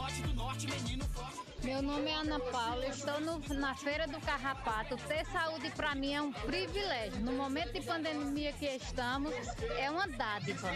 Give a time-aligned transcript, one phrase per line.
[0.00, 1.40] March do norte, menino forte.
[1.62, 4.96] Meu nome é Ana Paula, estou no- na Feira do Carrapato.
[4.96, 7.20] Ter saúde para mim é um privilégio.
[7.20, 9.34] No momento de pandemia que estamos,
[9.78, 10.70] é uma dádiva.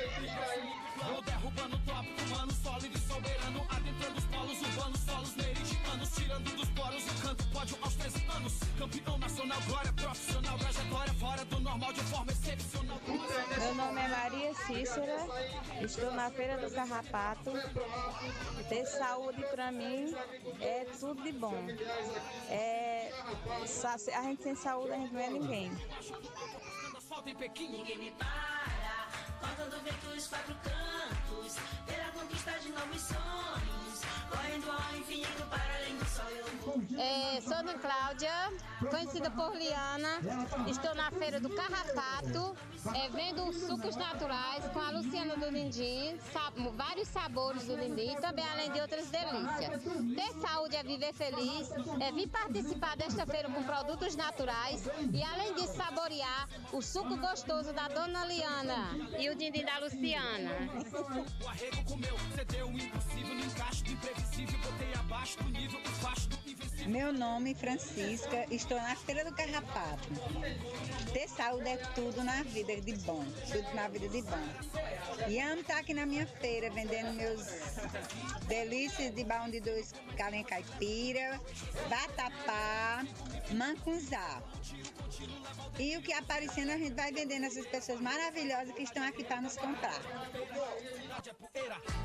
[1.06, 3.66] Vou derrubando o tópico humano, sólido e soberano.
[3.70, 6.10] Adentrando os polos urbanos, solos meridianos.
[6.14, 8.52] Tirando dos poros o canto, pódio aos 13 anos.
[8.78, 10.58] Campeão nacional, glória profissional.
[10.58, 13.00] Trajetória fora do normal de forma excepcional.
[13.58, 15.16] Meu nome é Maria Cícera,
[15.82, 17.52] estou na Feira do Carrapato.
[18.68, 20.14] Ter saúde para mim
[20.60, 21.54] é tudo de bom.
[22.48, 23.10] É,
[24.14, 25.70] a gente sem saúde a gente não é ninguém.
[27.58, 29.08] Ninguém me para,
[29.40, 33.93] contando ventos quatro cantos, pela conquista de novos sonhos,
[34.30, 36.24] correndo ao infinito para além do sol.
[36.98, 38.32] É, sou Ana Cláudia,
[38.90, 40.18] conhecida por Liana.
[40.68, 42.56] Estou na Feira do Carrapato,
[42.94, 48.16] é, vendo os sucos naturais com a Luciana do Lindi, sa- vários sabores do Lindi,
[48.20, 49.82] também além de outras delícias.
[49.82, 55.54] Ter saúde é viver feliz, é vir participar desta feira com produtos naturais e além
[55.54, 60.50] disso saborear o suco gostoso da Dona Liana e o Dindim da Luciana.
[61.42, 63.82] O arrego comeu, cedeu o impossível no encaixe
[66.86, 70.08] Meu nome é Francisca, estou na Feira do Carrapato.
[71.12, 75.28] Ter saúde é tudo na vida de bom, tudo na vida de bom.
[75.28, 77.40] E amo estar aqui na minha feira vendendo meus
[78.46, 81.40] delícias de baú de dois calenha caipira,
[81.88, 83.04] batapá,
[83.52, 84.42] mancunzá.
[85.78, 89.40] E o que aparecendo a gente vai vendendo essas pessoas maravilhosas que estão aqui para
[89.40, 90.00] nos comprar.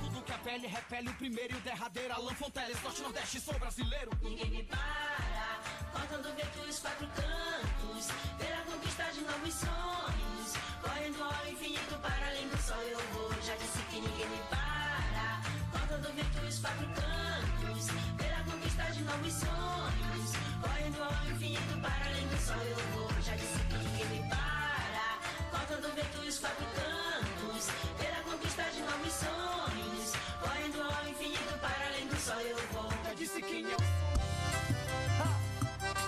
[0.01, 1.09] Tudo que a pele repele.
[1.09, 2.13] O primeiro e o derradeiro.
[2.13, 4.11] Alan Fonteles, Norte Nordeste, sou brasileiro.
[4.21, 5.59] Ninguém me para,
[5.93, 12.57] contando ventos quatro cantos, pela conquista de novos sonhos, correndo ao infinito para além do
[12.57, 13.31] sol eu vou.
[13.41, 17.87] Já disse que ninguém me para, contando ventos quatro cantos,
[18.17, 23.09] pela conquista de novos sonhos, correndo ao infinito para além do sol eu vou.
[23.21, 23.59] Já disse
[23.97, 25.17] que me para,
[25.51, 32.15] contando ventos quatro cantos, pela conquista de novos sonhos, correndo ao infinito para além do
[32.15, 32.89] sol eu vou.
[33.03, 33.77] Já disse quem eu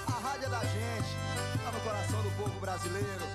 [0.07, 1.15] A rádio é da gente,
[1.63, 3.25] tá no coração do povo brasileiro.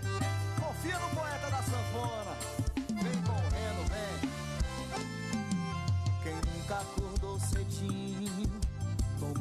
[0.61, 2.37] Confia no poeta da sanfona.
[3.03, 4.31] Vem correndo, vem.
[6.23, 6.83] Quem nunca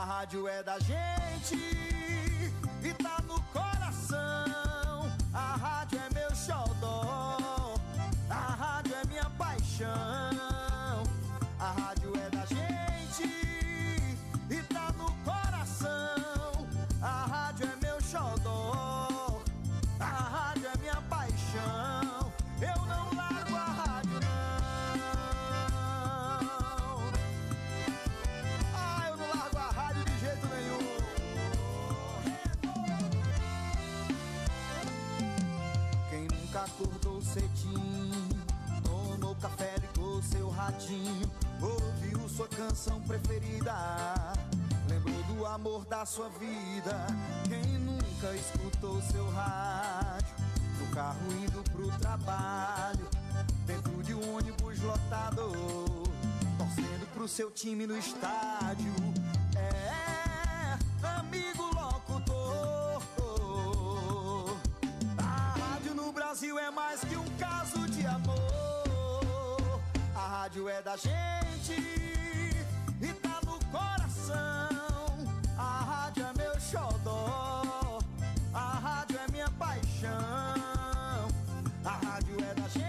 [0.00, 5.10] A rádio é da gente e tá no coração.
[5.34, 7.74] A rádio é meu xodó.
[8.30, 9.90] A rádio é minha paixão.
[11.58, 12.17] A rádio é
[36.58, 38.28] acordou cedinho,
[38.82, 41.30] tomou café, ligou seu ratinho,
[41.60, 43.74] ouviu sua canção preferida,
[44.88, 47.06] lembrou do amor da sua vida.
[47.48, 50.34] Quem nunca escutou seu rádio,
[50.80, 53.08] no carro indo pro trabalho,
[53.64, 55.52] dentro de um ônibus lotado,
[56.58, 58.92] torcendo pro seu time no estádio.
[59.56, 60.76] É,
[61.18, 62.97] amigo locutor.
[66.28, 69.80] Brasil é mais que um caso de amor.
[70.14, 71.72] A rádio é da gente
[73.00, 74.36] e tá no coração.
[75.56, 77.98] A rádio é meu xodó.
[78.52, 80.10] A rádio é minha paixão.
[81.82, 82.87] A rádio é da gente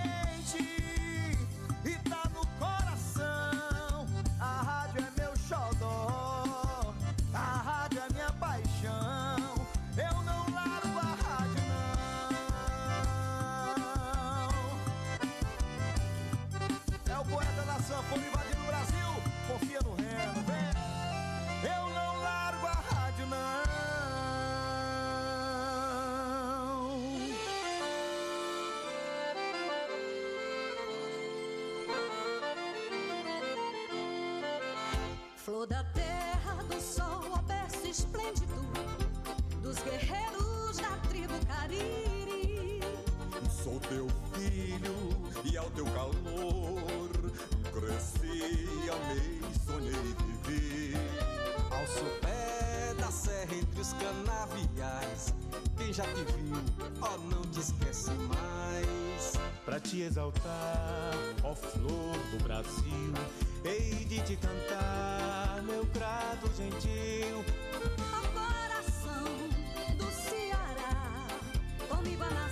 [43.70, 44.96] Sou teu filho
[45.46, 47.20] e ao teu calor
[47.72, 50.96] cresci, amei, sonhei, vivi.
[51.70, 55.36] Ao sopé da serra entre os canaviais,
[55.78, 56.56] quem já te viu,
[57.00, 59.34] ó, não te esquece mais.
[59.64, 61.14] Pra te exaltar,
[61.44, 63.14] ó flor do Brasil,
[63.64, 67.46] hei de te cantar, meu grado gentil.
[68.12, 69.26] Ao coração
[69.96, 71.28] do Ceará,
[71.88, 72.49] comigo a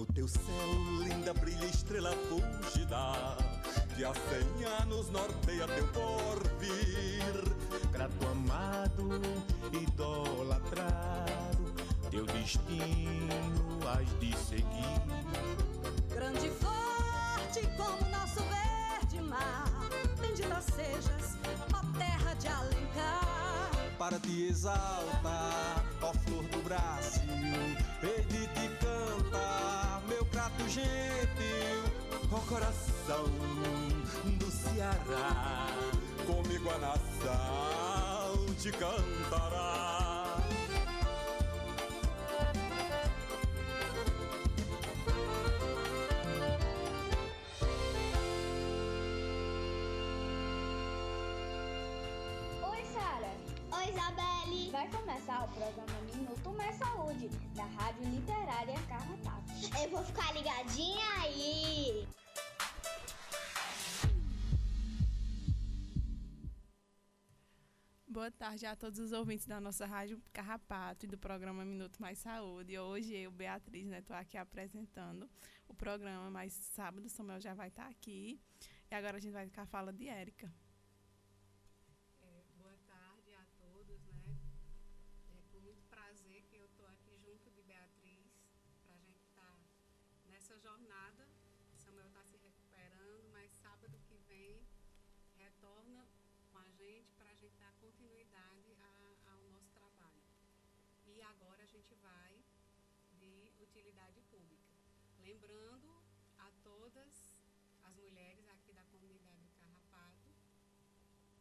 [0.00, 0.42] No teu céu,
[1.02, 3.36] linda, brilha estrela fugida,
[3.94, 7.34] que há cem anos norteia teu porvir.
[7.92, 9.20] Grato amado,
[9.70, 11.74] idolatrado,
[12.10, 13.28] teu destino
[13.86, 15.02] has de seguir.
[16.14, 19.70] Grande e forte como nosso verde mar,
[20.18, 21.36] bendita sejas,
[21.74, 23.68] ó terra de Alencar.
[23.98, 29.79] Para te exaltar, ó flor do Brasil, hei de te cantar,
[30.40, 31.82] meu prato gentil.
[32.32, 33.24] Ó coração
[34.38, 35.66] do Ceará,
[36.26, 40.36] comigo a nação te cantará.
[52.62, 53.32] Oi, Sara.
[53.72, 54.70] Oi, Isabelle.
[54.70, 59.39] Vai começar o programa Minuto Mais Saúde, da Rádio Literária Carrapato.
[59.82, 62.06] Eu vou ficar ligadinha aí.
[68.06, 72.18] Boa tarde a todos os ouvintes da nossa Rádio Carrapato e do programa Minuto Mais
[72.18, 72.76] Saúde.
[72.78, 75.30] Hoje eu, Beatriz, né, estou aqui apresentando
[75.68, 78.40] o programa, mas sábado Samuel já vai estar aqui.
[78.90, 80.52] E agora a gente vai ficar fala de Érica.
[82.20, 84.36] É, boa tarde a todos, né?
[85.38, 88.26] É com muito prazer que eu estou aqui junto de Beatriz
[88.82, 89.56] para a gente estar
[90.28, 91.28] nessa jornada.
[91.76, 94.60] Samuel está se recuperando, mas sábado que vem
[95.36, 96.04] retorna
[96.50, 100.20] com a gente para a gente dar continuidade a- ao nosso trabalho.
[101.06, 102.42] E agora a gente vai
[103.12, 104.74] de utilidade pública.
[105.20, 106.02] Lembrando
[106.38, 107.36] a todas
[107.84, 110.30] as mulheres aqui da comunidade do Carrapato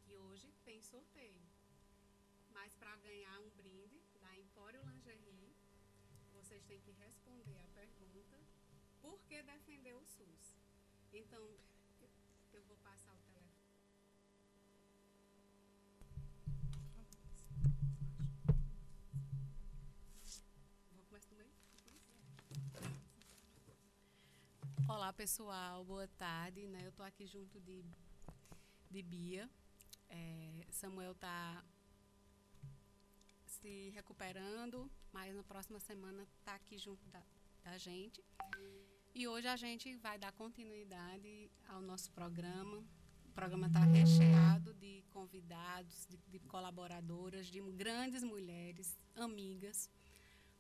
[0.06, 1.42] que hoje tem sorteio.
[2.54, 5.54] Mas para ganhar um brinde da Empório Lingerie,
[6.34, 8.40] vocês têm que responder a pergunta
[9.02, 10.56] por que defender o SUS.
[11.12, 13.60] Então, eu- vou passar o telefone.
[24.88, 26.66] Olá pessoal, boa tarde.
[26.68, 26.80] Né?
[26.86, 27.84] Eu estou aqui junto de,
[28.90, 29.50] de Bia.
[30.10, 31.64] É, Samuel está
[33.46, 37.22] se recuperando, mas na próxima semana está aqui junto da,
[37.64, 38.24] da gente.
[39.14, 42.84] E hoje a gente vai dar continuidade ao nosso programa.
[43.26, 49.90] O programa está recheado de convidados, de, de colaboradoras, de grandes mulheres, amigas,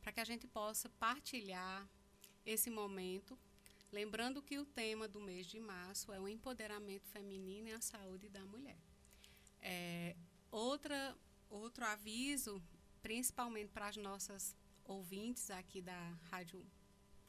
[0.01, 1.87] para que a gente possa partilhar
[2.45, 3.37] esse momento.
[3.91, 8.29] Lembrando que o tema do mês de março é o empoderamento feminino e a saúde
[8.29, 8.88] da mulher.
[9.61, 10.15] É,
[10.51, 11.15] outra,
[11.49, 12.61] outro aviso,
[13.01, 16.65] principalmente para as nossas ouvintes aqui da Rádio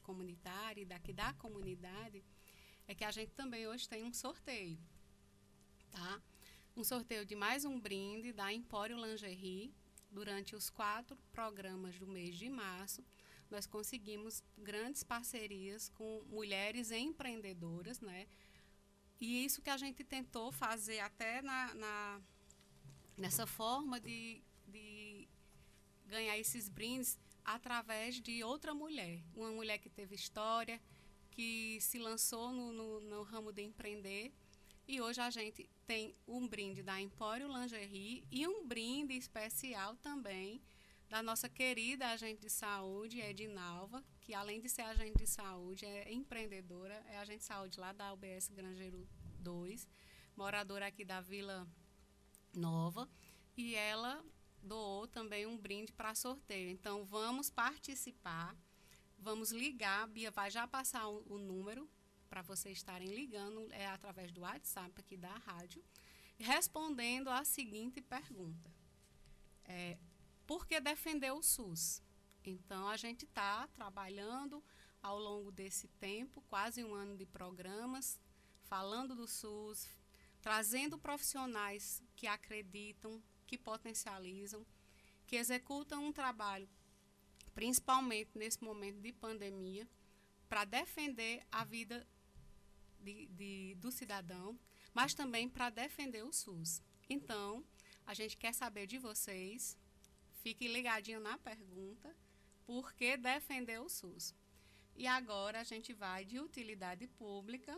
[0.01, 2.23] Comunitária e daqui da comunidade,
[2.87, 4.77] é que a gente também hoje tem um sorteio,
[5.91, 6.21] tá?
[6.75, 9.73] Um sorteio de mais um brinde da Empório Lingerie.
[10.09, 13.01] Durante os quatro programas do mês de março,
[13.49, 18.27] nós conseguimos grandes parcerias com mulheres empreendedoras, né?
[19.21, 22.21] E isso que a gente tentou fazer até na, na
[23.15, 25.27] nessa forma de, de
[26.07, 30.81] ganhar esses brindes através de outra mulher, uma mulher que teve história,
[31.29, 34.33] que se lançou no, no, no ramo de empreender.
[34.87, 40.59] E hoje a gente tem um brinde da Empório Lingerie e um brinde especial também
[41.07, 46.09] da nossa querida agente de saúde, Edinalva, que além de ser agente de saúde, é
[46.09, 49.05] empreendedora, é agente de saúde lá da UBS Grangeiro
[49.39, 49.85] 2,
[50.37, 51.67] moradora aqui da Vila
[52.55, 53.09] Nova,
[53.57, 54.23] e ela
[54.63, 56.69] doou também um brinde para sorteio.
[56.69, 58.55] Então vamos participar,
[59.19, 61.89] vamos ligar, Bia vai já passar o, o número
[62.29, 65.83] para vocês estarem ligando, é através do WhatsApp aqui da rádio,
[66.39, 68.71] respondendo a seguinte pergunta.
[69.65, 69.97] É,
[70.47, 72.01] por que defender o SUS?
[72.49, 74.63] Então, a gente está trabalhando
[75.01, 78.19] ao longo desse tempo, quase um ano de programas,
[78.63, 79.87] falando do SUS,
[80.41, 84.65] trazendo profissionais que acreditam, que potencializam,
[85.27, 86.69] que executam um trabalho,
[87.53, 89.87] principalmente nesse momento de pandemia,
[90.47, 92.07] para defender a vida
[92.99, 94.59] de, de, do cidadão,
[94.93, 96.81] mas também para defender o SUS.
[97.09, 97.63] Então,
[98.05, 99.77] a gente quer saber de vocês,
[100.41, 102.15] fiquem ligadinho na pergunta,
[102.71, 104.33] por que defender o SUS?
[104.95, 107.73] E agora a gente vai de utilidade pública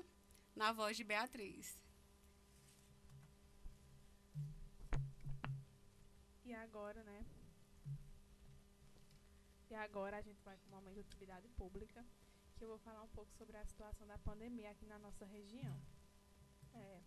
[0.56, 1.82] na voz de Beatriz.
[6.46, 7.26] E agora, né?
[9.72, 12.06] E agora a gente vai para o momento de utilidade pública,
[12.56, 15.76] que eu vou falar um pouco sobre a situação da pandemia aqui na nossa região.
[16.72, 17.02] É,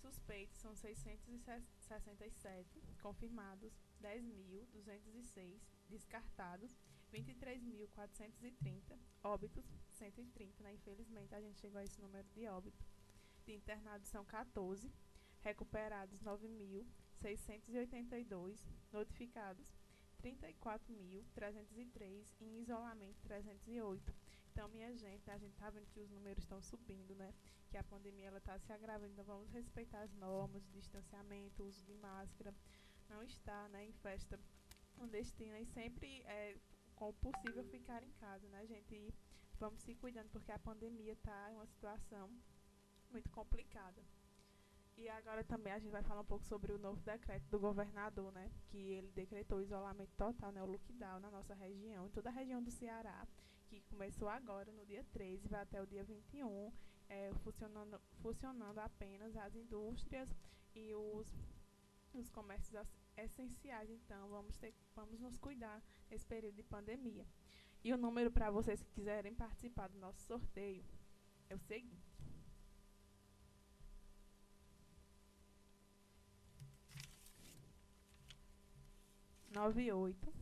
[0.00, 6.78] suspeitos são 667, confirmados 10.206, descartados
[7.12, 10.72] 23.430, óbitos 130, né?
[10.72, 12.90] Infelizmente a gente chegou a esse número de óbitos.
[13.44, 14.90] De internados são 14,
[15.40, 19.76] recuperados 9.682, notificados
[20.22, 24.14] 34.303 em isolamento 308.
[24.52, 27.34] Então, minha gente, a gente está vendo que os números estão subindo, né?
[27.70, 29.12] Que a pandemia ela está se agravando.
[29.12, 32.54] Então, vamos respeitar as normas distanciamento, uso de máscara,
[33.08, 34.38] não estar, né, em festa
[34.94, 36.56] clandestina e sempre é,
[37.02, 38.94] com o possível ficar em casa, né, gente?
[38.94, 39.12] E
[39.58, 41.16] vamos se cuidando porque a pandemia
[41.50, 42.30] em uma situação
[43.10, 44.00] muito complicada.
[44.96, 48.30] E agora também a gente vai falar um pouco sobre o novo decreto do governador,
[48.32, 48.52] né?
[48.68, 50.62] Que ele decretou o isolamento total, né?
[50.62, 53.26] O lockdown na nossa região, em toda a região do Ceará,
[53.66, 56.72] que começou agora no dia 13 vai até o dia 21,
[57.08, 60.32] é, funcionando, funcionando apenas as indústrias
[60.72, 61.26] e os,
[62.14, 62.76] os comércios
[63.16, 63.90] essenciais.
[63.90, 67.26] Então, vamos, ter, vamos nos cuidar nesse período de pandemia.
[67.84, 70.84] E o número para vocês que quiserem participar do nosso sorteio
[71.48, 72.12] é o seguinte.
[79.54, 80.32] nove oito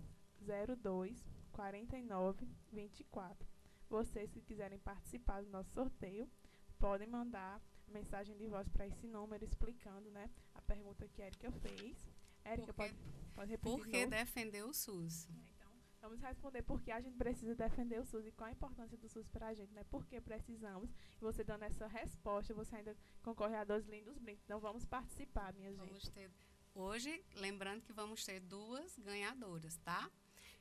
[0.41, 3.49] zero dois quarenta e nove vinte e quatro.
[3.89, 6.31] Vocês que quiserem participar do nosso sorteio
[6.79, 11.51] podem mandar mensagem de voz para esse número explicando, né, a pergunta que a Erika
[11.51, 12.09] fez.
[12.45, 12.95] Erika, pode,
[13.35, 15.29] pode repetir Por que defender o SUS?
[15.57, 15.71] Então,
[16.01, 19.09] vamos responder por que a gente precisa defender o SUS e qual a importância do
[19.09, 19.85] SUS para a gente, né?
[19.85, 20.91] Por que precisamos?
[20.91, 24.43] E você dando essa resposta, você ainda concorre a dois lindos brindes.
[24.45, 26.11] Então, vamos participar, minha vamos gente.
[26.11, 26.31] Ter,
[26.75, 30.11] hoje, lembrando que vamos ter duas ganhadoras, tá?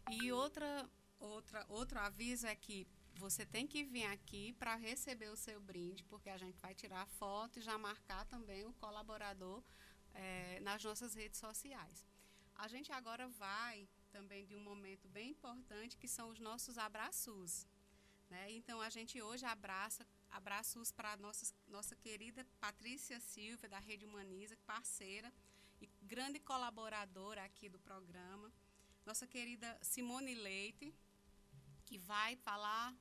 [0.09, 5.36] E outra, outra, outro aviso é que você tem que vir aqui para receber o
[5.36, 9.62] seu brinde, porque a gente vai tirar foto e já marcar também o colaborador
[10.19, 11.97] é, nas nossas redes sociais.
[12.55, 17.65] A gente agora vai também de um momento bem importante que são os nossos abraços.
[18.29, 18.43] Né?
[18.51, 20.05] Então a gente hoje abraça
[20.39, 25.31] abraços para nossa, nossa querida Patrícia Silva, da Rede Humaniza, parceira
[25.81, 28.51] e grande colaboradora aqui do programa.
[29.05, 30.93] Nossa querida Simone Leite,
[31.85, 32.93] que vai falar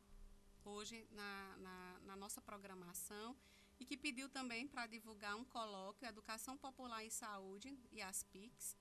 [0.64, 3.36] hoje na, na, na nossa programação
[3.78, 8.76] e que pediu também para divulgar um colóquio, Educação Popular em Saúde e as PICs.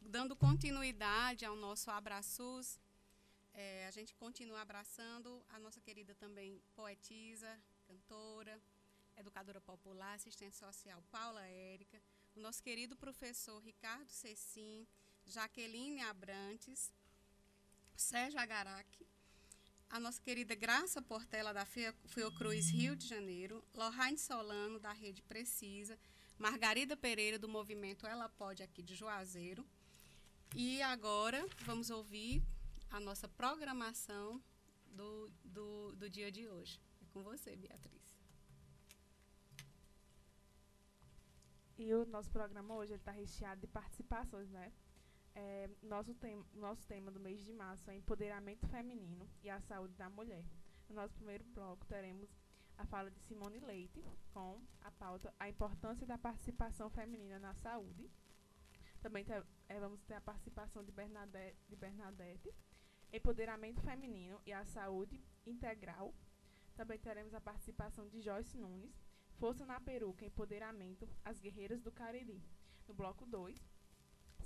[0.00, 2.78] dando continuidade ao nosso Abraços,
[3.54, 8.60] é, a gente continua abraçando a nossa querida também poetisa, cantora,
[9.16, 12.02] educadora popular, assistente social Paula Érica,
[12.36, 14.86] o nosso querido professor Ricardo Cecim,
[15.32, 16.92] Jaqueline Abrantes,
[17.96, 18.86] Sérgio Agarac,
[19.88, 25.98] a nossa querida Graça Portela da Fiocruz Rio de Janeiro, Lohane Solano da Rede Precisa,
[26.38, 29.66] Margarida Pereira do Movimento Ela Pode aqui de Juazeiro.
[30.54, 32.42] E agora vamos ouvir
[32.90, 34.38] a nossa programação
[34.88, 36.78] do, do, do dia de hoje.
[37.00, 38.02] É com você, Beatriz.
[41.78, 44.70] E o nosso programa hoje está recheado de participações, né?
[45.34, 49.94] É, nosso, tema, nosso tema do mês de março é empoderamento feminino e a saúde
[49.94, 50.44] da mulher.
[50.88, 52.28] No nosso primeiro bloco teremos
[52.76, 58.10] a fala de Simone Leite com a pauta A Importância da Participação Feminina na Saúde.
[59.00, 59.24] Também
[59.68, 62.52] eh, vamos ter a participação de Bernadette, de Bernadette,
[63.12, 66.14] Empoderamento Feminino e a Saúde Integral.
[66.74, 68.94] Também teremos a participação de Joyce Nunes,
[69.38, 72.42] Força na Peruca, Empoderamento, As Guerreiras do Cariri.
[72.86, 73.71] No bloco 2,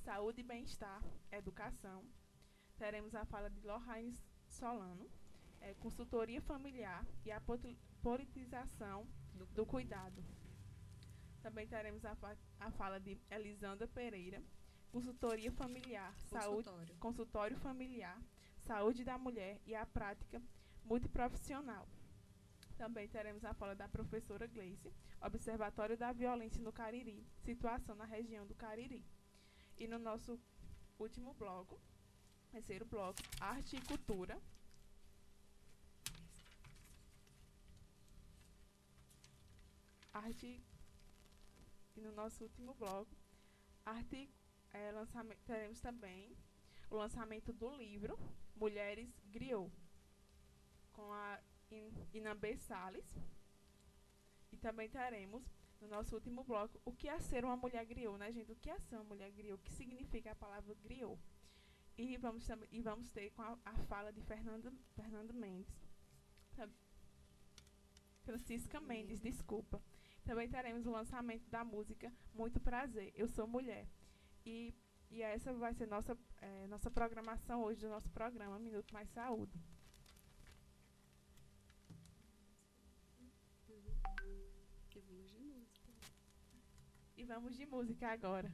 [0.07, 2.05] Saúde e Bem-Estar, Educação.
[2.79, 4.15] Teremos a fala de Lohane
[4.47, 5.11] Solano,
[5.61, 7.41] eh, Consultoria Familiar e a
[8.03, 10.23] Politização do, Cuidado.
[11.43, 14.41] Também teremos a, fa- a fala de Elisandra Pereira,
[14.93, 16.97] Consultoria Familiar, Saúde, Consultório.
[17.01, 18.23] Consultório Familiar,
[18.61, 20.41] Saúde da Mulher e a Prática
[20.85, 21.89] Multiprofissional.
[22.79, 28.47] Também teremos a fala da professora Gleice, Observatório da Violência no Cariri, situação na região
[28.47, 29.05] do Cariri.
[29.79, 30.41] E no nosso
[30.99, 31.81] último bloco,
[32.51, 34.41] terceiro bloco, Arte e Cultura.
[40.13, 40.63] Arte
[41.95, 43.15] e no nosso último bloco,
[43.85, 44.31] arte,
[44.73, 46.37] eh, lançamento, teremos também
[46.91, 48.19] o lançamento do livro
[48.55, 49.71] Mulheres Griot,
[50.93, 51.39] com a
[51.71, 53.15] In- Inambê Salles.
[54.53, 55.43] E também teremos,
[55.81, 58.53] no nosso último bloco, o que é ser uma mulher griot, né, gente?
[58.53, 59.55] O que é ser uma mulher griot?
[59.55, 61.21] O que significa a palavra griot?
[61.99, 65.87] E vamos, e vamos ter com a, a fala de Fernando, Fernando Mendes.
[68.27, 69.81] Francisca Mendes, desculpa.
[70.25, 73.87] Também teremos o lançamento da música Muito Prazer, Eu Sou Mulher.
[74.45, 74.75] E,
[75.09, 79.57] e essa vai ser nossa, eh, nossa programação hoje do nosso programa Minuto Mais Saúde.
[83.69, 85.93] E vamos de música.
[87.19, 88.53] E vamos de música agora.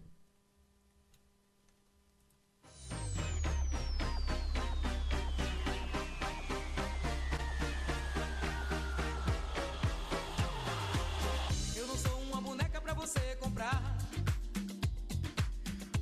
[11.75, 13.83] Eu não sou uma boneca pra você comprar.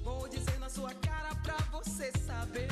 [0.03, 2.69] Vou dizer na sua cara pra você saber.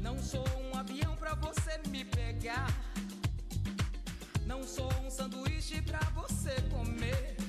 [0.00, 2.68] Não sou um avião pra você me pegar.
[4.46, 7.43] Não sou um sanduíche pra você comer.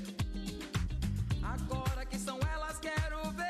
[1.55, 3.44] Agora que são elas, quero ver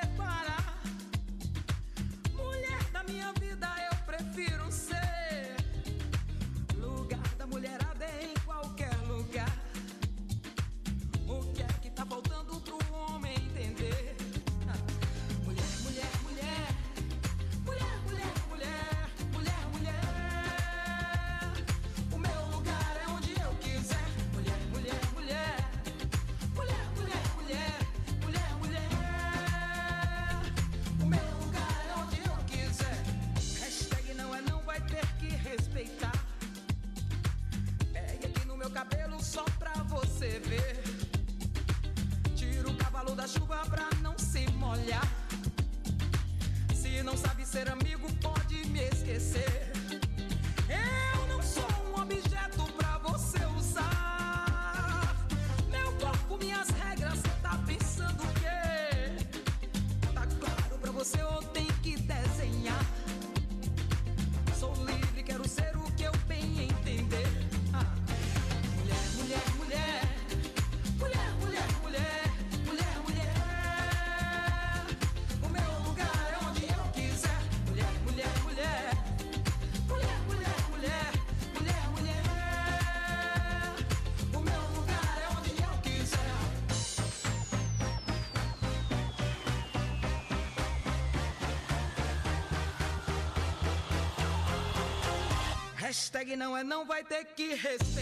[96.25, 97.94] Hashtag não é não, vai ter que respeitar.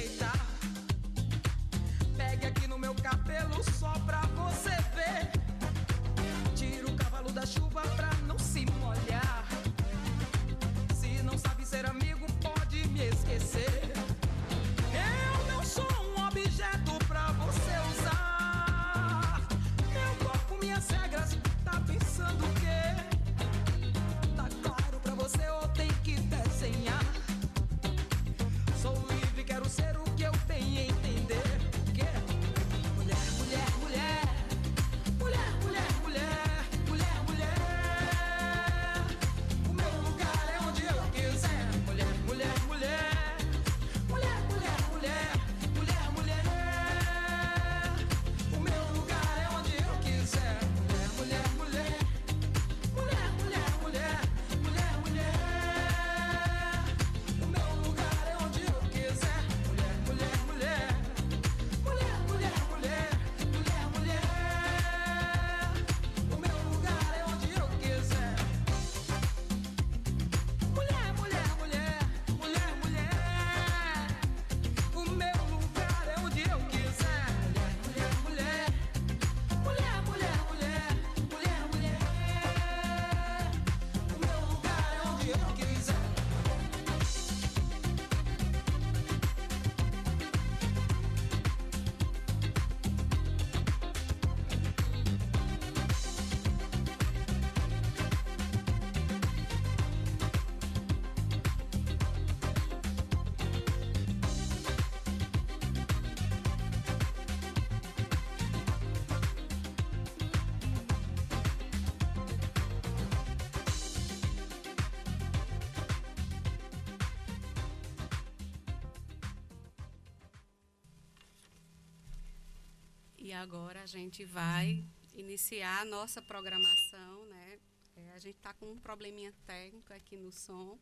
[123.43, 127.59] Agora a gente vai iniciar a nossa programação, né?
[127.97, 130.79] É, a gente está com um probleminha técnico aqui no som.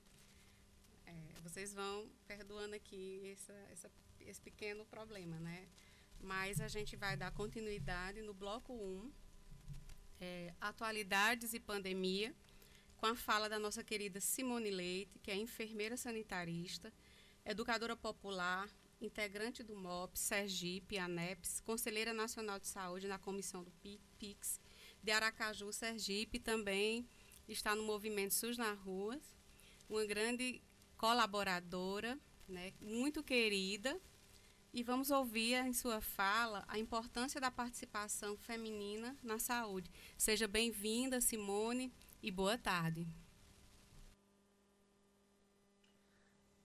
[1.08, 5.68] É, vocês vão perdoando aqui essa, essa, esse pequeno problema, né?
[6.20, 9.12] Mas a gente vai dar continuidade no bloco 1,
[10.20, 12.32] é, atualidades e pandemia,
[12.96, 16.94] com a fala da nossa querida Simone Leite, que é enfermeira sanitarista,
[17.44, 18.70] educadora popular,
[19.02, 23.72] integrante do MOP, Sergipe, ANEPS, Conselheira Nacional de Saúde na comissão do
[24.18, 24.60] PIX,
[25.04, 27.08] de Aracaju, Sergipe, também
[27.48, 29.36] está no movimento SUS nas ruas,
[29.90, 30.62] uma grande
[30.96, 34.00] colaboradora, né, muito querida,
[34.74, 39.92] e vamos ouvir em sua fala a importância da participação feminina na saúde.
[40.18, 41.92] Seja bem-vinda, Simone,
[42.24, 43.06] e boa tarde.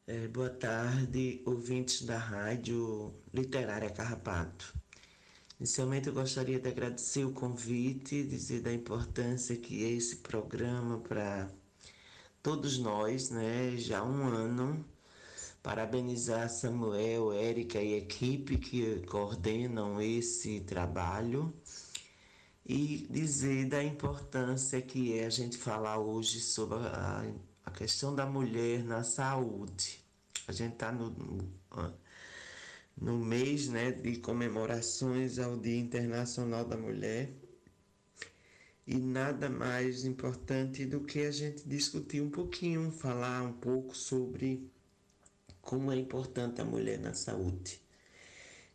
[0.09, 4.73] É, boa tarde, ouvintes da Rádio Literária Carrapato.
[5.59, 11.51] Inicialmente, eu gostaria de agradecer o convite, dizer da importância que é esse programa para
[12.41, 13.77] todos nós, né?
[13.77, 14.87] Já há um ano.
[15.61, 21.53] Parabenizar Samuel, Érica e equipe que coordenam esse trabalho
[22.65, 27.27] e dizer da importância que é a gente falar hoje sobre a
[27.67, 30.01] a questão da mulher na saúde.
[30.47, 31.11] A gente está no,
[32.97, 37.33] no mês né, de comemorações ao Dia Internacional da Mulher
[38.87, 44.71] e nada mais importante do que a gente discutir um pouquinho, falar um pouco sobre
[45.61, 47.81] como é importante a mulher na saúde.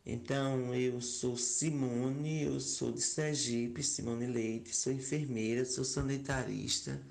[0.05, 7.01] Então, eu sou Simone, eu sou de Sergipe, Simone Leite, sou enfermeira, sou sanitarista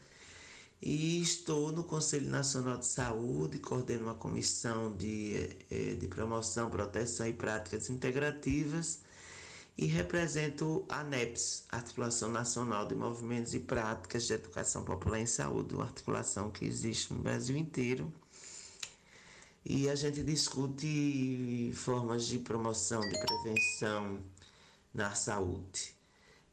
[0.83, 7.27] e estou no Conselho Nacional de Saúde, coordeno uma comissão de, eh, de promoção, proteção
[7.27, 9.01] e práticas integrativas
[9.77, 15.75] e represento a ANEPS, Articulação Nacional de Movimentos e Práticas de Educação Popular em Saúde,
[15.75, 18.13] uma articulação que existe no Brasil inteiro.
[19.65, 24.21] E a gente discute formas de promoção, de prevenção
[24.95, 25.95] na saúde.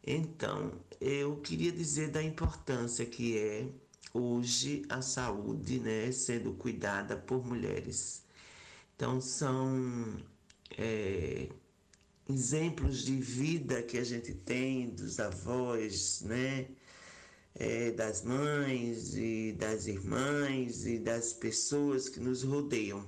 [0.06, 3.68] Então, eu queria dizer da importância que é
[4.18, 8.24] hoje a saúde né, sendo cuidada por mulheres.
[8.96, 10.18] Então, são
[10.78, 11.50] é,
[12.28, 16.68] exemplos de vida que a gente tem dos avós, né?
[17.60, 23.04] É, das mães e das irmãs e das pessoas que nos rodeiam.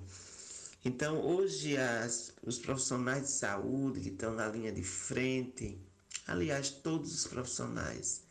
[0.83, 5.77] Então, hoje, as, os profissionais de saúde que estão na linha de frente,
[6.25, 8.23] aliás, todos os profissionais,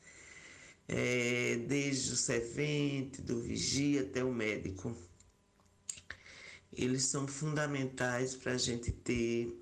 [0.89, 4.97] é, desde o servente, do vigia até o médico.
[6.73, 9.55] Eles são fundamentais para a gente ter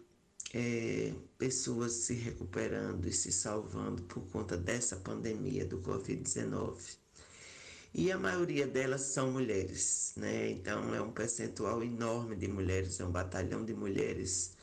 [0.55, 6.97] é, pessoas se recuperando e se salvando por conta dessa pandemia do Covid-19.
[7.95, 10.51] E a maioria delas são mulheres, né?
[10.51, 14.56] Então é um percentual enorme de mulheres, é um batalhão de mulheres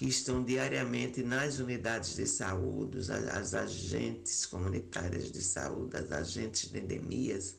[0.00, 6.70] que estão diariamente nas unidades de saúde, as, as agentes comunitárias de saúde, as agentes
[6.70, 7.56] de endemias,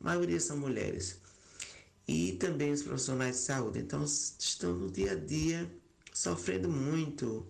[0.00, 1.20] a maioria são mulheres.
[2.08, 3.78] E também os profissionais de saúde.
[3.78, 5.72] Então, estão no dia a dia
[6.12, 7.46] sofrendo muito,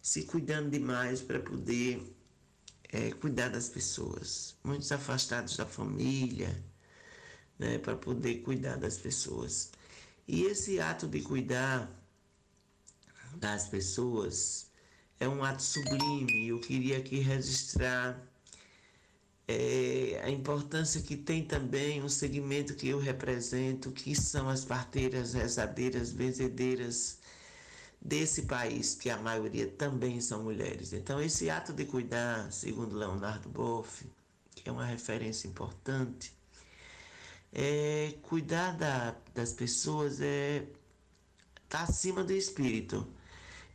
[0.00, 2.02] se cuidando demais para poder
[2.88, 4.56] é, cuidar das pessoas.
[4.64, 6.56] Muitos afastados da família,
[7.58, 9.72] né, para poder cuidar das pessoas.
[10.26, 12.01] E esse ato de cuidar
[13.36, 14.70] das pessoas
[15.18, 16.48] é um ato sublime.
[16.48, 18.20] Eu queria aqui registrar
[19.46, 25.34] é, a importância que tem também um segmento que eu represento, que são as parteiras,
[25.34, 27.18] rezadeiras, benzedeiras
[28.00, 30.92] desse país, que a maioria também são mulheres.
[30.92, 34.04] Então, esse ato de cuidar, segundo Leonardo Boff,
[34.54, 36.32] que é uma referência importante,
[37.52, 40.66] é cuidar da, das pessoas é
[41.68, 43.06] tá acima do espírito.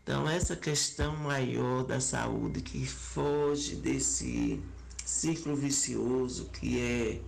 [0.08, 4.58] Então, essa questão maior da saúde que foge desse
[5.04, 7.20] ciclo vicioso que é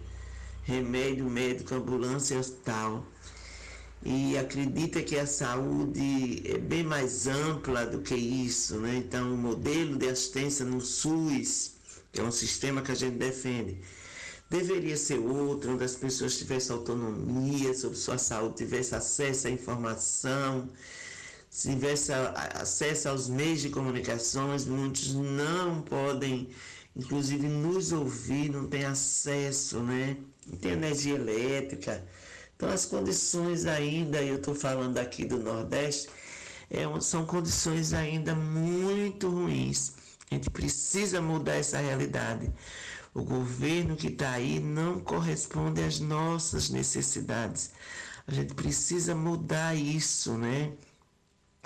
[0.64, 3.06] remédio médico, ambulância hospital.
[4.02, 8.96] E acredita que a saúde é bem mais ampla do que isso, né?
[8.96, 11.74] Então, o modelo de assistência no SUS,
[12.14, 13.78] que é um sistema que a gente defende,
[14.50, 20.70] deveria ser outro, onde as pessoas tivessem autonomia sobre sua saúde, tivessem acesso à informação,
[21.50, 26.50] se tivesse acesso aos meios de comunicações, muitos não podem,
[26.96, 30.18] inclusive, nos ouvir, não tem acesso, né?
[30.46, 32.06] Não tem energia elétrica.
[32.56, 36.10] Então, as condições ainda, eu estou falando aqui do Nordeste,
[36.70, 39.94] é, são condições ainda muito ruins.
[40.30, 42.52] A gente precisa mudar essa realidade.
[43.14, 47.72] O governo que está aí não corresponde às nossas necessidades.
[48.28, 50.74] A gente precisa mudar isso, né?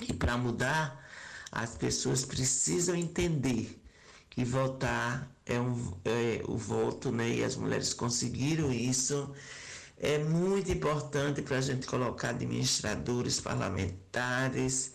[0.07, 1.03] E para mudar,
[1.51, 3.79] as pessoas precisam entender
[4.29, 7.29] que votar é, um, é o voto, né?
[7.29, 9.31] E as mulheres conseguiram isso.
[9.97, 14.93] É muito importante para a gente colocar administradores parlamentares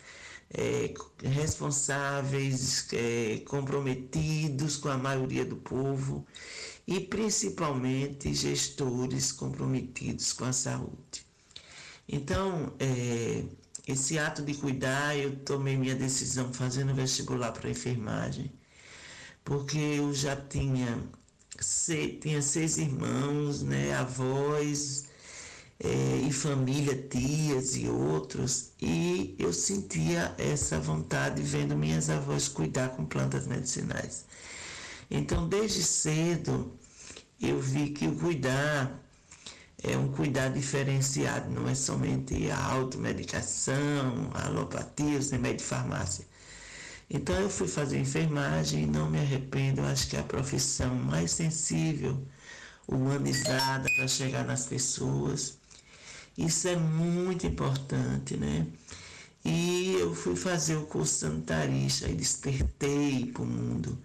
[0.50, 0.92] é,
[1.22, 6.26] responsáveis, é, comprometidos com a maioria do povo
[6.86, 11.26] e principalmente gestores comprometidos com a saúde.
[12.08, 13.44] Então, é,
[13.92, 18.52] esse ato de cuidar, eu tomei minha decisão fazendo vestibular para enfermagem,
[19.44, 21.02] porque eu já tinha,
[22.20, 25.06] tinha seis irmãos, né, avós,
[25.80, 32.90] é, e família, tias e outros, e eu sentia essa vontade vendo minhas avós cuidar
[32.90, 34.26] com plantas medicinais.
[35.10, 36.76] Então, desde cedo,
[37.40, 39.07] eu vi que o cuidar
[39.82, 46.26] é um cuidar diferenciado, não é somente a automedicação, a alopatia, os remédios de farmácia.
[47.10, 50.94] Então eu fui fazer enfermagem e não me arrependo, eu acho que é a profissão
[50.94, 52.20] mais sensível,
[52.86, 55.58] humanizada para chegar nas pessoas.
[56.36, 58.66] Isso é muito importante, né?
[59.44, 63.98] E eu fui fazer o curso sanitarista e despertei para o mundo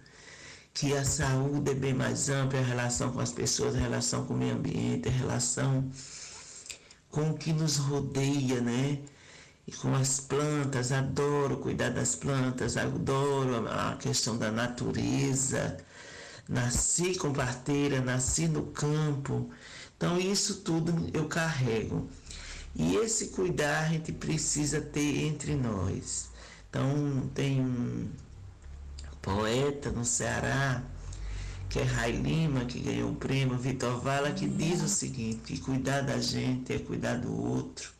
[0.74, 4.34] que a saúde é bem mais ampla, a relação com as pessoas, a relação com
[4.34, 5.88] o meio ambiente, a relação
[7.10, 8.98] com o que nos rodeia, né?
[9.68, 15.76] E com as plantas, adoro cuidar das plantas, adoro a questão da natureza.
[16.48, 19.48] Nasci com parteira, nasci no campo.
[19.96, 22.08] Então, isso tudo eu carrego.
[22.74, 26.30] E esse cuidar a gente precisa ter entre nós.
[26.68, 28.08] Então, tem um
[29.24, 30.82] poeta no Ceará,
[31.70, 35.58] que é Rai Lima, que ganhou o prêmio Vitor Vala, que diz o seguinte: que
[35.58, 37.90] cuidar da gente é cuidar do outro.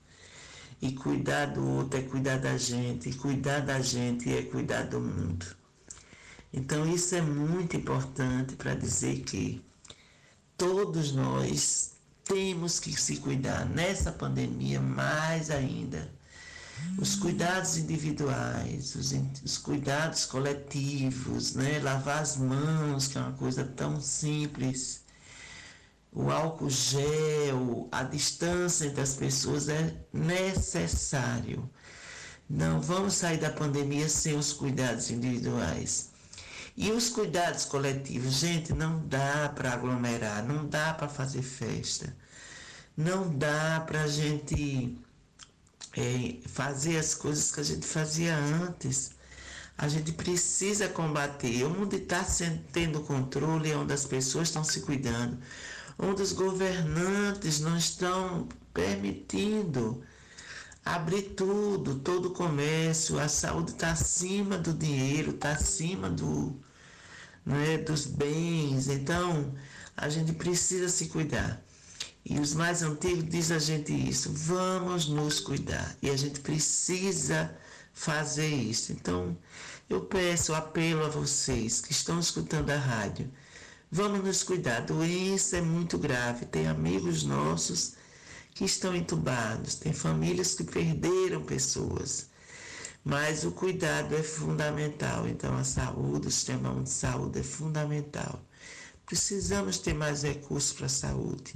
[0.82, 3.08] E cuidar do outro é cuidar da gente.
[3.08, 5.46] E cuidar da gente é cuidar do mundo.
[6.52, 9.64] Então, isso é muito importante para dizer que
[10.58, 16.13] todos nós temos que se cuidar nessa pandemia mais ainda.
[16.98, 19.12] Os cuidados individuais, os,
[19.44, 21.80] os, cuidados coletivos, né?
[21.80, 25.04] lavar as mãos, que é uma coisa tão simples,
[26.12, 31.68] o álcool gel, a distância entre as pessoas é necessário.
[32.48, 36.12] Não vamos sair da pandemia sem os cuidados individuais.
[36.76, 42.16] E os cuidados coletivos, gente, não dá para aglomerar, não dá para fazer festa,
[42.96, 44.98] não dá para a gente
[45.96, 49.12] é, fazer as coisas que a gente fazia antes.
[49.76, 51.64] A gente precisa combater.
[51.64, 52.24] Onde está
[52.72, 55.38] tendo controle é onde as pessoas estão se cuidando,
[55.98, 60.02] onde os governantes não estão permitindo
[60.85, 66.61] abrir tudo, todo o comércio, a saúde está acima do dinheiro, está acima do,
[67.44, 68.88] né, dos bens.
[68.88, 69.54] Então,
[69.96, 71.62] a gente precisa se cuidar.
[72.24, 75.94] E os mais antigos dizem a gente isso, vamos nos cuidar.
[76.00, 77.54] E a gente precisa
[77.92, 78.92] fazer isso.
[78.92, 79.37] Então,
[79.90, 83.30] eu peço, apelo a vocês que estão escutando a rádio,
[83.90, 84.78] vamos nos cuidar.
[84.78, 86.46] A doença é muito grave.
[86.46, 87.94] Tem amigos nossos
[88.54, 92.30] que estão entubados, tem famílias que perderam pessoas.
[93.04, 95.28] Mas o cuidado é fundamental.
[95.28, 98.40] Então, a saúde, o sistema de saúde é fundamental.
[99.04, 101.54] Precisamos ter mais recursos para a saúde.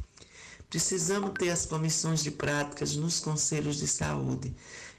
[0.70, 4.54] Precisamos ter as comissões de práticas nos conselhos de saúde.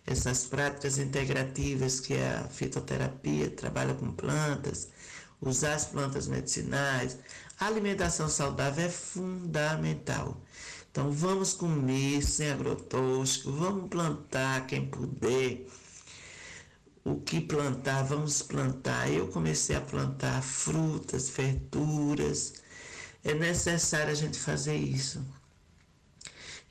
[0.06, 4.90] Essas práticas integrativas, que é a fitoterapia, trabalha com plantas,
[5.40, 7.18] usar as plantas medicinais.
[7.60, 10.42] A alimentação saudável é fundamental.
[10.92, 15.68] Então, vamos comer sem agrotóxico, vamos plantar quem puder
[17.04, 19.12] o que plantar, vamos plantar.
[19.12, 22.56] Eu comecei a plantar frutas, verduras.
[23.24, 25.24] É necessário a gente fazer isso.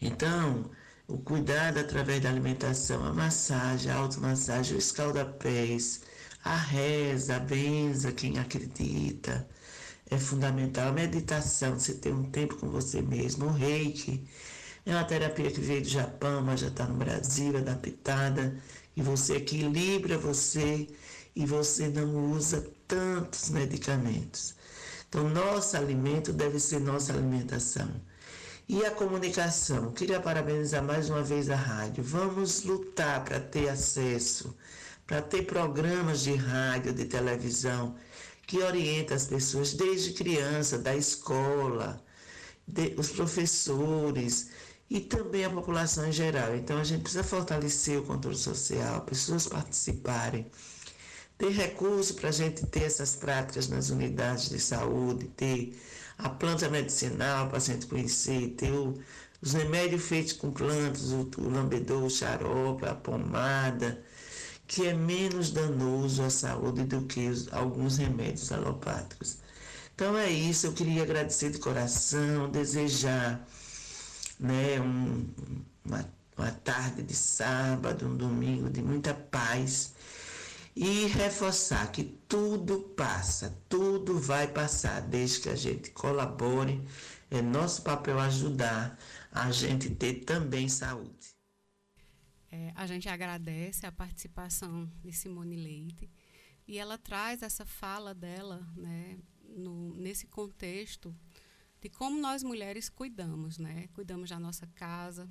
[0.00, 0.70] Então,
[1.06, 6.02] o cuidado através da alimentação, a massagem, a automassagem, o escaldapés,
[6.44, 9.48] a reza, a benza, quem acredita,
[10.10, 10.88] é fundamental.
[10.88, 14.26] A meditação, você ter um tempo com você mesmo, o reiki,
[14.86, 18.56] é uma terapia que veio do Japão, mas já está no Brasil, adaptada
[18.96, 20.88] e você equilibra você
[21.36, 24.54] e você não usa tantos medicamentos.
[25.08, 27.88] Então, nosso alimento deve ser nossa alimentação.
[28.68, 32.04] E a comunicação, queria parabenizar mais uma vez a rádio.
[32.04, 34.54] Vamos lutar para ter acesso,
[35.06, 37.96] para ter programas de rádio, de televisão
[38.46, 42.04] que orienta as pessoas desde criança, da escola,
[42.66, 44.50] de, os professores
[44.90, 46.54] e também a população em geral.
[46.54, 50.46] Então a gente precisa fortalecer o controle social, pessoas participarem,
[51.38, 55.74] ter recurso para a gente ter essas práticas nas unidades de saúde, ter
[56.18, 58.98] a planta medicinal para a conhecer, ter o,
[59.40, 64.02] os remédios feitos com plantas, o, o lambedor, o xarope, a pomada,
[64.66, 69.38] que é menos danoso à saúde do que os, alguns remédios alopáticos.
[69.94, 73.46] Então é isso, eu queria agradecer de coração, desejar
[74.38, 75.26] né, um,
[75.84, 79.94] uma, uma tarde de sábado, um domingo de muita paz
[80.80, 86.80] e reforçar que tudo passa, tudo vai passar, desde que a gente colabore.
[87.28, 88.96] É nosso papel ajudar
[89.32, 91.34] a gente ter também saúde.
[92.48, 96.08] É, a gente agradece a participação de Simone Leite
[96.64, 101.12] e ela traz essa fala dela né, no, nesse contexto
[101.80, 103.88] de como nós mulheres cuidamos, né?
[103.94, 105.28] Cuidamos da nossa casa,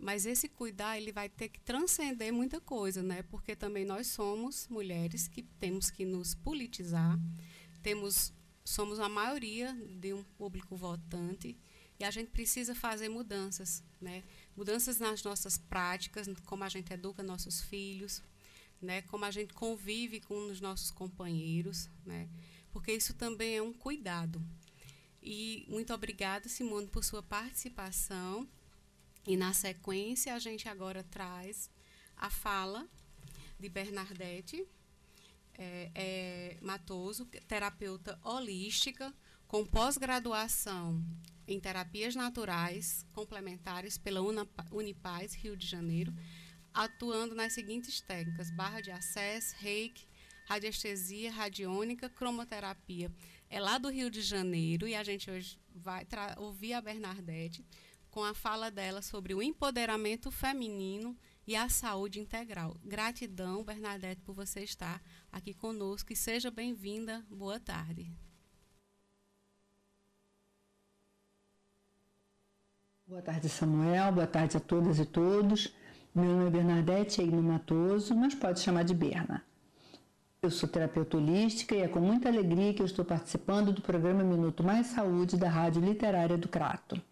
[0.00, 3.22] mas esse cuidar ele vai ter que transcender muita coisa, né?
[3.24, 7.18] Porque também nós somos mulheres que temos que nos politizar,
[7.82, 8.32] temos
[8.64, 11.58] somos a maioria de um público votante
[11.98, 14.24] e a gente precisa fazer mudanças, né?
[14.56, 18.22] Mudanças nas nossas práticas, como a gente educa nossos filhos,
[18.80, 19.02] né?
[19.02, 22.28] Como a gente convive com os nossos companheiros, né?
[22.72, 24.42] Porque isso também é um cuidado.
[25.22, 28.48] E muito obrigada, Simone, por sua participação.
[29.30, 31.70] E na sequência, a gente agora traz
[32.16, 32.88] a fala
[33.60, 34.66] de Bernadette
[35.54, 39.14] é, é, Matoso, terapeuta holística,
[39.46, 41.00] com pós-graduação
[41.46, 44.20] em terapias naturais complementares pela
[44.72, 46.12] Unipaz, Rio de Janeiro,
[46.74, 50.08] atuando nas seguintes técnicas: barra de acesso, reiki,
[50.44, 53.12] radiestesia, radiônica, cromoterapia.
[53.48, 56.04] É lá do Rio de Janeiro e a gente hoje vai
[56.36, 57.64] ouvir a Bernadette
[58.10, 62.76] com a fala dela sobre o empoderamento feminino e a saúde integral.
[62.84, 67.24] Gratidão, Bernadette, por você estar aqui conosco e seja bem-vinda.
[67.30, 68.12] Boa tarde.
[73.06, 74.12] Boa tarde, Samuel.
[74.12, 75.74] Boa tarde a todas e todos.
[76.14, 79.44] Meu nome é Bernadette Egno Matoso, mas pode chamar de Berna.
[80.42, 84.22] Eu sou terapeuta holística e é com muita alegria que eu estou participando do programa
[84.22, 87.02] Minuto Mais Saúde da Rádio Literária do Crato.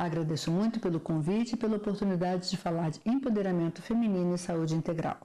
[0.00, 5.18] Agradeço muito pelo convite e pela oportunidade de falar de empoderamento feminino e saúde integral.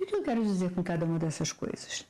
[0.00, 2.04] E o que eu quero dizer com cada uma dessas coisas?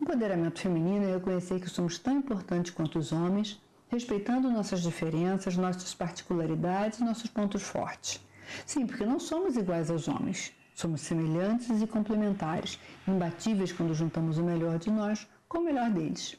[0.00, 5.92] Empoderamento feminino é reconhecer que somos tão importantes quanto os homens, respeitando nossas diferenças, nossas
[5.92, 8.24] particularidades e nossos pontos fortes.
[8.64, 10.52] Sim, porque não somos iguais aos homens.
[10.72, 16.36] Somos semelhantes e complementares, imbatíveis quando juntamos o melhor de nós com o melhor deles.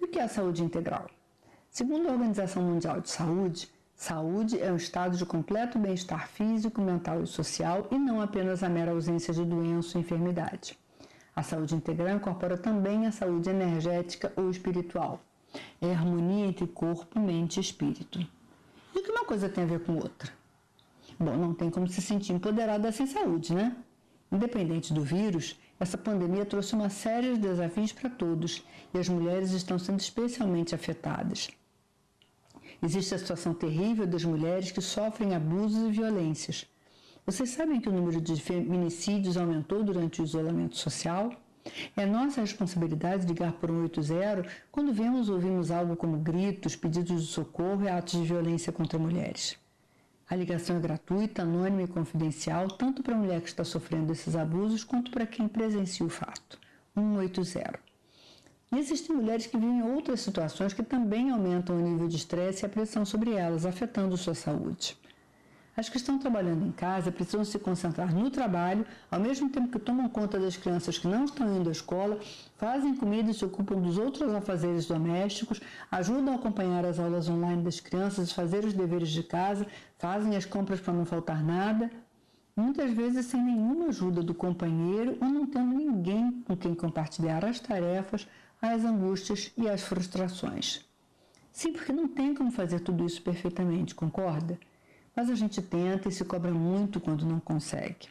[0.00, 1.10] E o que é a saúde integral?
[1.78, 7.22] Segundo a Organização Mundial de Saúde, saúde é um estado de completo bem-estar físico, mental
[7.22, 10.76] e social e não apenas a mera ausência de doença ou enfermidade.
[11.36, 15.20] A saúde integral incorpora também a saúde energética ou espiritual.
[15.80, 18.18] É a harmonia entre corpo, mente e espírito.
[18.92, 20.32] E o que uma coisa tem a ver com outra?
[21.16, 23.76] Bom, não tem como se sentir empoderada sem saúde, né?
[24.32, 29.52] Independente do vírus, essa pandemia trouxe uma série de desafios para todos e as mulheres
[29.52, 31.48] estão sendo especialmente afetadas.
[32.82, 36.66] Existe a situação terrível das mulheres que sofrem abusos e violências.
[37.26, 41.30] Vocês sabem que o número de feminicídios aumentou durante o isolamento social?
[41.96, 47.32] É nossa responsabilidade ligar por 180 quando vemos ou ouvimos algo como gritos, pedidos de
[47.32, 49.58] socorro e atos de violência contra mulheres.
[50.30, 54.36] A ligação é gratuita, anônima e confidencial, tanto para a mulher que está sofrendo esses
[54.36, 56.58] abusos quanto para quem presencia o fato.
[56.94, 57.87] 180.
[58.70, 62.66] E existem mulheres que vivem outras situações que também aumentam o nível de estresse e
[62.66, 64.96] a pressão sobre elas, afetando sua saúde.
[65.74, 69.78] As que estão trabalhando em casa precisam se concentrar no trabalho, ao mesmo tempo que
[69.78, 72.18] tomam conta das crianças que não estão indo à escola,
[72.56, 77.62] fazem comida e se ocupam dos outros afazeres domésticos, ajudam a acompanhar as aulas online
[77.62, 79.66] das crianças, fazer os deveres de casa,
[79.98, 81.88] fazem as compras para não faltar nada,
[82.56, 87.60] muitas vezes sem nenhuma ajuda do companheiro ou não tendo ninguém com quem compartilhar as
[87.60, 88.26] tarefas,
[88.60, 90.84] as angústias e as frustrações.
[91.52, 94.58] Sim, porque não tem como fazer tudo isso perfeitamente, concorda?
[95.14, 98.08] Mas a gente tenta e se cobra muito quando não consegue.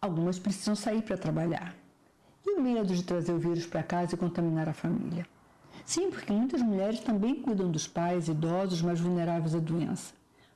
[0.00, 1.74] Algumas precisam sair para trabalhar.
[2.46, 5.26] E o medo de trazer o vírus para casa e contaminar a família?
[5.84, 10.14] Sim, porque muitas mulheres também cuidam dos pais idosos mais vulneráveis à doença.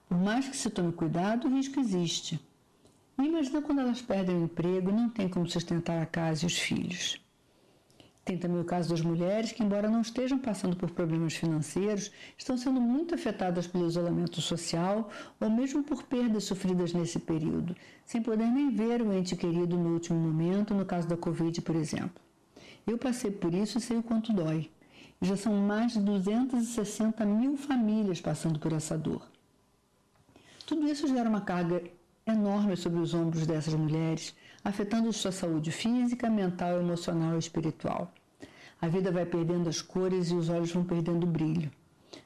[0.08, 2.40] Por mais que se tome cuidado, o risco existe.
[3.18, 6.58] Imagina quando elas perdem o emprego e não têm como sustentar a casa e os
[6.58, 7.23] filhos.
[8.24, 12.56] Tem também o caso das mulheres que, embora não estejam passando por problemas financeiros, estão
[12.56, 18.46] sendo muito afetadas pelo isolamento social ou mesmo por perdas sofridas nesse período, sem poder
[18.46, 22.22] nem ver o ente querido no último momento, no caso da Covid, por exemplo.
[22.86, 24.70] Eu passei por isso e sei o quanto dói.
[25.20, 29.22] Já são mais de 260 mil famílias passando por essa dor.
[30.66, 31.82] Tudo isso gera uma carga
[32.26, 38.10] enorme sobre os ombros dessas mulheres, afetando sua saúde física, mental, emocional e espiritual.
[38.80, 41.70] A vida vai perdendo as cores e os olhos vão perdendo o brilho.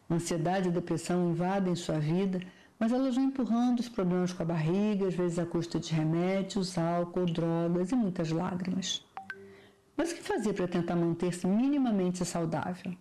[0.09, 2.41] Ansiedade e depressão invadem sua vida,
[2.79, 6.79] mas elas vão empurrando os problemas com a barriga, às vezes à custa de remédios,
[6.79, 9.05] álcool, drogas e muitas lágrimas.
[9.97, 12.95] Mas o que fazer para tentar manter-se minimamente saudável?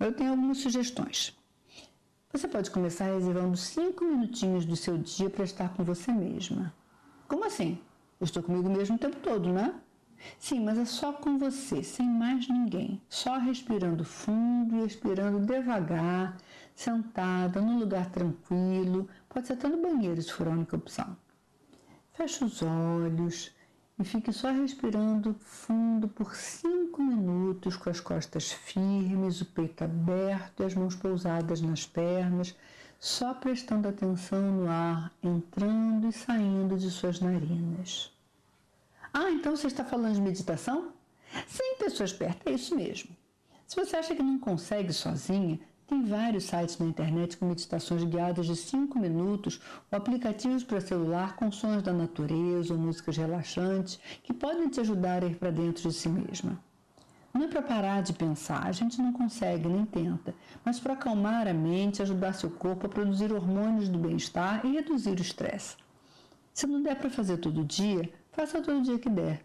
[0.00, 1.36] Eu tenho algumas sugestões.
[2.32, 6.74] Você pode começar reservando cinco minutinhos do seu dia para estar com você mesma.
[7.28, 7.78] Como assim?
[8.18, 9.74] Eu estou comigo mesmo o tempo todo, né?
[10.38, 13.00] Sim, mas é só com você, sem mais ninguém.
[13.08, 16.36] Só respirando fundo e expirando devagar,
[16.74, 19.08] sentada, num lugar tranquilo.
[19.28, 21.16] Pode ser até no banheiro, se for a única opção.
[22.12, 23.54] Feche os olhos
[23.98, 30.62] e fique só respirando fundo por cinco minutos, com as costas firmes, o peito aberto
[30.62, 32.56] e as mãos pousadas nas pernas
[32.98, 38.12] só prestando atenção no ar entrando e saindo de suas narinas.
[39.12, 40.92] Ah, então você está falando de meditação?
[41.46, 43.10] Sem pessoas perto, é isso mesmo.
[43.66, 48.46] Se você acha que não consegue sozinha, tem vários sites na internet com meditações guiadas
[48.46, 54.34] de 5 minutos ou aplicativos para celular com sons da natureza ou músicas relaxantes que
[54.34, 56.60] podem te ajudar a ir para dentro de si mesma.
[57.36, 60.34] Não é para parar de pensar, a gente não consegue nem tenta,
[60.64, 65.18] mas para acalmar a mente, ajudar seu corpo a produzir hormônios do bem-estar e reduzir
[65.18, 65.76] o estresse.
[66.54, 69.44] Se não der para fazer todo dia, faça todo dia que der.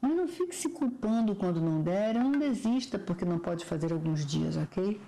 [0.00, 4.24] Mas não fique se culpando quando não der, não desista porque não pode fazer alguns
[4.24, 5.00] dias, ok?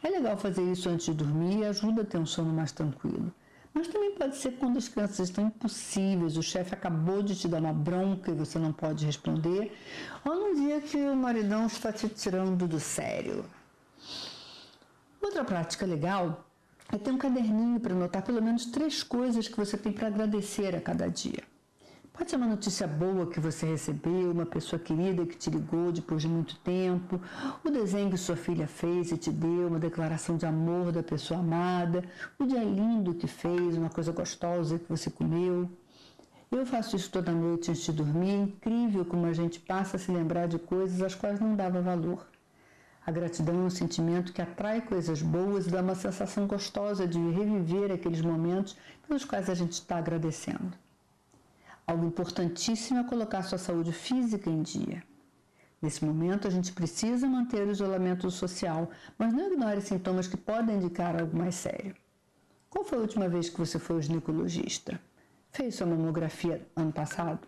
[0.00, 3.34] É legal fazer isso antes de dormir e ajuda a ter um sono mais tranquilo.
[3.74, 7.58] Mas também pode ser quando as crianças estão impossíveis, o chefe acabou de te dar
[7.58, 9.76] uma bronca e você não pode responder,
[10.24, 13.44] ou num dia que o maridão está te tirando do sério.
[15.20, 16.46] Outra prática legal
[16.92, 20.76] é ter um caderninho para anotar pelo menos três coisas que você tem para agradecer
[20.76, 21.42] a cada dia.
[22.16, 26.22] Pode ser uma notícia boa que você recebeu, uma pessoa querida que te ligou depois
[26.22, 27.20] de muito tempo,
[27.64, 31.40] o desenho que sua filha fez e te deu, uma declaração de amor da pessoa
[31.40, 32.04] amada,
[32.38, 35.68] o dia lindo que fez, uma coisa gostosa que você comeu.
[36.52, 38.30] Eu faço isso toda noite antes de dormir.
[38.30, 41.82] É incrível como a gente passa a se lembrar de coisas às quais não dava
[41.82, 42.24] valor.
[43.04, 47.18] A gratidão é um sentimento que atrai coisas boas e dá uma sensação gostosa de
[47.18, 50.83] reviver aqueles momentos pelos quais a gente está agradecendo.
[51.86, 55.02] Algo importantíssimo é colocar sua saúde física em dia.
[55.82, 60.76] Nesse momento, a gente precisa manter o isolamento social, mas não ignore sintomas que podem
[60.76, 61.94] indicar algo mais sério.
[62.70, 64.98] Qual foi a última vez que você foi ao ginecologista?
[65.50, 67.46] Fez sua mamografia ano passado?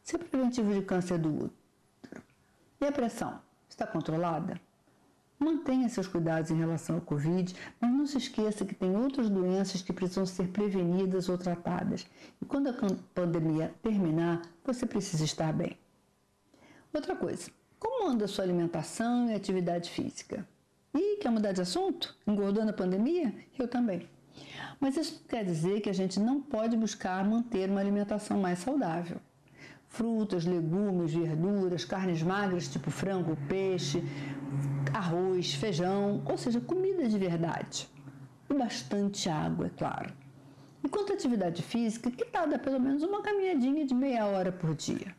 [0.00, 2.22] Seu preventivo de câncer do útero?
[2.80, 3.40] E a pressão?
[3.68, 4.60] Está controlada?
[5.42, 9.82] Mantenha seus cuidados em relação ao Covid, mas não se esqueça que tem outras doenças
[9.82, 12.06] que precisam ser prevenidas ou tratadas.
[12.40, 12.74] E quando a
[13.12, 15.76] pandemia terminar, você precisa estar bem.
[16.94, 20.46] Outra coisa, como anda a sua alimentação e atividade física?
[20.94, 22.14] E quer mudar de assunto?
[22.24, 23.34] Engordou na pandemia?
[23.58, 24.08] Eu também.
[24.78, 29.20] Mas isso quer dizer que a gente não pode buscar manter uma alimentação mais saudável
[29.92, 34.02] frutas, legumes, verduras, carnes magras tipo frango, peixe,
[34.92, 37.88] arroz, feijão, ou seja, comida de verdade.
[38.48, 40.12] E bastante água, é claro.
[40.82, 44.50] E quanto à atividade física, que tal dar pelo menos uma caminhadinha de meia hora
[44.50, 45.14] por dia?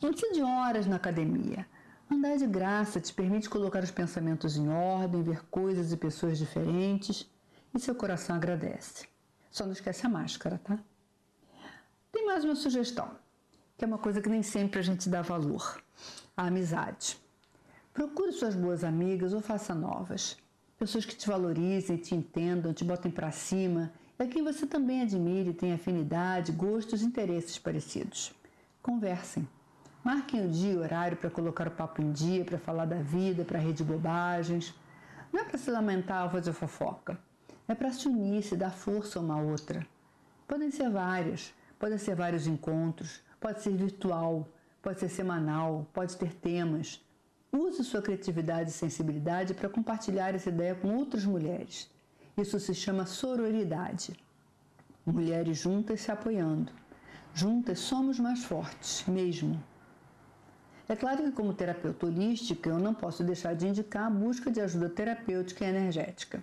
[0.00, 1.66] Não precisa de horas na academia.
[2.10, 7.26] Andar de graça te permite colocar os pensamentos em ordem, ver coisas e pessoas diferentes
[7.74, 9.08] e seu coração agradece.
[9.50, 10.78] Só não esquece a máscara, tá?
[12.12, 13.21] Tem mais uma sugestão
[13.76, 15.82] que é uma coisa que nem sempre a gente dá valor:
[16.36, 17.18] a amizade.
[17.92, 20.36] Procure suas boas amigas ou faça novas.
[20.78, 25.02] Pessoas que te valorizem, te entendam, te botem para cima e a quem você também
[25.02, 28.32] admire, tem afinidade, gostos e interesses parecidos.
[28.80, 29.48] Conversem.
[30.04, 33.44] Marquem o dia e horário para colocar o papo em dia, para falar da vida,
[33.44, 34.74] para rir de bobagens.
[35.32, 37.18] Não é para se lamentar ou fazer fofoca.
[37.66, 39.86] É para se unir, se dar força uma à outra.
[40.46, 44.48] Podem ser várias, podem ser vários encontros, Pode ser virtual,
[44.80, 47.04] pode ser semanal, pode ter temas.
[47.52, 51.90] Use sua criatividade e sensibilidade para compartilhar essa ideia com outras mulheres.
[52.38, 54.16] Isso se chama sororidade.
[55.04, 56.72] Mulheres juntas se apoiando.
[57.34, 59.60] Juntas somos mais fortes, mesmo.
[60.88, 64.60] É claro que, como terapeuta holística, eu não posso deixar de indicar a busca de
[64.60, 66.40] ajuda terapêutica e energética.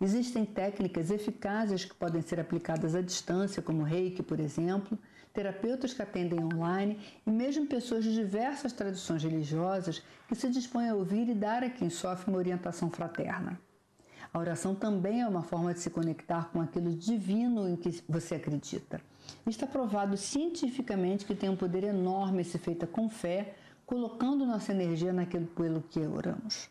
[0.00, 4.98] Existem técnicas eficazes que podem ser aplicadas à distância, como reiki, por exemplo,
[5.32, 10.94] terapeutas que atendem online e mesmo pessoas de diversas tradições religiosas que se dispõem a
[10.94, 13.58] ouvir e dar a quem sofre uma orientação fraterna.
[14.32, 18.36] A oração também é uma forma de se conectar com aquilo divino em que você
[18.36, 19.00] acredita.
[19.46, 25.12] Está provado cientificamente que tem um poder enorme se feita com fé, colocando nossa energia
[25.12, 26.68] naquilo pelo que oramos.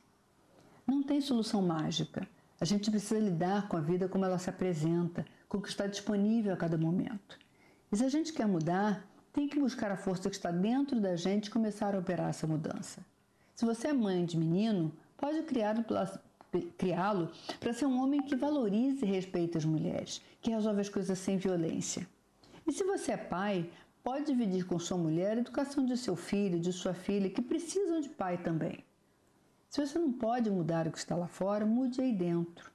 [0.87, 2.25] Não tem solução mágica.
[2.61, 5.85] A gente precisa lidar com a vida como ela se apresenta, com o que está
[5.85, 7.37] disponível a cada momento.
[7.91, 11.15] E se a gente quer mudar, tem que buscar a força que está dentro da
[11.15, 13.03] gente e começar a operar essa mudança.
[13.55, 19.07] Se você é mãe de menino, pode criá-lo para ser um homem que valorize e
[19.07, 22.07] respeite as mulheres, que resolve as coisas sem violência.
[22.65, 23.69] E se você é pai,
[24.03, 27.99] pode dividir com sua mulher a educação de seu filho, de sua filha, que precisam
[27.99, 28.83] de pai também.
[29.69, 32.71] Se você não pode mudar o que está lá fora, mude aí dentro.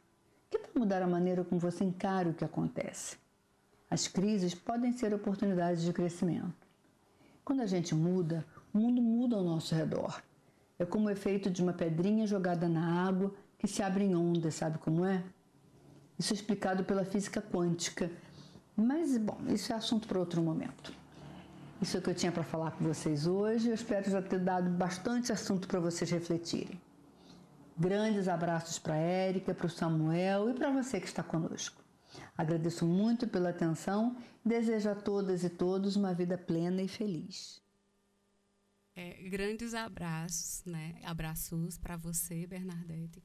[0.50, 3.16] Que tal mudar a maneira como você encara o que acontece?
[3.94, 6.66] As crises podem ser oportunidades de crescimento.
[7.44, 10.20] Quando a gente muda, o mundo muda ao nosso redor.
[10.76, 14.56] É como o efeito de uma pedrinha jogada na água que se abre em ondas,
[14.56, 15.22] sabe como é?
[16.18, 18.10] Isso é explicado pela física quântica.
[18.74, 20.92] Mas, bom, isso é assunto para outro momento.
[21.80, 23.68] Isso é o que eu tinha para falar com vocês hoje.
[23.68, 26.80] Eu espero já ter dado bastante assunto para vocês refletirem.
[27.78, 31.83] Grandes abraços para a Érica, para o Samuel e para você que está conosco.
[32.36, 37.62] Agradeço muito pela atenção e desejo a todas e todos uma vida plena e feliz.
[38.96, 41.00] É, grandes abraços, né?
[41.02, 43.22] Abraços para você, Bernadette.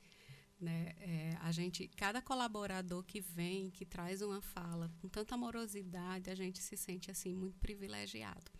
[0.59, 0.93] Né?
[0.97, 6.35] É, a gente, cada colaborador que vem, que traz uma fala com tanta amorosidade, a
[6.35, 8.51] gente se sente assim muito privilegiado.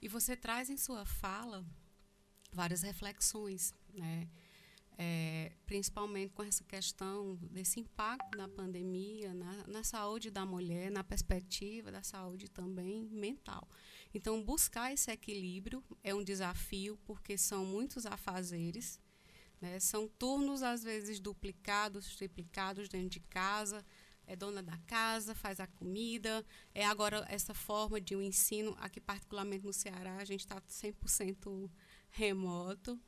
[0.00, 1.66] E você traz em sua fala
[2.52, 4.28] várias reflexões, né?
[5.00, 11.04] É, principalmente com essa questão desse impacto da pandemia na, na, saúde da mulher, na
[11.04, 13.68] perspectiva da saúde também mental.
[14.12, 19.00] Então, buscar esse equilíbrio é um desafio, porque são muitos afazeres,
[19.60, 19.78] né?
[19.78, 23.86] são turnos, às vezes, duplicados, triplicados dentro de casa.
[24.26, 26.44] É dona da casa, faz a comida.
[26.74, 31.70] É agora essa forma de um ensino, aqui particularmente no Ceará, a gente está 100%
[32.10, 33.00] remoto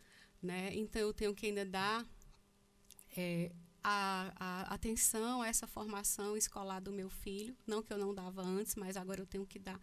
[0.42, 0.70] né?
[0.74, 2.06] Então eu tenho que ainda dar
[3.16, 8.14] é, a, a, atenção a essa formação escolar do meu filho, não que eu não
[8.14, 9.80] dava antes, mas agora eu tenho que dar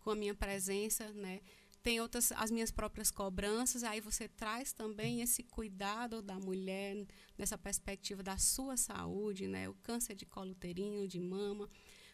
[0.00, 1.40] com a minha presença, né?
[1.82, 7.04] Tem outras as minhas próprias cobranças, aí você traz também esse cuidado da mulher
[7.36, 9.68] nessa perspectiva da sua saúde, né?
[9.68, 11.68] O câncer de colo uterino, de mama,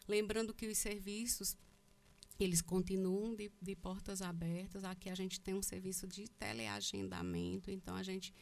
[0.07, 1.55] lembrando que os serviços
[2.39, 4.83] eles continuam de, de, portas abertas.
[4.83, 8.33] Aqui a gente tem um serviço de teleagendamento, então a gente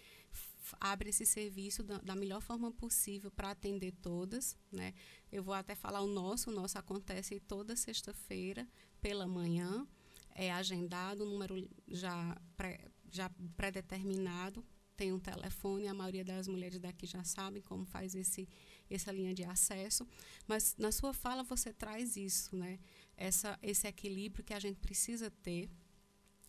[0.80, 4.56] abre esse serviço da, da melhor forma possível para atender todas.
[4.72, 4.94] Né?
[5.32, 8.68] Eu vou até falar o nosso, o nosso acontece toda sexta-feira
[9.02, 9.88] pela manhã,
[10.36, 12.80] é agendado, o número já, pré,
[13.10, 14.64] já pré-determinado,
[14.96, 18.48] tem um telefone, a maioria das mulheres daqui já sabem como faz esse,
[18.90, 20.08] essa linha de acesso,
[20.48, 22.80] mas na sua fala você traz isso, né?
[23.18, 25.70] Essa, esse equilíbrio que a gente precisa ter,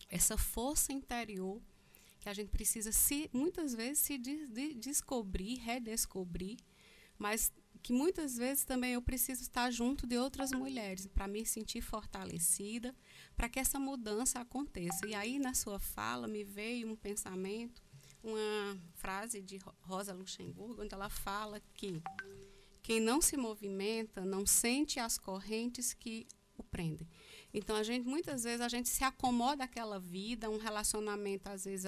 [0.07, 1.61] essa força interior
[2.19, 6.57] que a gente precisa se muitas vezes se de, de descobrir, redescobrir,
[7.17, 7.51] mas
[7.81, 12.93] que muitas vezes também eu preciso estar junto de outras mulheres para me sentir fortalecida,
[13.37, 15.07] para que essa mudança aconteça.
[15.07, 17.81] E aí na sua fala me veio um pensamento,
[18.21, 22.01] uma frase de Rosa Luxemburgo, onde ela fala que
[22.81, 26.27] quem não se movimenta não sente as correntes que
[26.61, 27.07] o prendem.
[27.53, 31.85] Então a gente muitas vezes a gente se acomoda àquela vida, um relacionamento às vezes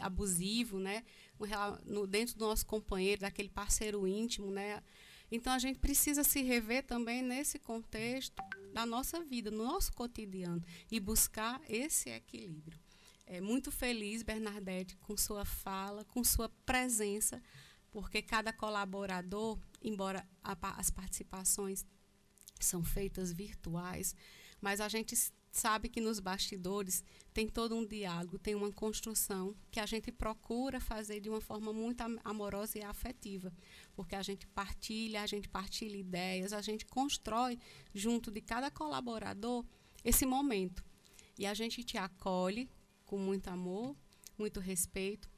[0.00, 1.04] abusivo, né,
[1.38, 1.46] um,
[1.84, 4.82] no, dentro do nosso companheiro, daquele parceiro íntimo, né.
[5.30, 8.42] Então a gente precisa se rever também nesse contexto
[8.72, 12.78] da nossa vida, no nosso cotidiano e buscar esse equilíbrio.
[13.26, 17.42] É muito feliz Bernadette com sua fala, com sua presença,
[17.90, 21.84] porque cada colaborador, embora a, as participações
[22.64, 24.14] são feitas virtuais,
[24.60, 25.14] mas a gente
[25.50, 27.02] sabe que nos bastidores
[27.32, 31.72] tem todo um diálogo, tem uma construção que a gente procura fazer de uma forma
[31.72, 33.52] muito amorosa e afetiva,
[33.94, 37.58] porque a gente partilha, a gente partilha ideias, a gente constrói
[37.94, 39.64] junto de cada colaborador
[40.04, 40.84] esse momento.
[41.38, 42.68] E a gente te acolhe
[43.06, 43.96] com muito amor,
[44.36, 45.28] muito respeito,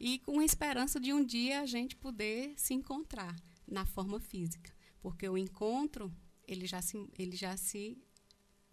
[0.00, 3.34] e com a esperança de um dia a gente poder se encontrar
[3.66, 6.12] na forma física, porque o encontro
[6.48, 7.96] ele já se, ele já se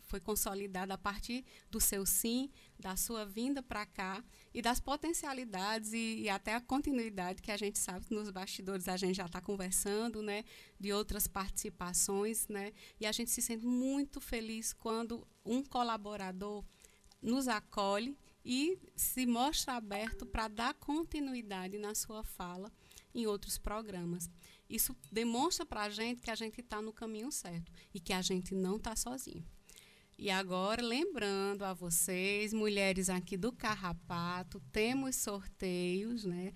[0.06, 2.50] foi consolidado a partir do seu sim,
[2.80, 4.24] da sua vinda para cá
[4.54, 8.88] e das potencialidades e, e, até a continuidade que a gente sabe que nos bastidores
[8.88, 10.44] a gente já está conversando, né,
[10.80, 16.64] de outras participações, né, e a gente se sente muito feliz quando um colaborador
[17.22, 22.72] nos acolhe e se mostra aberto para dar continuidade na sua fala
[23.14, 24.30] em outros programas.
[24.70, 28.22] Isso demonstra para a gente que a gente está no caminho certo e que a
[28.22, 29.46] gente não está sozinho.
[30.18, 36.54] E agora, lembrando a vocês, mulheres aqui do Carrapato, temos sorteios, né?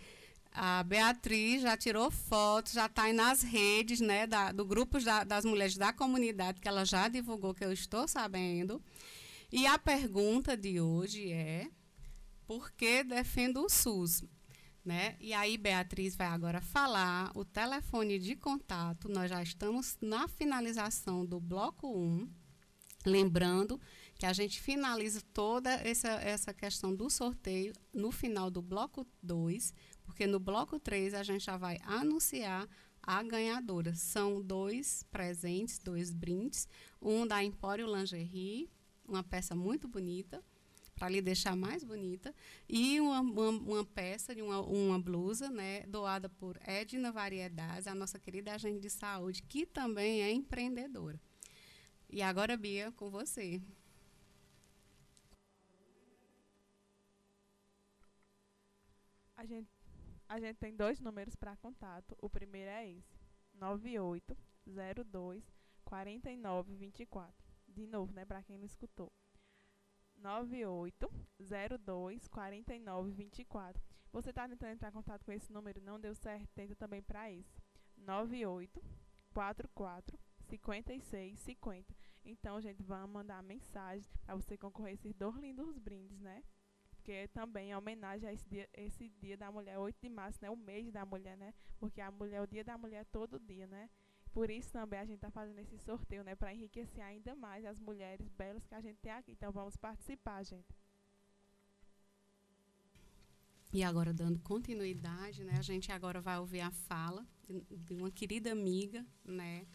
[0.52, 5.24] A Beatriz já tirou fotos, já está aí nas redes, né, da, do grupo da,
[5.24, 8.82] das mulheres da comunidade, que ela já divulgou, que eu estou sabendo.
[9.52, 11.70] E a pergunta de hoje é:
[12.48, 14.24] por que defendo o SUS?
[14.90, 15.16] Né?
[15.20, 19.08] E aí, Beatriz vai agora falar o telefone de contato.
[19.08, 22.28] Nós já estamos na finalização do bloco 1.
[23.06, 23.80] Lembrando
[24.16, 29.76] que a gente finaliza toda essa, essa questão do sorteio no final do bloco 2,
[30.04, 32.68] porque no bloco 3 a gente já vai anunciar
[33.00, 33.94] a ganhadora.
[33.94, 36.68] São dois presentes, dois brindes.
[37.00, 38.72] Um da Empório Lingerie,
[39.08, 40.44] uma peça muito bonita,
[41.00, 42.36] para lhe deixar mais bonita,
[42.68, 47.96] e uma, uma, uma peça de uma, uma, blusa, né, doada por Edna Variedades, a
[47.96, 51.18] nossa querida agente de saúde, que também é empreendedora.
[52.10, 53.62] E agora, Bia, com você.
[59.38, 59.70] A gente,
[60.28, 62.18] a gente tem dois números para contato.
[62.22, 63.18] O primeiro é esse:
[63.54, 65.44] 9802
[65.86, 67.34] 4924.
[67.70, 69.10] De novo, né, para quem não escutou.
[70.22, 73.82] 9802 4924.
[74.12, 77.32] Você está tentando entrar em contato com esse número, não deu certo, tenta também para
[77.32, 77.62] esse.
[77.98, 80.18] 9844
[80.50, 81.96] 5650.
[82.26, 86.44] Então, gente, vamos mandar mensagem para você concorrer a esses dois lindos brindes, né?
[86.92, 90.50] Porque também é homenagem a esse dia, esse dia da mulher, 8 de março, né?
[90.50, 91.54] O mês da mulher, né?
[91.80, 93.90] Porque a mulher, o dia da mulher todo dia, né?
[94.32, 96.36] Por isso também a gente está fazendo esse sorteio, né?
[96.36, 99.32] Para enriquecer ainda mais as mulheres belas que a gente tem aqui.
[99.32, 100.76] Então vamos participar, gente.
[103.72, 105.54] E agora, dando continuidade, né?
[105.58, 109.68] A gente agora vai ouvir a fala de uma querida amiga, né?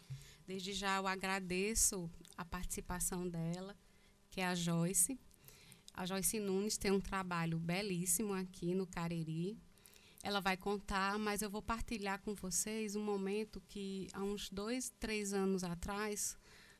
[0.45, 3.75] Desde já eu agradeço a participação dela,
[4.29, 5.17] que é a Joyce.
[5.93, 9.57] A Joyce Nunes tem um trabalho belíssimo aqui no Cariri,
[10.25, 14.91] ela vai contar, mas eu vou partilhar com vocês um momento que, há uns dois,
[14.99, 16.35] três anos atrás,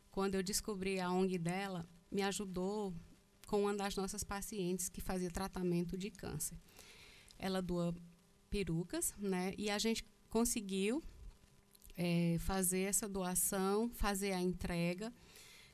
[0.09, 2.91] quando eu descobri a ONG dela, me ajudou
[3.45, 6.57] com uma das nossas pacientes que fazia tratamento de câncer.
[7.37, 7.93] Ela doa
[8.49, 9.53] perucas, né?
[9.59, 11.03] E a gente conseguiu
[11.95, 15.13] é, fazer essa doação, fazer a entrega.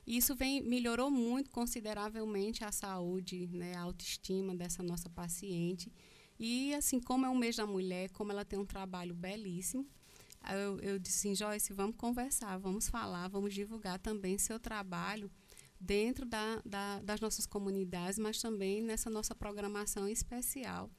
[0.06, 5.90] Isso vem, melhorou muito consideravelmente a saúde, né, a autoestima dessa nossa paciente.
[6.38, 9.86] E assim, como é o mês da mulher, como ela tem um trabalho belíssimo,
[10.50, 15.30] eu, eu disse assim, Joyce, vamos conversar, vamos falar, vamos divulgar também seu trabalho
[15.78, 20.90] dentro da, da, das nossas comunidades, mas também nessa nossa programação especial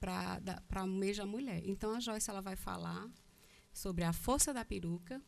[0.00, 1.62] para o mês da mulher.
[1.64, 3.08] Então, a Joyce ela vai falar
[3.72, 5.20] sobre a força da peruca,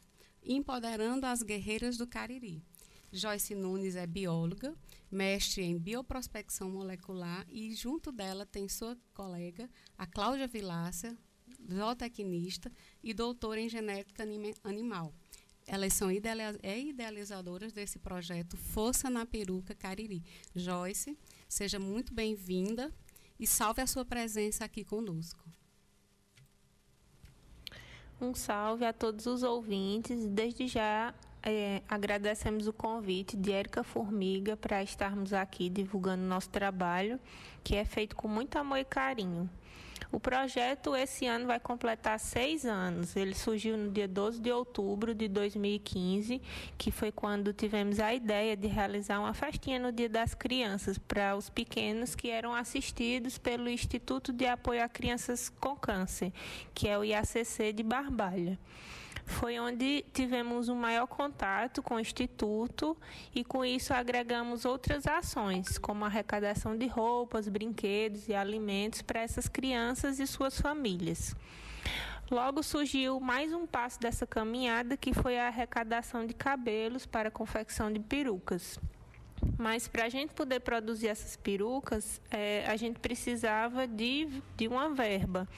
[0.43, 2.63] empoderando as guerreiras do Cariri.
[3.13, 4.75] Joyce Nunes é bióloga,
[5.11, 11.17] mestre em bioprospecção molecular e junto dela tem sua colega, a Cláudia Vilácia,
[11.73, 12.71] zootecnista
[13.03, 14.25] e doutora em genética
[14.63, 15.13] animal.
[15.67, 20.23] Elas são é idealizadoras desse projeto Força na Peruca Cariri.
[20.55, 21.17] Joyce,
[21.49, 22.93] seja muito bem-vinda
[23.39, 25.45] e salve a sua presença aqui conosco.
[28.21, 30.27] Um salve a todos os ouvintes.
[30.27, 37.19] Desde já é, agradecemos o convite de Érica Formiga para estarmos aqui divulgando nosso trabalho,
[37.65, 39.49] que é feito com muito amor e carinho.
[40.13, 43.15] O projeto esse ano vai completar seis anos.
[43.15, 46.43] Ele surgiu no dia 12 de outubro de 2015,
[46.77, 51.37] que foi quando tivemos a ideia de realizar uma festinha no Dia das Crianças para
[51.37, 56.33] os pequenos que eram assistidos pelo Instituto de Apoio a Crianças com Câncer,
[56.75, 58.59] que é o IACC de Barbalha
[59.31, 62.97] foi onde tivemos um maior contato com o Instituto
[63.35, 69.21] e com isso agregamos outras ações, como a arrecadação de roupas, brinquedos e alimentos para
[69.21, 71.35] essas crianças e suas famílias.
[72.31, 77.33] Logo surgiu mais um passo dessa caminhada, que foi a arrecadação de cabelos para a
[77.33, 78.79] confecção de perucas.
[79.59, 84.91] Mas para a gente poder produzir essas perucas, é, a gente precisava de, de uma
[84.91, 85.49] verba.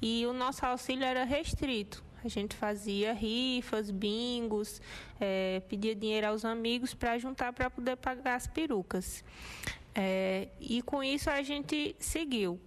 [0.00, 2.04] E o nosso auxílio era restrito.
[2.24, 4.80] A gente fazia rifas, bingos,
[5.20, 9.24] é, pedia dinheiro aos amigos para juntar para poder pagar as perucas.
[9.94, 12.58] É, e com isso a gente seguiu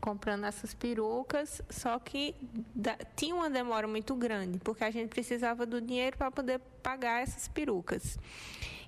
[0.00, 2.34] comprando essas perucas, só que
[2.74, 7.22] da, tinha uma demora muito grande, porque a gente precisava do dinheiro para poder pagar
[7.22, 8.18] essas perucas.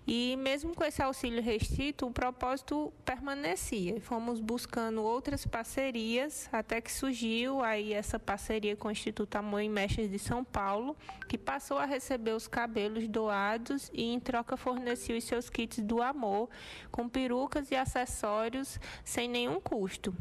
[0.07, 4.01] E mesmo com esse auxílio restrito, o propósito permanecia.
[4.01, 9.69] Fomos buscando outras parcerias, até que surgiu aí essa parceria com o Instituto Amor e
[9.69, 10.97] Mechas de São Paulo,
[11.29, 16.03] que passou a receber os cabelos doados e em troca fornecia os seus kits do
[16.03, 16.49] amor,
[16.91, 20.13] com perucas e acessórios sem nenhum custo.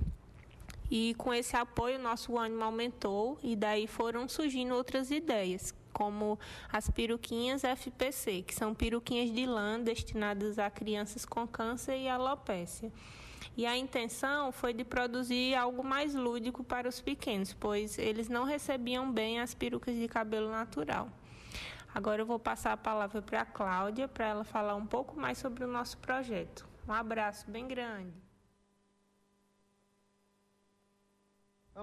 [0.92, 6.40] E com esse apoio, nosso ânimo aumentou e daí foram surgindo outras ideias, como
[6.72, 12.92] as peruquinhas FPC, que são peruquinhas de lã destinadas a crianças com câncer e alopécia.
[13.56, 18.46] E a intenção foi de produzir algo mais lúdico para os pequenos, pois eles não
[18.46, 21.10] recebiam bem as perucas de cabelo natural.
[21.94, 25.38] Agora eu vou passar a palavra para a Cláudia, para ela falar um pouco mais
[25.38, 26.66] sobre o nosso projeto.
[26.88, 28.31] Um abraço bem grande.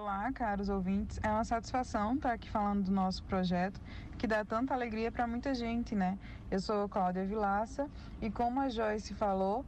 [0.01, 1.19] Olá, caros ouvintes.
[1.21, 3.81] É uma satisfação estar aqui falando do nosso projeto,
[4.17, 6.17] que dá tanta alegria para muita gente, né?
[6.49, 7.85] Eu sou Cláudia Vilaça
[8.21, 9.65] e como a Joyce falou,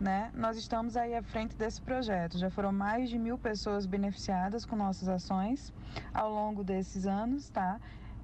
[0.00, 2.38] né, nós estamos aí à frente desse projeto.
[2.38, 5.70] Já foram mais de mil pessoas beneficiadas com nossas ações
[6.14, 7.78] ao longo desses anos, tá?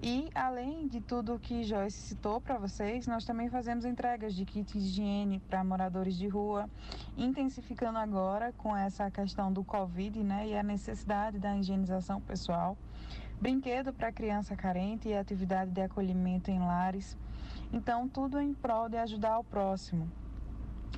[0.04, 4.72] E além de tudo que Joyce citou para vocês, nós também fazemos entregas de kits
[4.72, 6.68] de higiene para moradores de rua,
[7.16, 12.76] intensificando agora com essa questão do Covid né, e a necessidade da higienização pessoal,
[13.40, 17.16] brinquedo para criança carente e atividade de acolhimento em lares.
[17.72, 20.10] Então, tudo em prol de ajudar o próximo.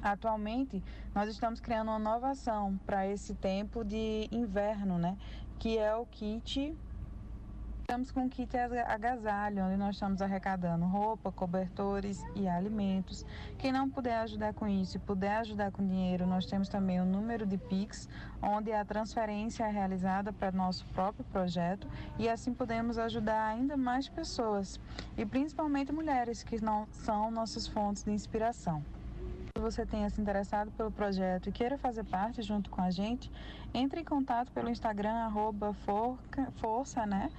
[0.00, 0.82] Atualmente,
[1.14, 5.18] nós estamos criando uma nova ação para esse tempo de inverno, né?
[5.58, 6.74] Que é o kit
[7.84, 13.26] Estamos com o kit agasalho, onde nós estamos arrecadando roupa, cobertores e alimentos.
[13.58, 17.04] Quem não puder ajudar com isso e puder ajudar com dinheiro, nós temos também o
[17.04, 18.08] número de Pix,
[18.40, 21.86] onde a transferência é realizada para nosso próprio projeto
[22.18, 24.80] e assim podemos ajudar ainda mais pessoas
[25.14, 28.82] e principalmente mulheres que não são nossas fontes de inspiração.
[29.56, 33.30] Se você tenha se interessado pelo projeto e queira fazer parte junto com a gente,
[33.72, 35.72] entre em contato pelo Instagram, arroba
[36.56, 37.30] força, né?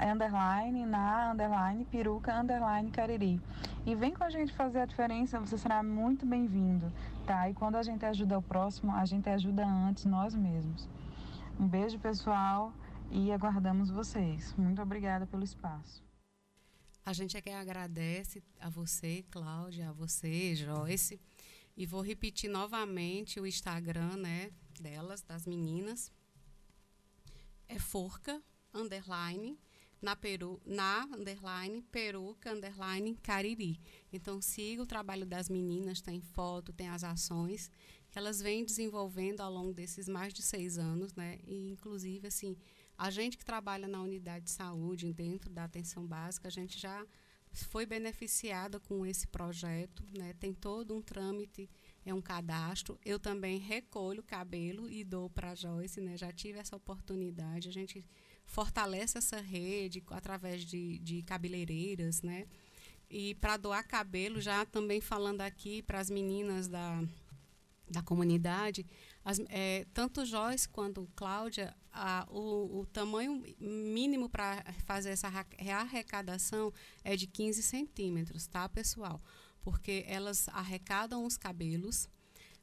[0.00, 3.40] Underline, na, underline, peruca, underline, cariri.
[3.84, 6.92] E vem com a gente fazer a diferença, você será muito bem-vindo,
[7.26, 7.48] tá?
[7.50, 10.88] E quando a gente ajuda o próximo, a gente ajuda antes nós mesmos.
[11.58, 12.72] Um beijo, pessoal,
[13.10, 14.54] e aguardamos vocês.
[14.56, 16.02] Muito obrigada pelo espaço.
[17.04, 21.20] A gente é que agradece a você, Cláudia, a você, Joyce.
[21.76, 26.12] E vou repetir novamente o Instagram, né, delas, das meninas.
[27.68, 29.58] É forca, underline,
[30.02, 33.80] na, peru, na underline peruca underline cariri.
[34.12, 37.70] Então siga o trabalho das meninas, tem foto, tem as ações
[38.10, 41.38] que elas vêm desenvolvendo ao longo desses mais de seis anos, né?
[41.46, 42.56] E inclusive assim,
[42.98, 47.06] a gente que trabalha na unidade de saúde dentro da atenção básica, a gente já
[47.52, 50.34] foi beneficiada com esse projeto, né?
[50.34, 51.70] Tem todo um trâmite,
[52.04, 52.98] é um cadastro.
[53.04, 56.16] Eu também recolho cabelo e dou para a Joyce, né?
[56.16, 57.68] Já tive essa oportunidade.
[57.68, 58.04] A gente
[58.52, 62.46] fortalece essa rede através de, de cabeleireiras, né?
[63.08, 67.02] E para doar cabelo, já também falando aqui para as meninas da,
[67.88, 68.86] da comunidade,
[69.24, 75.28] as, é, tanto Joyce quanto Cláudia, a, o, o, tamanho mínimo para fazer essa
[75.58, 76.72] arrecadação
[77.02, 79.22] é de 15 centímetros, tá, pessoal?
[79.62, 82.06] Porque elas arrecadam os cabelos,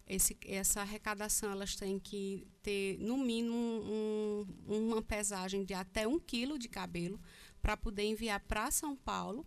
[0.10, 6.20] esse, essa arrecadação elas têm que ter no mínimo um, uma pesagem de até um
[6.20, 7.20] quilo de cabelo
[7.62, 9.46] para poder enviar para São Paulo,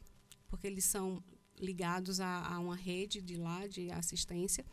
[0.49, 1.23] porque eles são
[1.59, 4.65] ligados a, a, uma rede de lá de assistência.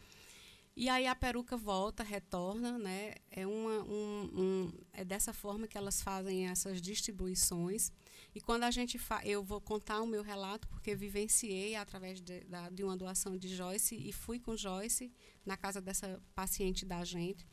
[0.75, 3.15] E aí a peruca volta, retorna, né?
[3.31, 7.91] É, uma, um, um, é dessa forma que elas fazem essas distribuições.
[8.33, 12.41] E quando a gente fa eu vou contar o meu relato, porque vivenciei através de,
[12.41, 15.11] da, de uma doação de Joyce e fui com Joyce
[15.45, 17.45] na casa dessa paciente da gente.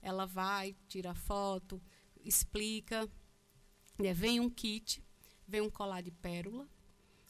[0.00, 1.82] Ela vai, tira foto,
[2.24, 3.08] explica.
[3.98, 4.14] Né?
[4.14, 5.02] Vem um kit,
[5.46, 6.68] vem um colar de pérola,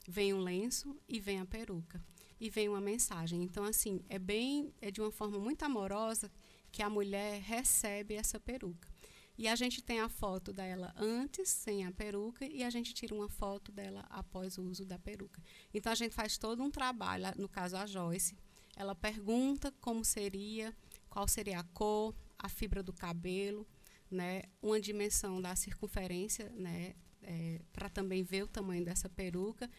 [0.07, 2.03] vem um lenço e vem a peruca.
[2.39, 3.43] E vem uma mensagem.
[3.43, 6.31] Então, assim, é bem, é de uma forma muito amorosa
[6.71, 8.90] que a mulher recebe essa peruca.
[9.37, 13.15] E a gente tem a foto dela antes, sem a peruca, e a gente tira
[13.15, 15.41] uma foto dela após o uso da peruca.
[15.73, 18.37] Então a gente faz todo um trabalho, no caso a Joyce,
[18.75, 20.75] ela pergunta como seria,
[21.09, 23.67] qual seria a cor, a fibra do cabelo,
[24.09, 29.69] né, uma dimensão da circunferência, né, é, para também ver o tamanho dessa peruca.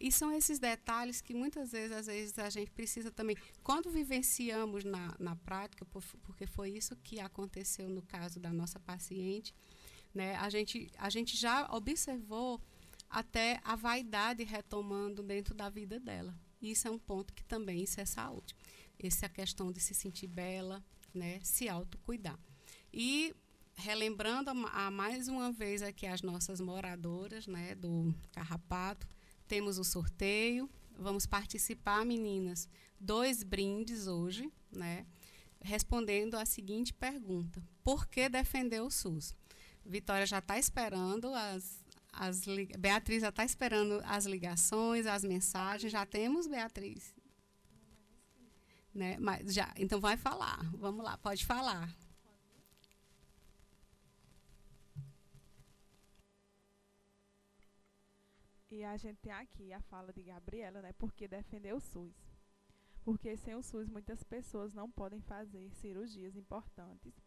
[0.00, 4.82] E são esses detalhes que muitas vezes, às vezes, a gente precisa também, quando vivenciamos
[4.82, 9.54] na, na prática, porque foi isso que aconteceu no caso da nossa paciente,
[10.14, 12.60] né, a, gente, a gente já observou
[13.10, 16.34] até a vaidade retomando dentro da vida dela.
[16.62, 18.56] Isso é um ponto que também isso é saúde.
[18.98, 20.82] Essa é a questão de se sentir bela,
[21.12, 22.38] né, se autocuidar.
[22.92, 23.34] E
[23.74, 29.06] relembrando a, a mais uma vez aqui as nossas moradoras, né, do Carrapato,
[29.50, 32.68] temos o sorteio, vamos participar, meninas,
[33.00, 35.04] dois brindes hoje, né,
[35.60, 39.34] respondendo a seguinte pergunta: por que defender o SUS?
[39.84, 42.44] Vitória já está esperando as, as
[42.78, 45.90] Beatriz já está esperando as ligações, as mensagens.
[45.90, 47.12] Já temos, Beatriz?
[48.94, 49.16] Né?
[49.18, 50.60] Mas já, então vai falar.
[50.74, 51.92] Vamos lá, pode falar.
[58.70, 60.92] E a gente tem aqui a fala de Gabriela, né?
[60.92, 62.14] Porque defender o SUS.
[63.02, 67.20] Porque sem o SUS muitas pessoas não podem fazer cirurgias importantes,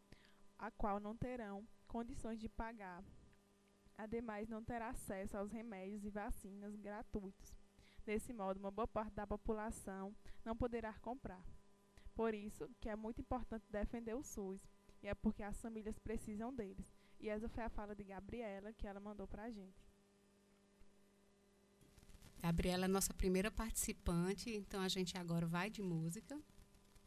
[0.57, 3.03] a qual não terão condições de pagar
[3.97, 7.53] Ademais, não terá acesso aos remédios e vacinas gratuitos.
[8.05, 11.45] Desse modo, uma boa parte da população não poderá comprar.
[12.15, 14.67] Por isso que é muito importante defender o SUS,
[15.01, 16.91] e é porque as famílias precisam deles.
[17.19, 19.82] E essa foi a fala de Gabriela que ela mandou para a gente.
[22.43, 26.37] Gabriela é nossa primeira participante, então a gente agora vai de música,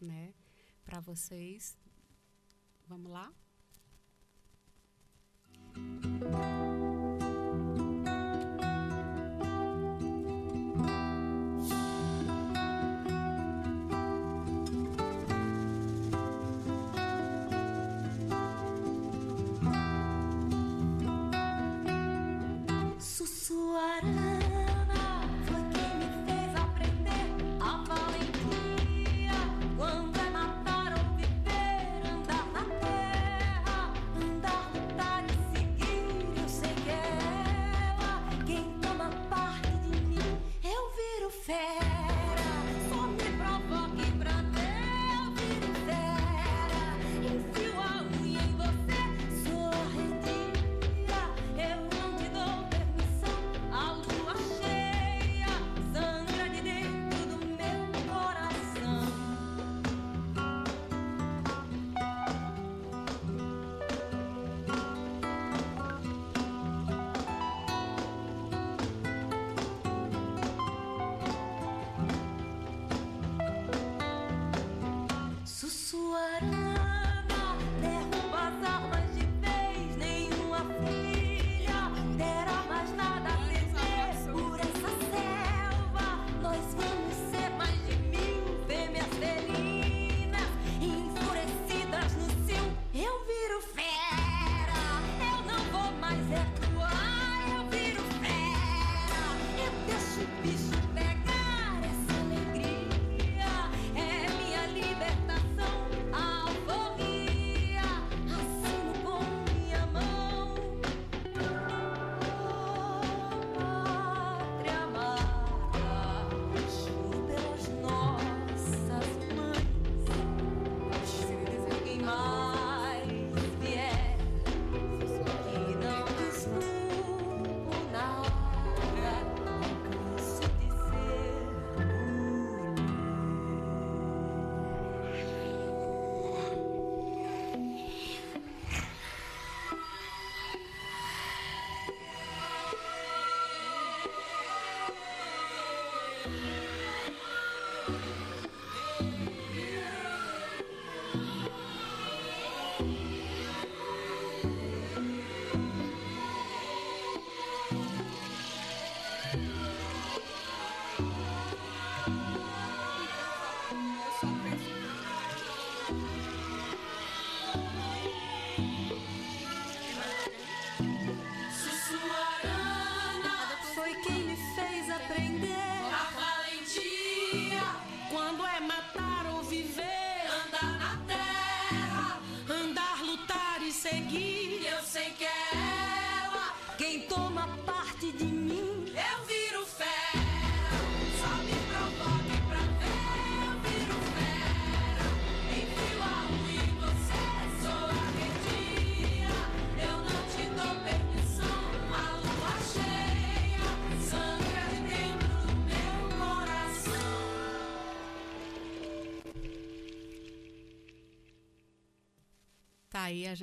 [0.00, 0.32] né,
[0.82, 1.76] para vocês.
[2.88, 3.30] Vamos lá?
[24.00, 24.25] Quem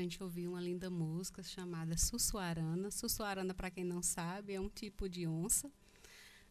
[0.03, 2.91] gente ouviu uma linda música chamada Sussuarana.
[2.91, 5.71] Sussuarana, para quem não sabe, é um tipo de onça,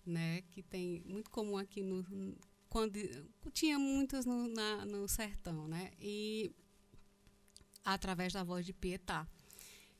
[0.04, 2.04] né, que tem muito comum aqui no
[2.68, 2.98] quando
[3.52, 5.90] tinha muitas no, na, no sertão, né?
[6.00, 6.50] E
[7.84, 9.28] através da voz de Pietá.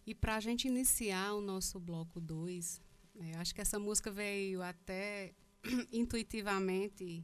[0.07, 2.81] E para a gente iniciar o nosso bloco 2,
[3.15, 5.35] né, acho que essa música veio até
[5.93, 7.23] intuitivamente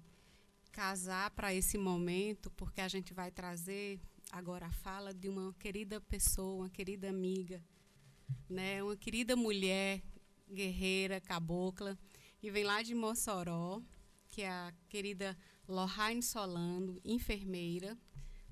[0.71, 3.99] casar para esse momento, porque a gente vai trazer
[4.31, 7.63] agora a fala de uma querida pessoa, uma querida amiga,
[8.49, 10.03] né, uma querida mulher
[10.51, 11.99] guerreira, cabocla,
[12.43, 13.83] e vem lá de Mossoró,
[14.29, 17.99] que é a querida Lohane Solano, enfermeira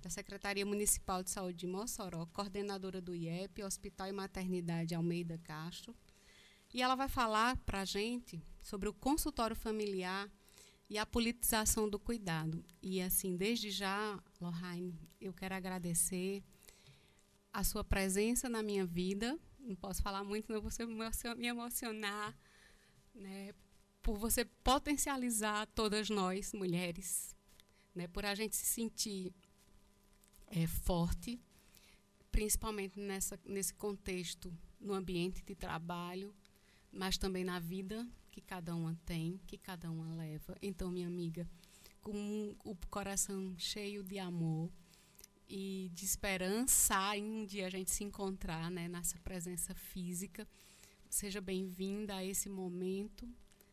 [0.02, 5.94] da Secretaria Municipal de Saúde de Mossoró, coordenadora do IEP, Hospital e Maternidade Almeida Castro.
[6.72, 10.30] E ela vai falar para a gente sobre o consultório familiar
[10.88, 12.64] e a politização do cuidado.
[12.82, 16.42] E assim, desde já, Lohane, eu quero agradecer
[17.52, 19.38] a sua presença na minha vida.
[19.58, 20.70] Não posso falar muito, não vou
[21.36, 22.36] me emocionar,
[23.14, 23.52] né?
[24.00, 27.34] Por você potencializar todas nós, mulheres,
[27.94, 28.06] né?
[28.06, 29.34] Por a gente se sentir
[30.46, 31.40] é, forte,
[32.30, 36.32] principalmente nessa, nesse contexto, no ambiente de trabalho,
[36.92, 38.06] mas também na vida
[38.36, 40.54] que cada uma tem, que cada uma leva.
[40.60, 41.48] Então, minha amiga,
[42.02, 44.70] com o coração cheio de amor
[45.48, 50.46] e de esperança em um dia a gente se encontrar, né, nessa presença física.
[51.08, 53.26] Seja bem-vinda a esse momento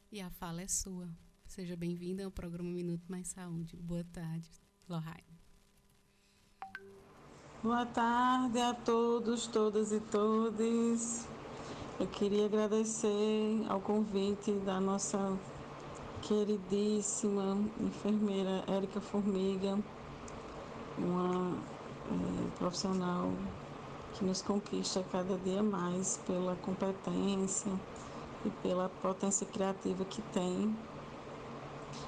[0.09, 1.09] e a fala é sua.
[1.45, 3.75] Seja bem-vinda ao programa Minuto Mais Saúde.
[3.75, 4.49] Boa tarde,
[4.87, 5.41] Lohane.
[7.61, 11.32] Boa tarde a todos, todas e todos.
[11.99, 15.37] Eu queria agradecer ao convite da nossa
[16.23, 19.77] queridíssima enfermeira Érica Formiga,
[20.97, 21.55] uma
[22.09, 23.31] é, profissional
[24.13, 27.71] que nos conquista cada dia mais pela competência
[28.43, 30.75] e pela potência criativa que tem.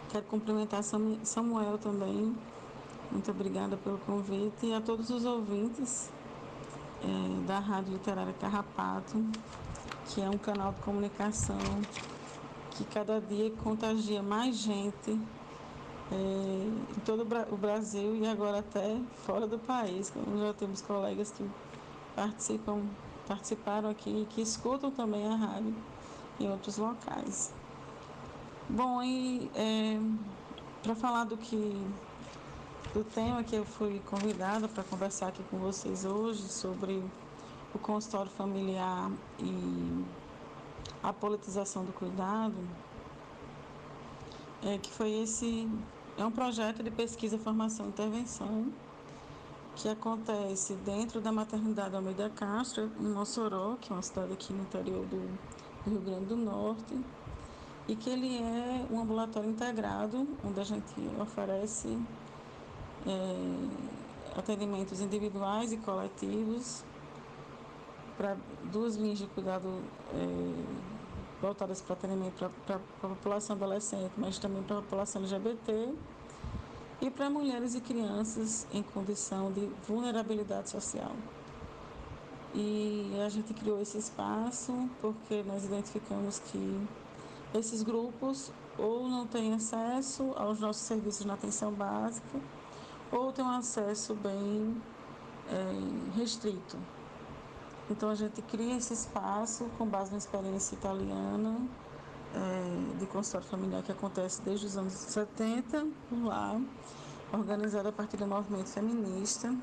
[0.10, 2.36] Quero cumprimentar Samuel também.
[3.12, 6.10] Muito obrigada pelo convite e a todos os ouvintes
[7.04, 9.24] é, da Rádio Literária Carrapato
[10.08, 11.58] que é um canal de comunicação
[12.72, 15.18] que cada dia contagia mais gente
[16.12, 20.12] é, em todo o Brasil e agora até fora do país.
[20.38, 21.50] Já temos colegas que
[22.16, 22.82] participam,
[23.28, 25.74] participaram aqui que escutam também a rádio
[26.40, 27.54] em outros locais.
[28.70, 30.00] Bom, e é,
[30.84, 31.82] para falar do que
[32.94, 37.04] do tema que eu fui convidada para conversar aqui com vocês hoje sobre
[37.76, 40.06] o consultório familiar e
[41.04, 42.56] a politização do cuidado,
[44.64, 45.70] é que foi esse
[46.18, 48.72] é um projeto de pesquisa, formação e intervenção
[49.76, 54.62] que acontece dentro da maternidade Almeida Castro, em Mossoró, que é uma cidade aqui no
[54.62, 55.38] interior do
[55.86, 56.98] Rio Grande do Norte,
[57.90, 62.00] e que ele é um ambulatório integrado, onde a gente oferece
[63.06, 66.86] é, atendimentos individuais e coletivos
[68.18, 68.38] para
[68.72, 69.68] duas linhas de cuidado
[70.14, 70.86] é,
[71.42, 75.94] voltadas para atendimento para a população adolescente, mas também para a população LGBT
[77.02, 81.12] e para mulheres e crianças em condição de vulnerabilidade social.
[82.54, 86.88] E a gente criou esse espaço porque nós identificamos que
[87.54, 92.40] esses grupos ou não têm acesso aos nossos serviços na atenção básica
[93.12, 94.82] ou têm um acesso bem
[95.50, 96.78] é, restrito.
[97.90, 101.56] Então a gente cria esse espaço com base na experiência italiana
[102.34, 105.88] é, de consultório familiar que acontece desde os anos 70
[106.24, 106.60] lá,
[107.32, 109.56] organizado a partir do movimento feminista.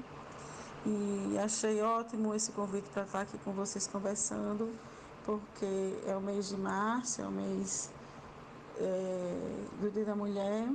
[0.85, 4.73] E achei ótimo esse convite para estar aqui com vocês conversando,
[5.25, 7.91] porque é o mês de março, é o mês
[8.79, 10.69] é, do Dia da Mulher,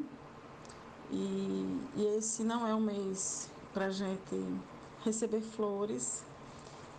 [1.12, 4.44] e, e esse não é um mês para a gente
[5.04, 6.24] receber flores,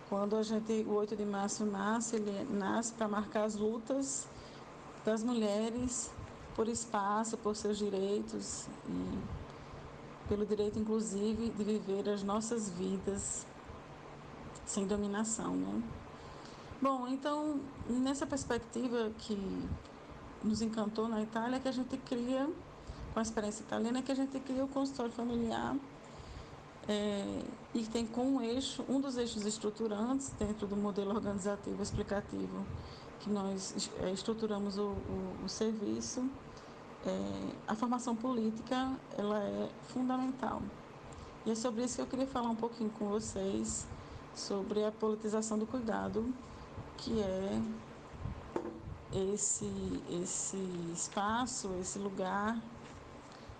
[0.09, 4.27] quando a gente, o 8 de março nasce, ele nasce para marcar as lutas
[5.05, 6.11] das mulheres
[6.55, 9.19] por espaço, por seus direitos e
[10.27, 13.45] pelo direito, inclusive, de viver as nossas vidas
[14.65, 15.83] sem dominação, né?
[16.81, 19.37] Bom, então, nessa perspectiva que
[20.43, 22.49] nos encantou na Itália, é que a gente cria,
[23.13, 25.75] com a experiência italiana, é que a gente cria o consultório familiar
[26.89, 27.43] é,
[27.75, 32.65] e tem como eixo, um dos eixos estruturantes dentro do modelo organizativo explicativo
[33.19, 36.27] que nós é, estruturamos o, o, o serviço,
[37.05, 40.63] é, a formação política ela é fundamental.
[41.45, 43.87] E é sobre isso que eu queria falar um pouquinho com vocês,
[44.33, 46.33] sobre a politização do cuidado,
[46.97, 47.61] que é
[49.33, 49.69] esse,
[50.09, 50.57] esse
[50.93, 52.59] espaço, esse lugar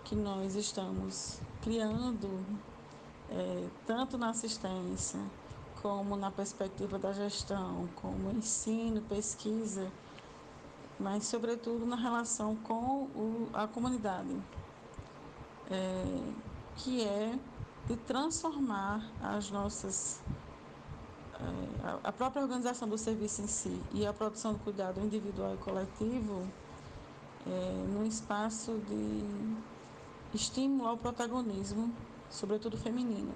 [0.04, 2.28] que nós estamos criando,
[3.30, 5.20] é, tanto na assistência,
[5.82, 9.90] como na perspectiva da gestão, como ensino, pesquisa,
[10.98, 14.36] mas sobretudo na relação com o, a comunidade,
[15.70, 16.04] é,
[16.76, 17.38] que é
[17.86, 20.20] de transformar as nossas
[21.34, 25.56] é, a própria organização do serviço em si e a produção do cuidado individual e
[25.56, 26.46] coletivo
[27.46, 29.24] é, num espaço de
[30.34, 31.92] estímulo ao protagonismo,
[32.30, 33.34] sobretudo feminino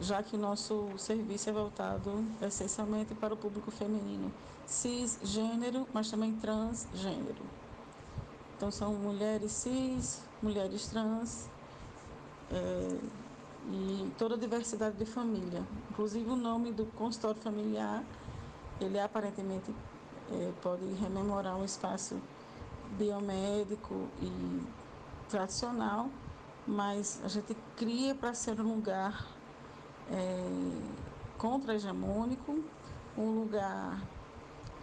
[0.00, 4.32] já que o nosso serviço é voltado essencialmente para o público feminino,
[4.64, 7.42] cisgênero, mas também transgênero.
[8.56, 11.48] Então, são mulheres cis, mulheres trans
[12.50, 12.98] é,
[13.70, 15.62] e toda a diversidade de família.
[15.90, 18.04] Inclusive, o nome do consultório familiar,
[18.80, 19.74] ele aparentemente
[20.32, 22.20] é, pode rememorar um espaço
[22.96, 24.62] biomédico e
[25.28, 26.08] tradicional,
[26.68, 29.26] mas a gente cria para ser um lugar
[30.10, 30.44] é,
[31.38, 32.62] contra-hegemônico,
[33.16, 34.02] um lugar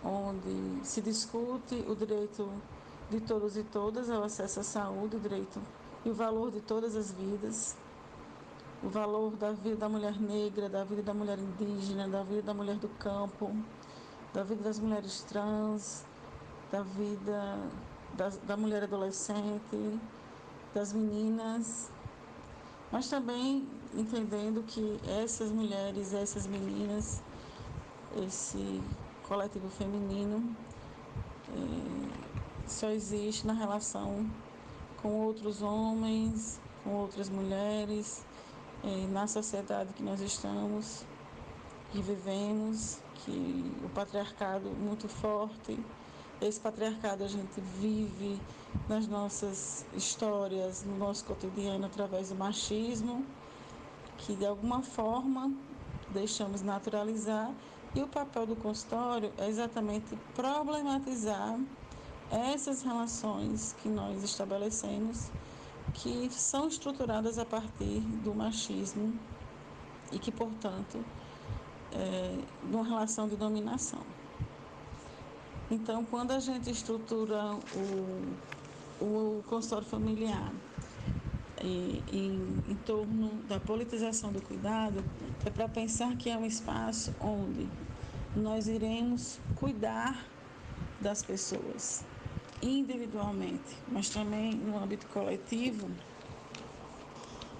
[0.03, 2.49] onde se discute o direito
[3.09, 5.61] de todos e todas ao acesso à saúde, o direito
[6.03, 7.77] e o valor de todas as vidas,
[8.83, 12.53] o valor da vida da mulher negra, da vida da mulher indígena, da vida da
[12.53, 13.55] mulher do campo,
[14.33, 16.03] da vida das mulheres trans,
[16.71, 17.59] da vida
[18.15, 19.99] da, da mulher adolescente,
[20.75, 21.89] das meninas,
[22.91, 27.23] mas também entendendo que essas mulheres, essas meninas,
[28.17, 28.83] esse
[29.23, 30.53] coletivo feminino
[31.49, 34.29] é, só existe na relação
[35.01, 38.25] com outros homens, com outras mulheres,
[38.83, 41.05] é, na sociedade que nós estamos,
[41.93, 45.79] que vivemos, que o patriarcado muito forte,
[46.41, 48.39] esse patriarcado a gente vive
[48.89, 53.25] nas nossas histórias, no nosso cotidiano através do machismo
[54.17, 55.53] que de alguma forma
[56.09, 57.51] deixamos naturalizar
[57.93, 61.57] e o papel do consultório é exatamente problematizar
[62.29, 65.29] essas relações que nós estabelecemos,
[65.93, 69.17] que são estruturadas a partir do machismo
[70.11, 71.03] e que, portanto,
[71.93, 74.01] é uma relação de dominação.
[75.69, 77.55] Então, quando a gente estrutura
[79.01, 80.53] o, o consultório familiar
[81.61, 82.01] em,
[82.69, 85.03] em torno da politização do cuidado
[85.43, 87.67] é para pensar que é um espaço onde
[88.35, 90.25] nós iremos cuidar
[91.01, 92.05] das pessoas
[92.61, 95.87] individualmente, mas também no âmbito coletivo,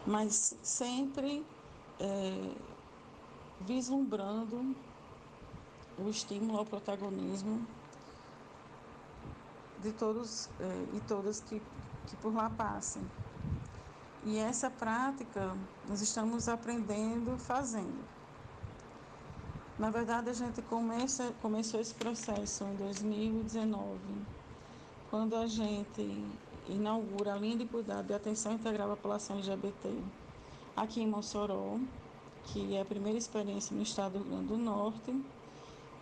[0.06, 1.44] mas sempre
[1.99, 2.52] é,
[3.61, 4.76] vislumbrando
[5.98, 7.65] o estímulo ao protagonismo
[9.81, 11.61] de todos é, e todas que,
[12.07, 13.03] que por lá passem.
[14.23, 15.56] E essa prática
[15.88, 18.03] nós estamos aprendendo fazendo.
[19.77, 23.99] Na verdade, a gente começa, começou esse processo em 2019,
[25.11, 26.26] quando a gente
[26.68, 30.02] inaugura a linha de cuidado e atenção integral à população LGBT
[30.76, 31.77] aqui em Mossoró,
[32.43, 35.35] que é a primeira experiência no estado do Rio Grande do Norte.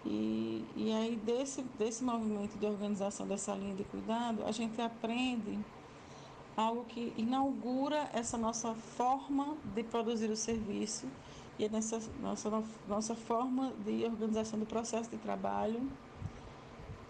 [0.05, 5.59] E, e aí, desse, desse movimento de organização dessa linha de cuidado, a gente aprende
[6.55, 11.07] algo que inaugura essa nossa forma de produzir o serviço
[11.57, 15.89] e nessa nossa, nossa forma de organização do processo de trabalho,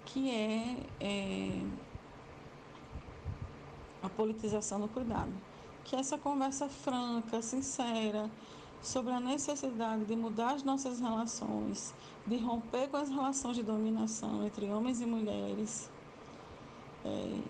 [0.06, 1.62] que é, é
[4.02, 5.32] a politização do cuidado.
[5.84, 8.30] Que é essa conversa franca, sincera,
[8.82, 11.94] sobre a necessidade de mudar as nossas relações,
[12.26, 15.90] de romper com as relações de dominação entre homens e mulheres.
[17.04, 17.42] É,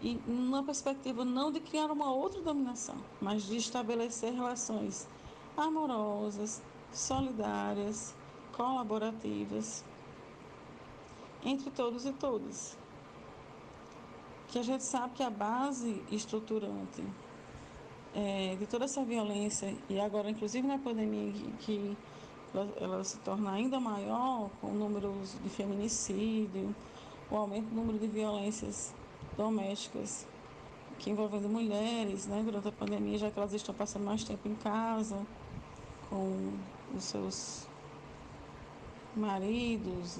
[0.00, 5.08] e numa perspectiva não de criar uma outra dominação, mas de estabelecer relações
[5.56, 6.62] amorosas,
[6.92, 8.14] solidárias,
[8.52, 9.84] colaborativas
[11.44, 12.76] entre todos e todas.
[14.48, 17.04] Que a gente sabe que a base estruturante
[18.14, 21.96] é, de toda essa violência, e agora inclusive na pandemia que, que
[22.54, 26.74] ela, ela, se torna ainda maior, com números de feminicídio,
[27.30, 28.94] o aumento do número de violências
[29.36, 30.26] domésticas
[30.98, 34.54] que envolvendo mulheres, né, durante a pandemia, já que elas estão passando mais tempo em
[34.56, 35.16] casa
[36.10, 36.52] com
[36.94, 37.68] os seus
[39.14, 40.18] maridos,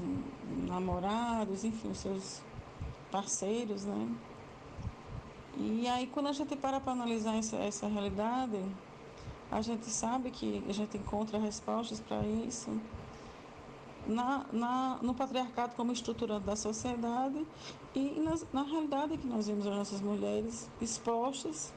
[0.66, 2.42] namorados, enfim, os seus
[3.10, 4.08] parceiros, né?
[5.56, 8.62] E aí quando a gente para para analisar essa, essa realidade,
[9.50, 12.70] a gente sabe que a gente encontra respostas para isso
[14.06, 17.46] na, na, no patriarcado como estruturante da sociedade
[17.94, 21.72] e nas, na realidade que nós vemos as nossas mulheres expostas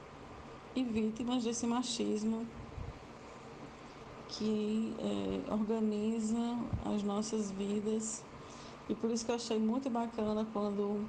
[0.74, 2.46] e vítimas desse machismo
[4.28, 8.24] que é, organiza as nossas vidas.
[8.88, 11.06] E por isso que eu achei muito bacana quando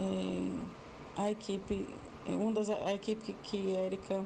[0.00, 1.86] é, a equipe,
[2.26, 4.24] uma das a equipe que, que Érica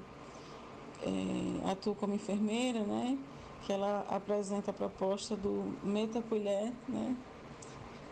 [1.03, 3.19] é, atua como enfermeira, né?
[3.65, 7.17] Que ela apresenta a proposta do meta colher, né?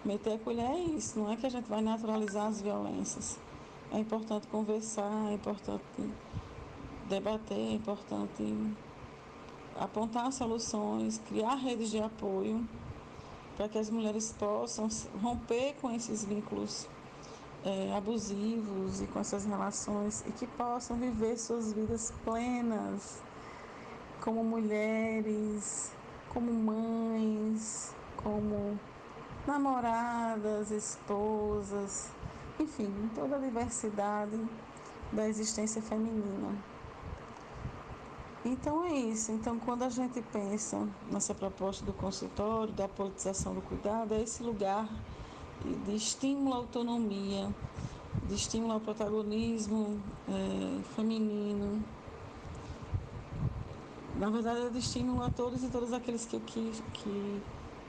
[0.05, 3.39] Meter a colher é isso, não é que a gente vai naturalizar as violências.
[3.93, 5.83] É importante conversar, é importante
[7.09, 8.75] debater, é importante
[9.75, 12.65] apontar soluções, criar redes de apoio
[13.57, 14.89] para que as mulheres possam
[15.21, 16.87] romper com esses vínculos
[17.65, 23.21] é, abusivos e com essas relações e que possam viver suas vidas plenas
[24.27, 25.93] como mulheres,
[26.35, 28.77] como mães, como
[29.47, 32.11] namoradas, esposas,
[32.59, 34.37] enfim, toda a diversidade
[35.13, 36.59] da existência feminina.
[38.45, 39.31] Então é isso.
[39.31, 44.43] Então, quando a gente pensa nessa proposta do consultório, da politização do cuidado, é esse
[44.43, 44.89] lugar
[45.85, 47.49] de estímulo à autonomia,
[48.25, 51.81] de estímulo ao protagonismo é, feminino.
[54.19, 57.43] Na verdade, é de estímulo a todos e todas aqueles que, que, que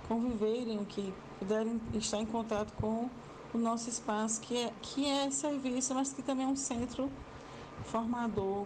[0.10, 3.10] conviverem, que puderem estar em contato com
[3.54, 7.10] o nosso espaço, que é, que é serviço, mas que também é um centro
[7.86, 8.66] formador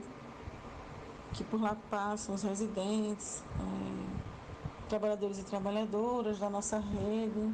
[1.33, 7.53] que por lá passam os residentes, é, trabalhadores e trabalhadoras da nossa rede,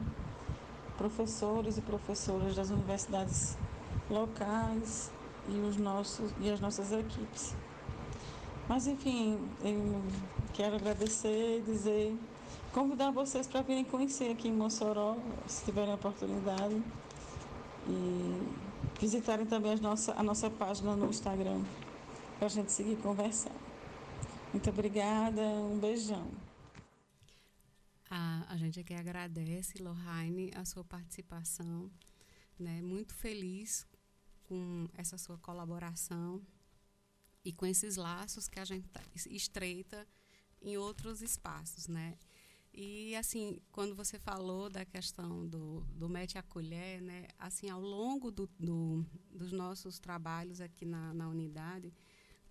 [0.98, 3.58] professores e professoras das universidades
[4.10, 5.12] locais
[5.50, 7.54] e, os nossos, e as nossas equipes.
[8.68, 10.04] Mas, enfim, eu
[10.54, 12.18] quero agradecer, dizer,
[12.74, 15.16] convidar vocês para virem conhecer aqui em Mossoró,
[15.48, 16.84] se tiverem oportunidade,
[17.88, 21.64] e visitarem também a nossa, a nossa página no Instagram,
[22.38, 23.56] para a gente seguir conversando.
[24.52, 26.30] Muito obrigada, um beijão.
[28.10, 31.90] A, a gente aqui agradece, Lohane, a sua participação.
[32.60, 32.82] Né?
[32.82, 33.88] Muito feliz
[34.48, 36.42] com essa sua colaboração
[37.48, 40.06] e com esses laços que a gente tá, estreita
[40.62, 42.18] em outros espaços, né?
[42.74, 47.26] E assim, quando você falou da questão do, do mete a colher, né?
[47.40, 51.94] Assim, ao longo do, do dos nossos trabalhos aqui na, na unidade,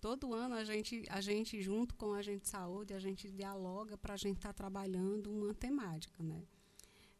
[0.01, 3.95] todo ano a gente, a gente junto com a gente de saúde, a gente dialoga
[3.99, 6.43] para a gente estar tá trabalhando uma temática, né?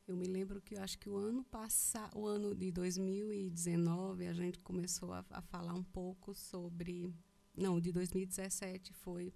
[0.07, 4.33] Eu me lembro que eu acho que o ano passado, o ano de 2019, a
[4.33, 7.13] gente começou a, a falar um pouco sobre,
[7.57, 9.34] não, de 2017 foi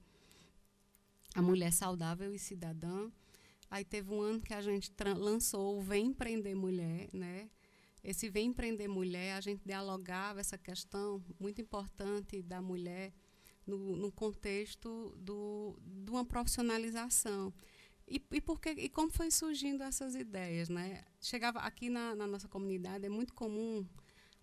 [1.33, 3.09] a mulher saudável e cidadã.
[3.69, 7.49] Aí teve um ano que a gente lançou o Vem Empreender Mulher, né?
[8.03, 13.13] Esse Vem Empreender Mulher, a gente dialogava essa questão muito importante da mulher
[13.65, 17.53] no, no contexto do, de uma profissionalização.
[18.07, 20.67] E, e, porque, e como foi surgindo essas ideias?
[20.67, 21.03] Né?
[21.21, 23.85] Chegava aqui na, na nossa comunidade, é muito comum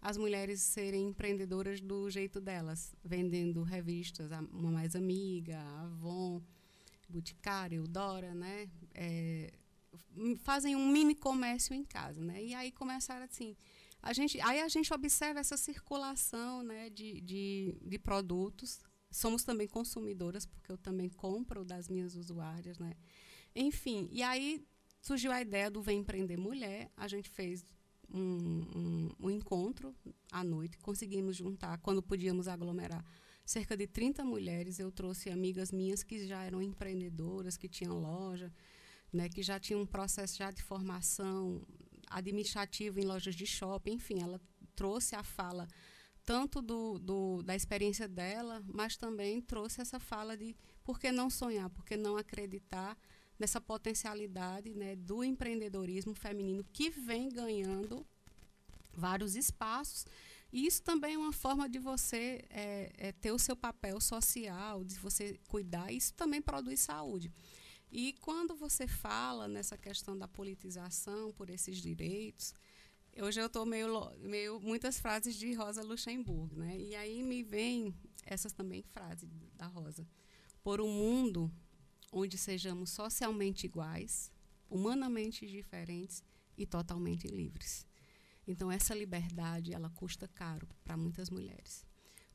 [0.00, 6.42] as mulheres serem empreendedoras do jeito delas, vendendo revistas, a Uma Mais Amiga, Avon,
[7.08, 8.68] Boticário, Dora, né?
[8.94, 9.52] É,
[10.40, 12.42] fazem um mini comércio em casa, né?
[12.42, 13.56] E aí começaram assim,
[14.02, 18.80] a gente, aí a gente observa essa circulação, né, de, de, de produtos
[19.10, 22.94] somos também consumidoras, porque eu também compro das minhas usuárias, né?
[23.54, 24.64] Enfim, e aí
[25.00, 27.64] surgiu a ideia do Vem Empreender Mulher, a gente fez
[28.12, 28.20] um,
[28.74, 29.94] um, um encontro
[30.30, 33.04] à noite, conseguimos juntar, quando podíamos aglomerar,
[33.44, 38.52] cerca de 30 mulheres, eu trouxe amigas minhas que já eram empreendedoras, que tinham loja,
[39.12, 41.62] né, que já tinham um processo já de formação
[42.10, 44.40] administrativo em lojas de shopping, enfim, ela
[44.74, 45.66] trouxe a fala
[46.24, 50.54] tanto do, do, da experiência dela, mas também trouxe essa fala de
[50.84, 52.98] por que não sonhar, por que não acreditar
[53.38, 58.06] nessa potencialidade né, do empreendedorismo feminino que vem ganhando
[58.92, 60.06] vários espaços.
[60.52, 64.82] E isso também é uma forma de você é, é, ter o seu papel social,
[64.82, 67.30] de você cuidar, isso também produz saúde.
[67.92, 72.54] E quando você fala nessa questão da politização por esses direitos,
[73.20, 76.78] Hoje eu estou meio, meio muitas frases de Rosa Luxemburgo, né?
[76.78, 77.92] E aí me vem
[78.24, 80.06] essas também frases da Rosa.
[80.62, 81.50] Por um mundo
[82.10, 84.30] onde sejamos socialmente iguais,
[84.68, 86.22] humanamente diferentes
[86.56, 87.86] e totalmente livres.
[88.46, 91.84] Então essa liberdade ela custa caro para muitas mulheres,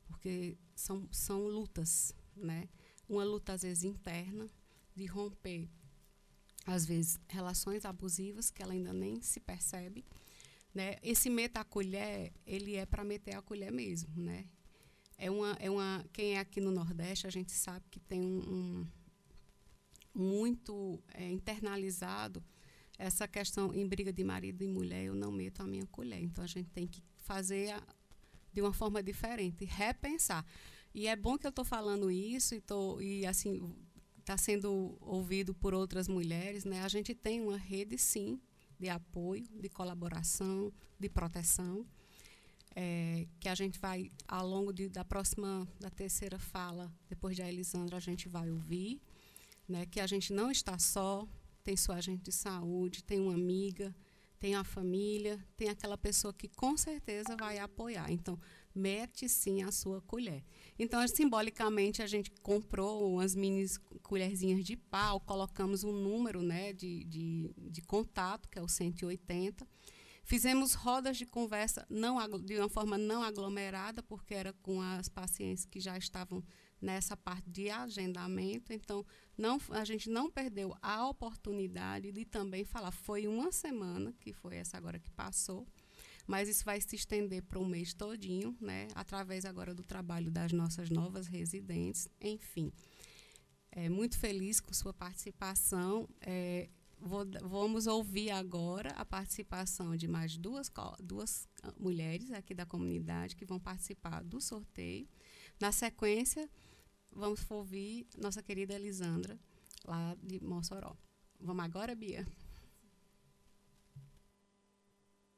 [0.06, 2.68] porque são são lutas, né?
[3.08, 4.48] uma luta às vezes interna
[4.94, 5.68] de romper
[6.66, 10.04] às vezes relações abusivas que ela ainda nem se percebe,
[10.74, 10.96] né?
[11.02, 14.46] Esse meta a colher, ele é para meter a colher mesmo, né?
[15.16, 18.38] É uma, é uma, quem é aqui no Nordeste, a gente sabe que tem um,
[18.38, 18.86] um
[20.14, 22.42] muito é, internalizado
[22.98, 26.22] essa questão em briga de marido e mulher, eu não meto a minha colher.
[26.22, 27.82] Então a gente tem que fazer a,
[28.52, 30.46] de uma forma diferente, repensar.
[30.94, 33.74] E é bom que eu estou falando isso e, tô, e assim
[34.20, 36.64] está sendo ouvido por outras mulheres.
[36.64, 36.82] Né?
[36.82, 38.40] A gente tem uma rede, sim,
[38.78, 41.84] de apoio, de colaboração, de proteção,
[42.76, 47.48] é, que a gente vai, ao longo de, da próxima, da terceira fala, depois da
[47.48, 49.00] Elisandra, a gente vai ouvir,
[49.68, 49.86] né?
[49.86, 51.26] que a gente não está só,
[51.62, 53.94] tem sua agente de saúde, tem uma amiga,
[54.44, 58.10] tem a família, tem aquela pessoa que com certeza vai apoiar.
[58.10, 58.38] Então,
[58.74, 60.44] mete sim a sua colher.
[60.78, 63.64] Então, simbolicamente, a gente comprou umas mini
[64.02, 69.66] colherzinhas de pau, colocamos um número né, de, de, de contato, que é o 180.
[70.24, 75.64] Fizemos rodas de conversa não, de uma forma não aglomerada, porque era com as pacientes
[75.64, 76.42] que já estavam
[76.80, 78.72] nessa parte de agendamento.
[78.72, 79.04] Então,
[79.36, 82.90] não, a gente não perdeu a oportunidade de também falar.
[82.90, 85.66] Foi uma semana, que foi essa agora que passou,
[86.26, 88.88] mas isso vai se estender para o mês todinho, né?
[88.94, 92.08] através agora do trabalho das nossas novas residentes.
[92.20, 92.72] Enfim,
[93.72, 96.08] é, muito feliz com sua participação.
[96.20, 96.68] É,
[97.00, 100.70] vou, vamos ouvir agora a participação de mais duas,
[101.00, 101.48] duas
[101.78, 105.08] mulheres aqui da comunidade que vão participar do sorteio.
[105.60, 106.48] Na sequência,
[107.14, 109.38] vamos ouvir nossa querida Elisandra,
[109.84, 110.96] lá de Mossoró.
[111.40, 112.26] Vamos agora, Bia?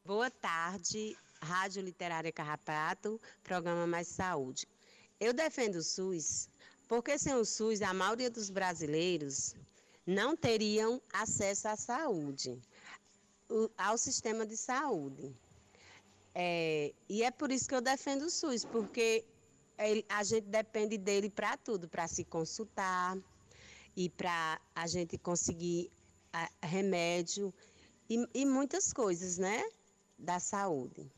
[0.04, 4.66] Boa tarde, Rádio Literária Carrapato, programa Mais Saúde.
[5.18, 6.48] Eu defendo o SUS
[6.88, 9.54] porque sem o SUS a maioria dos brasileiros
[10.06, 12.60] não teriam acesso à saúde,
[13.76, 15.34] ao sistema de saúde.
[16.32, 19.24] É, e é por isso que eu defendo o SUS, porque
[20.08, 23.16] a gente depende dele para tudo, para se consultar
[23.96, 25.90] e para a gente conseguir
[26.32, 27.52] a, remédio
[28.08, 29.62] e, e muitas coisas, né,
[30.18, 31.10] da saúde.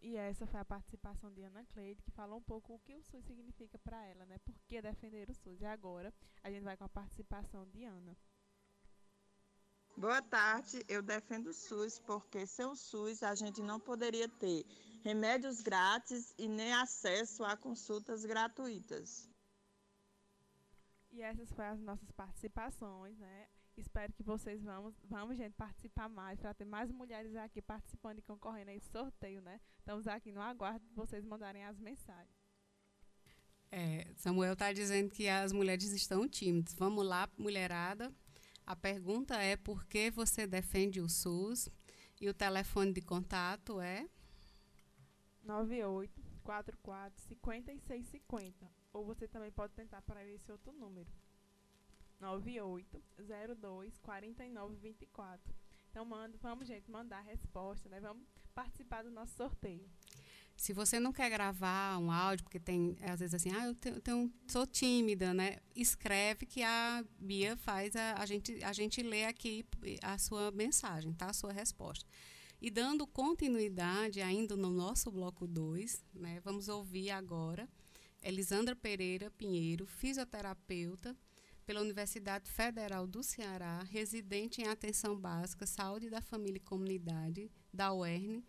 [0.00, 3.02] E essa foi a participação de Ana Cleide, que falou um pouco o que o
[3.02, 4.38] SUS significa para ela, né?
[4.38, 5.60] Por que defender o SUS?
[5.60, 8.16] E agora a gente vai com a participação de Ana.
[9.98, 14.64] Boa tarde, eu defendo o SUS porque sem o SUS a gente não poderia ter
[15.02, 19.28] remédios grátis e nem acesso a consultas gratuitas.
[21.10, 23.48] E essas foram as nossas participações, né?
[23.76, 28.22] Espero que vocês vamos, vamos gente, participar mais, para ter mais mulheres aqui participando e
[28.22, 29.60] concorrendo a esse sorteio, né?
[29.80, 32.38] Estamos aqui no aguardo de vocês mandarem as mensagens.
[33.72, 36.72] É, Samuel está dizendo que as mulheres estão tímidas.
[36.74, 38.14] Vamos lá, mulherada.
[38.68, 41.70] A pergunta é por que você defende o SUS
[42.20, 44.06] e o telefone de contato é
[45.42, 48.70] 9844 5650.
[48.92, 51.10] Ou você também pode tentar para esse outro número.
[52.20, 55.54] 9802 4924.
[55.90, 57.98] Então manda, vamos gente mandar a resposta, né?
[58.00, 59.90] Vamos participar do nosso sorteio.
[60.58, 64.00] Se você não quer gravar um áudio, porque tem, às vezes assim, ah, eu tenho,
[64.00, 65.58] tenho, sou tímida, né?
[65.74, 69.64] Escreve que a Bia faz, a, a, gente, a gente lê aqui
[70.02, 71.26] a sua mensagem, tá?
[71.26, 72.04] A sua resposta.
[72.60, 76.40] E dando continuidade ainda no nosso bloco 2, né?
[76.44, 77.68] Vamos ouvir agora
[78.20, 81.16] Elisandra Pereira Pinheiro, fisioterapeuta
[81.64, 87.92] pela Universidade Federal do Ceará, residente em atenção básica, saúde da família e comunidade, da
[87.92, 88.42] UERN,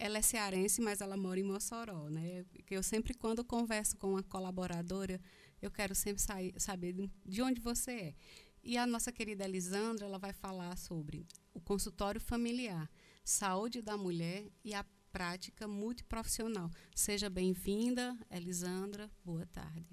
[0.00, 2.46] ela é cearense, mas ela mora em Mossoró, né?
[2.70, 5.20] Eu sempre, quando converso com uma colaboradora,
[5.60, 6.94] eu quero sempre sair, saber
[7.26, 8.14] de onde você é.
[8.64, 12.90] E a nossa querida Elisandra, ela vai falar sobre o consultório familiar,
[13.22, 16.70] saúde da mulher e a prática multiprofissional.
[16.94, 19.10] Seja bem-vinda, Elisandra.
[19.22, 19.86] Boa tarde.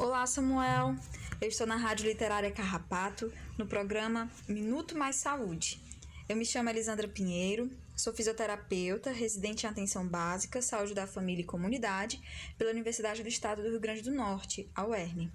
[0.00, 0.96] Olá, Samuel.
[1.42, 5.78] Eu estou na Rádio Literária Carrapato, no programa Minuto Mais Saúde.
[6.26, 11.46] Eu me chamo Elisandra Pinheiro, sou fisioterapeuta, residente em atenção básica, saúde da família e
[11.46, 12.18] comunidade
[12.56, 15.30] pela Universidade do Estado do Rio Grande do Norte, a UERN.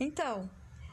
[0.00, 0.50] Então,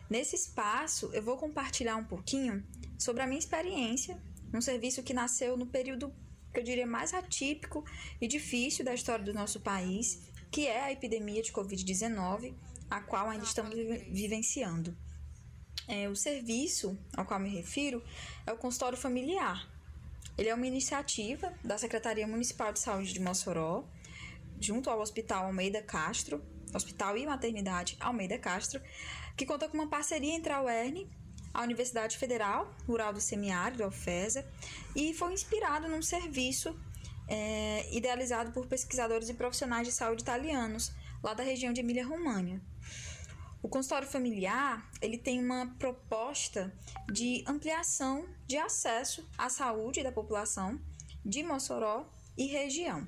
[0.10, 2.62] nesse espaço eu vou compartilhar um pouquinho
[3.00, 4.22] sobre a minha experiência
[4.52, 6.14] num serviço que nasceu no período
[6.54, 7.86] que eu diria mais atípico
[8.20, 12.54] e difícil da história do nosso país que é a epidemia de Covid-19,
[12.90, 14.96] a qual ainda estamos vivenciando.
[15.88, 18.04] É, o serviço ao qual me refiro
[18.46, 19.70] é o consultório familiar.
[20.38, 23.86] Ele é uma iniciativa da Secretaria Municipal de Saúde de Mossoró,
[24.60, 26.44] junto ao Hospital Almeida Castro,
[26.74, 28.82] Hospital e Maternidade Almeida Castro,
[29.38, 31.08] que conta com uma parceria entre a UERN,
[31.54, 34.46] a Universidade Federal Rural do Semiárido, a UFESA,
[34.96, 36.78] e foi inspirado num serviço
[37.28, 40.92] é, idealizado por pesquisadores e profissionais de saúde italianos,
[41.24, 42.62] lá da região de Emília-Romagna.
[43.62, 46.72] O consultório familiar ele tem uma proposta
[47.12, 50.80] de ampliação de acesso à saúde da população
[51.26, 52.08] de Mossoró
[52.38, 53.04] e região.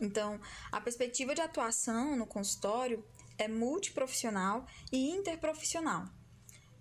[0.00, 0.40] Então,
[0.70, 3.04] a perspectiva de atuação no consultório
[3.36, 6.04] é multiprofissional e interprofissional.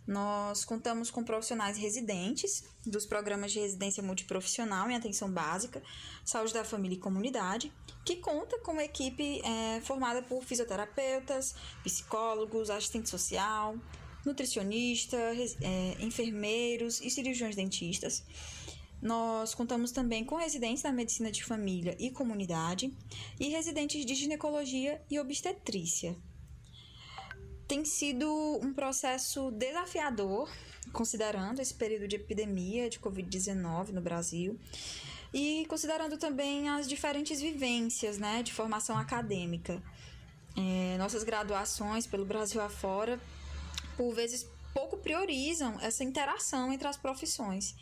[0.08, 5.84] Nós contamos com profissionais residentes dos programas de residência multiprofissional em atenção básica,
[6.24, 7.74] saúde da família e comunidade,
[8.06, 11.54] que conta com uma equipe é, formada por fisioterapeutas,
[11.84, 13.76] psicólogos, assistente social,
[14.26, 18.24] nutricionista, é, enfermeiros e cirurgiões dentistas.
[19.02, 22.92] Nós contamos também com residentes da medicina de família e comunidade
[23.38, 26.16] e residentes de ginecologia e obstetrícia
[27.68, 28.30] tem sido
[28.62, 30.50] um processo desafiador,
[30.94, 34.58] considerando esse período de epidemia de Covid-19 no Brasil
[35.34, 39.82] e considerando também as diferentes vivências né, de formação acadêmica.
[40.56, 43.20] É, nossas graduações pelo Brasil afora,
[43.96, 47.76] por vezes, pouco priorizam essa interação entre as profissões.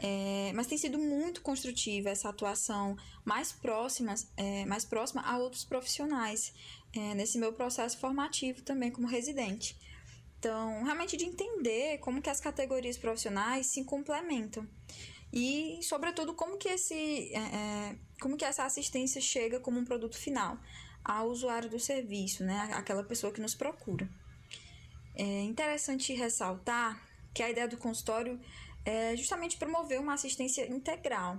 [0.00, 5.64] É, mas tem sido muito construtiva essa atuação mais próxima, é, mais próxima a outros
[5.64, 6.52] profissionais
[6.94, 9.76] é, nesse meu processo formativo também como residente.
[10.38, 14.64] Então, realmente de entender como que as categorias profissionais se complementam
[15.32, 20.16] e, sobretudo, como que esse, é, é, como que essa assistência chega como um produto
[20.16, 20.56] final
[21.04, 24.08] ao usuário do serviço, né, aquela pessoa que nos procura.
[25.14, 27.02] É interessante ressaltar
[27.34, 28.40] que a ideia do consultório
[28.88, 31.38] é justamente promover uma assistência integral,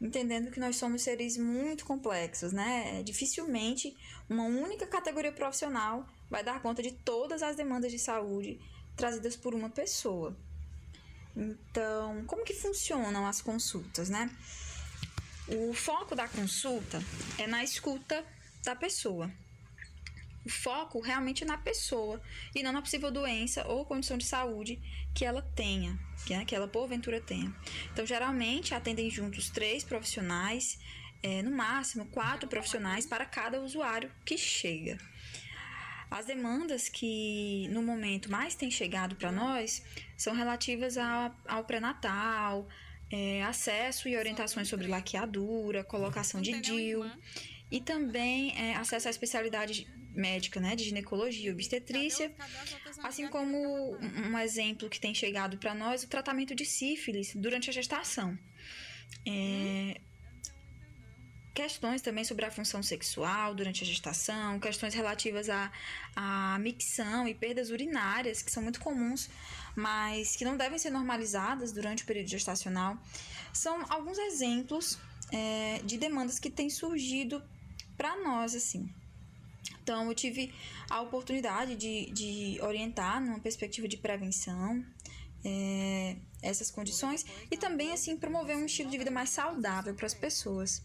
[0.00, 3.04] entendendo que nós somos seres muito complexos, né?
[3.04, 3.96] Dificilmente
[4.28, 8.58] uma única categoria profissional vai dar conta de todas as demandas de saúde
[8.96, 10.36] trazidas por uma pessoa.
[11.36, 14.28] Então, como que funcionam as consultas, né?
[15.46, 17.00] O foco da consulta
[17.38, 18.26] é na escuta
[18.64, 19.30] da pessoa.
[20.46, 22.22] O foco realmente é na pessoa
[22.54, 24.80] e não na possível doença ou condição de saúde
[25.12, 27.52] que ela tenha, que, né, que ela porventura tenha.
[27.92, 30.78] Então, geralmente atendem juntos três profissionais,
[31.20, 34.96] é, no máximo quatro profissionais para cada usuário que chega.
[36.08, 39.82] As demandas que no momento mais têm chegado para nós
[40.16, 42.68] são relativas ao, ao pré-natal,
[43.10, 47.04] é, acesso e orientações sobre laqueadura, colocação de DIL
[47.68, 52.34] e também é, acesso à especialidade médica, né, de ginecologia, obstetrícia,
[53.02, 57.72] assim como um exemplo que tem chegado para nós, o tratamento de sífilis durante a
[57.72, 58.36] gestação.
[59.26, 60.00] É,
[61.56, 65.72] questões também sobre a função sexual durante a gestação, questões relativas à,
[66.14, 69.30] à micção e perdas urinárias, que são muito comuns,
[69.74, 72.98] mas que não devem ser normalizadas durante o período gestacional,
[73.54, 74.98] são alguns exemplos
[75.32, 77.42] é, de demandas que têm surgido
[77.96, 78.88] para nós, assim.
[79.82, 80.52] Então, eu tive
[80.90, 84.84] a oportunidade de, de orientar numa perspectiva de prevenção
[85.44, 90.14] é, essas condições e também, assim, promover um estilo de vida mais saudável para as
[90.14, 90.82] pessoas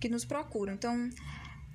[0.00, 0.72] que nos procuram.
[0.72, 1.10] Então,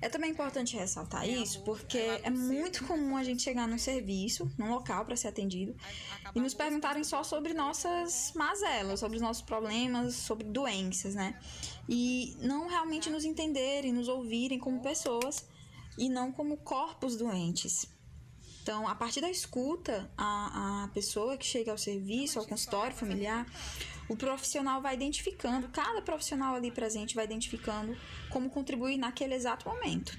[0.00, 4.68] é também importante ressaltar isso, porque é muito comum a gente chegar num serviço, num
[4.68, 5.74] local para ser atendido,
[6.34, 11.38] e nos perguntarem só sobre nossas mazelas, sobre os nossos problemas, sobre doenças, né?
[11.88, 15.46] E não realmente nos entenderem, nos ouvirem como pessoas
[15.96, 17.86] e não como corpos doentes.
[18.62, 23.46] Então, a partir da escuta, a, a pessoa que chega ao serviço, ao consultório familiar,
[24.08, 27.96] o profissional vai identificando, cada profissional ali presente vai identificando
[28.30, 30.16] como contribuir naquele exato momento.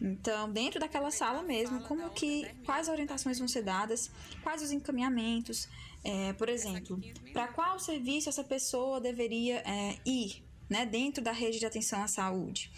[0.00, 4.10] Então, dentro daquela sala mesmo, como que quais orientações vão ser dadas,
[4.42, 5.68] quais os encaminhamentos,
[6.02, 6.98] é, por exemplo,
[7.32, 12.08] para qual serviço essa pessoa deveria é, ir, né, dentro da rede de atenção à
[12.08, 12.70] saúde.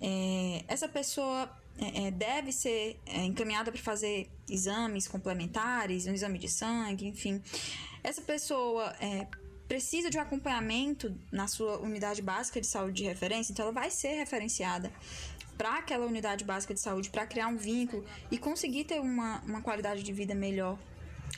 [0.00, 1.50] É, essa pessoa
[1.80, 7.42] é, é, deve ser é, encaminhada para fazer exames complementares, um exame de sangue, enfim.
[8.04, 9.26] Essa pessoa é,
[9.66, 13.90] precisa de um acompanhamento na sua unidade básica de saúde de referência, então ela vai
[13.90, 14.92] ser referenciada
[15.56, 19.62] para aquela unidade básica de saúde para criar um vínculo e conseguir ter uma, uma
[19.62, 20.78] qualidade de vida melhor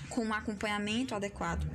[0.09, 1.67] com um acompanhamento adequado.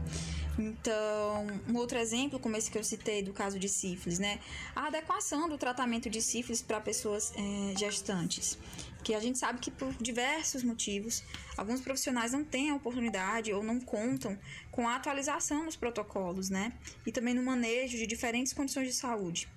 [0.58, 4.40] Então, um outro exemplo, como esse que eu citei do caso de sífilis, né?
[4.76, 8.58] A adequação do tratamento de sífilis para pessoas é, gestantes,
[9.04, 11.24] que a gente sabe que por diversos motivos,
[11.56, 14.38] alguns profissionais não têm a oportunidade ou não contam
[14.72, 16.74] com a atualização dos protocolos, né?
[17.06, 19.48] E também no manejo de diferentes condições de saúde.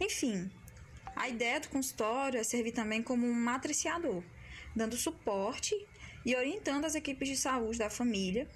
[0.00, 0.50] Enfim,
[1.14, 4.22] a ideia do consultório é servir também como um matriciador,
[4.74, 5.74] dando suporte
[6.24, 8.48] e orientando as equipes de saúde da família,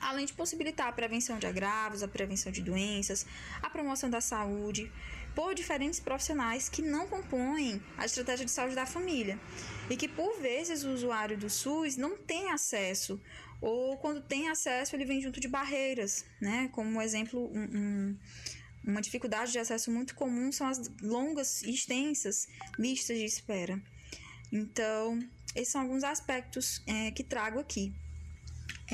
[0.00, 3.26] além de possibilitar a prevenção de agravos, a prevenção de doenças,
[3.62, 4.90] a promoção da saúde,
[5.34, 9.38] por diferentes profissionais que não compõem a estratégia de saúde da família
[9.90, 13.20] e que por vezes o usuário do SUS não tem acesso
[13.60, 16.68] ou quando tem acesso ele vem junto de barreiras, né?
[16.72, 18.18] Como exemplo, um, um,
[18.84, 22.46] uma dificuldade de acesso muito comum são as longas e extensas
[22.78, 23.82] listas de espera.
[24.52, 25.18] Então,
[25.54, 27.92] esses são alguns aspectos é, que trago aqui.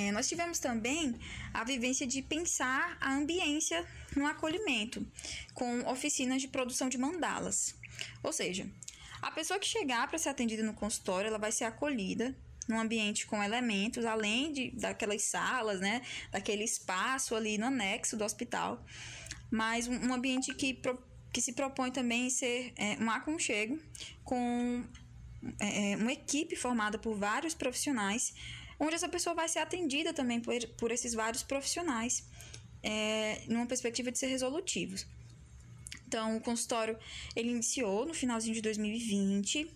[0.01, 1.15] É, nós tivemos também
[1.53, 3.87] a vivência de pensar a ambiência
[4.17, 5.07] no acolhimento,
[5.53, 7.75] com oficinas de produção de mandalas.
[8.23, 8.67] Ou seja,
[9.21, 12.35] a pessoa que chegar para ser atendida no consultório, ela vai ser acolhida
[12.67, 16.01] num ambiente com elementos, além de daquelas salas, né,
[16.31, 18.83] daquele espaço ali no anexo do hospital,
[19.51, 20.99] mas um, um ambiente que, pro,
[21.31, 23.79] que se propõe também ser é, um aconchego
[24.25, 24.83] com
[25.59, 28.33] é, uma equipe formada por vários profissionais
[28.81, 32.25] onde essa pessoa vai ser atendida também por, por esses vários profissionais,
[32.83, 35.07] é, numa perspectiva de ser resolutivos.
[36.09, 36.99] Então, o consultório
[37.37, 39.71] ele iniciou no finalzinho de 2020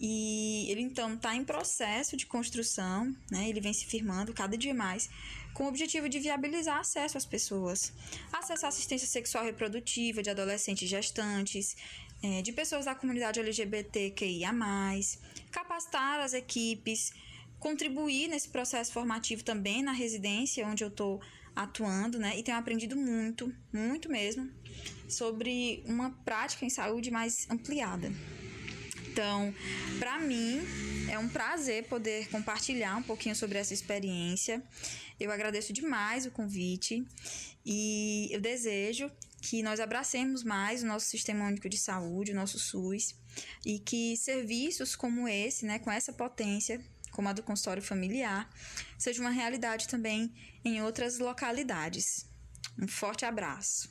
[0.00, 3.48] e ele então está em processo de construção, né?
[3.48, 5.10] Ele vem se firmando cada dia mais
[5.52, 7.92] com o objetivo de viabilizar acesso às pessoas,
[8.32, 11.76] acesso à assistência sexual reprodutiva de adolescentes gestantes,
[12.22, 14.52] é, de pessoas da comunidade LGBTQIA+,
[15.50, 17.12] capacitar as equipes
[17.60, 21.20] contribuir nesse processo formativo também na residência onde eu estou
[21.54, 22.38] atuando, né?
[22.38, 24.50] E tenho aprendido muito, muito mesmo,
[25.08, 28.10] sobre uma prática em saúde mais ampliada.
[29.12, 29.52] Então,
[29.98, 30.60] para mim,
[31.10, 34.62] é um prazer poder compartilhar um pouquinho sobre essa experiência.
[35.18, 37.04] Eu agradeço demais o convite
[37.66, 39.10] e eu desejo
[39.42, 43.14] que nós abracemos mais o nosso Sistema Único de Saúde, o nosso SUS,
[43.66, 46.80] e que serviços como esse, né, com essa potência,
[47.10, 48.48] como a do consultório familiar,
[48.98, 50.32] seja uma realidade também
[50.64, 52.26] em outras localidades.
[52.78, 53.90] Um forte abraço.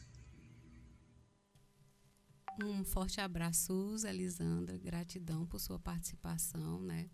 [2.64, 4.78] Um forte abraço, Elisandra.
[4.78, 7.10] Gratidão por sua participação, né?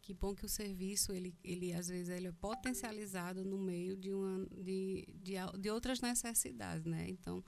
[0.00, 4.12] Que bom que o serviço, ele, ele às vezes, ele é potencializado no meio de,
[4.12, 7.08] uma, de, de, de outras necessidades, né?
[7.08, 7.42] Então,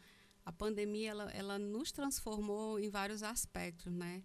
[0.44, 4.24] a pandemia, ela, ela nos transformou em vários aspectos, né?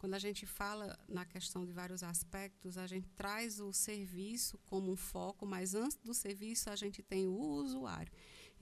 [0.00, 4.90] Quando a gente fala na questão de vários aspectos, a gente traz o serviço como
[4.90, 8.10] um foco, mas antes do serviço a gente tem o usuário.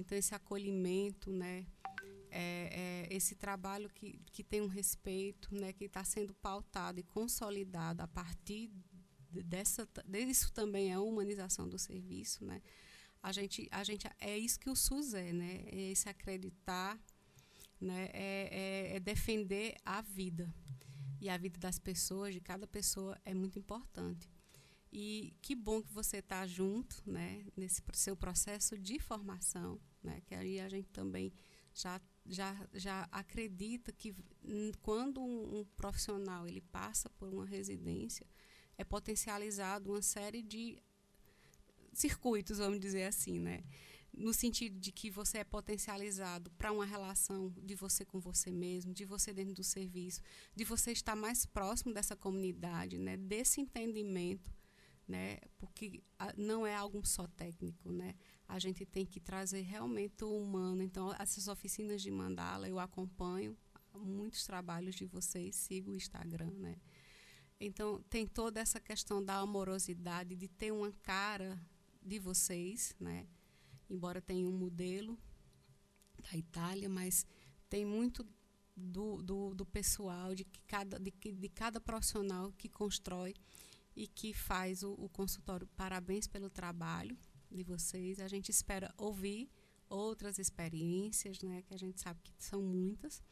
[0.01, 1.65] Então, esse acolhimento, né,
[2.28, 7.05] é, é esse trabalho que, que tem um respeito, né, que está sendo pautado e
[7.05, 8.69] consolidado a partir
[9.31, 12.60] dessa, disso também é a humanização do serviço, né?
[13.23, 15.62] A gente, a gente é isso que o SUS é, né?
[15.66, 16.98] É esse acreditar,
[17.81, 18.10] né?
[18.12, 20.52] É, é, é defender a vida,
[21.20, 24.31] e a vida das pessoas, de cada pessoa, é muito importante.
[24.93, 30.35] E que bom que você está junto, né, nesse seu processo de formação, né, que
[30.35, 31.32] aí a gente também
[31.74, 32.01] já
[32.31, 34.15] já já acredita que
[34.82, 38.27] quando um, um profissional ele passa por uma residência,
[38.77, 40.78] é potencializado uma série de
[41.93, 43.65] circuitos, vamos dizer assim, né?
[44.19, 48.93] No sentido de que você é potencializado para uma relação de você com você mesmo,
[48.93, 50.20] de você dentro do serviço,
[50.55, 54.53] de você estar mais próximo dessa comunidade, né, desse entendimento,
[55.07, 56.03] né, porque
[56.36, 58.15] não é algo só técnico, né,
[58.47, 60.82] a gente tem que trazer realmente o humano.
[60.82, 63.57] Então, essas oficinas de mandala eu acompanho
[63.95, 66.77] muitos trabalhos de vocês, sigo o Instagram, né.
[67.61, 71.61] Então, tem toda essa questão da amorosidade, de ter uma cara
[72.03, 73.27] de vocês, né,
[73.89, 75.19] embora tenha um modelo
[76.31, 77.27] da Itália, mas
[77.69, 78.27] tem muito
[78.77, 83.35] do, do, do pessoal, de, que cada, de, de cada profissional que constrói
[83.97, 85.66] e que faz o, o consultório.
[85.77, 87.19] Parabéns pelo trabalho
[87.51, 88.20] de vocês.
[88.20, 89.51] A gente espera ouvir
[89.89, 93.23] outras experiências, né, que a gente sabe que são muitas.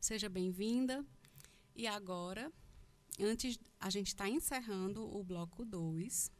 [0.00, 1.04] Seja bem-vinda.
[1.76, 2.52] E agora,
[3.20, 6.30] antes, a gente está encerrando o bloco 2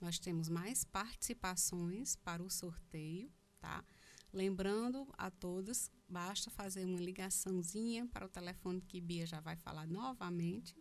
[0.00, 3.84] nós temos mais participações para o sorteio, tá?
[4.32, 9.86] Lembrando a todos, basta fazer uma ligaçãozinha para o telefone que Bia já vai falar
[9.86, 10.76] novamente.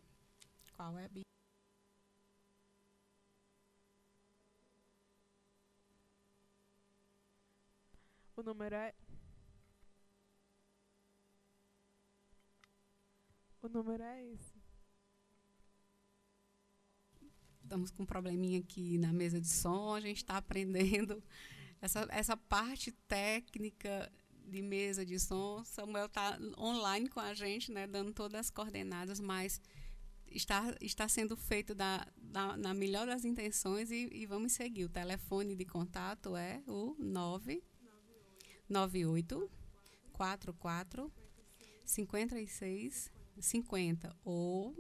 [0.73, 1.23] Qual é, Bia?
[8.35, 8.93] O número é.
[13.61, 14.58] O número é esse.
[17.69, 21.23] Estamos com um probleminha aqui na mesa de som, a gente está aprendendo
[21.79, 24.11] essa, essa parte técnica
[24.47, 25.63] de mesa de som.
[25.63, 29.61] Samuel está online com a gente, né, dando todas as coordenadas, mas
[30.31, 34.85] está, está sendo feito da, da, na melhor das intenções e, e vamos seguir.
[34.85, 39.47] O telefone de contato é o 998
[40.11, 41.11] 44
[41.85, 44.75] 56 50 ou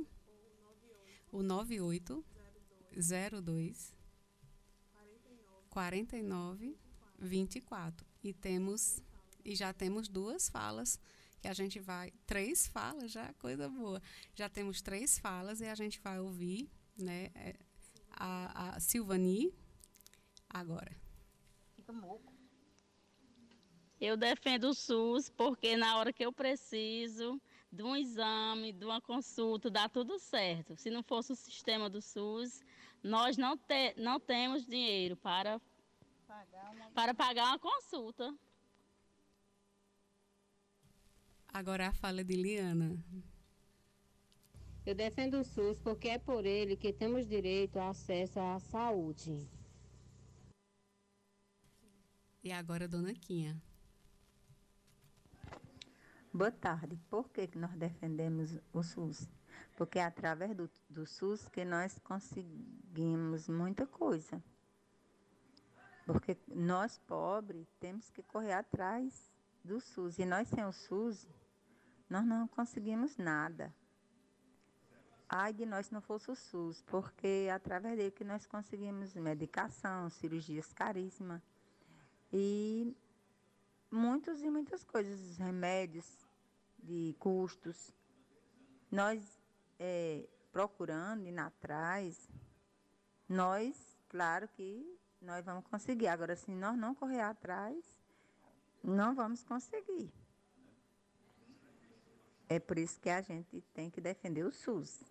[1.31, 2.25] o 98
[2.91, 3.95] 02
[5.69, 6.77] 49
[7.19, 9.01] 24 e temos
[9.45, 10.99] e já temos duas falas
[11.41, 14.01] que a gente vai três falas já coisa boa.
[14.35, 17.55] Já temos três falas e a gente vai ouvir né é,
[18.11, 19.53] a, a Silvani
[20.49, 20.95] agora.
[23.99, 27.41] Eu defendo o SUS porque na hora que eu preciso
[27.71, 30.75] de um exame, de uma consulta, dá tudo certo.
[30.75, 32.61] Se não fosse o sistema do SUS,
[33.03, 35.61] nós não, te, não temos dinheiro para
[36.27, 36.91] pagar uma...
[36.91, 38.33] para pagar uma consulta.
[41.47, 42.97] Agora a fala de Liana.
[44.85, 49.47] Eu defendo o SUS porque é por ele que temos direito ao acesso à saúde.
[52.43, 53.61] E agora, Dona Quinha.
[56.33, 56.97] Boa tarde.
[57.09, 59.27] Por que, que nós defendemos o SUS?
[59.79, 64.43] Porque é através do, do SUS que nós conseguimos muita coisa.
[66.05, 69.31] Porque nós, pobres, temos que correr atrás
[69.63, 70.19] do SUS.
[70.19, 71.25] E nós, sem o SUS,
[72.09, 73.73] nós não conseguimos nada.
[75.29, 80.09] Ai de nós não fosse o SUS, porque é através dele que nós conseguimos medicação,
[80.09, 81.41] cirurgias caríssimas
[82.33, 82.93] e
[83.89, 86.27] muitos e muitas coisas, remédios
[86.83, 87.93] de custos.
[88.91, 89.38] Nós
[89.79, 92.29] é, procurando, indo atrás,
[93.27, 96.07] nós, claro que nós vamos conseguir.
[96.07, 97.99] Agora, se nós não correr atrás,
[98.83, 100.11] não vamos conseguir.
[102.47, 105.03] É por isso que a gente tem que defender o SUS,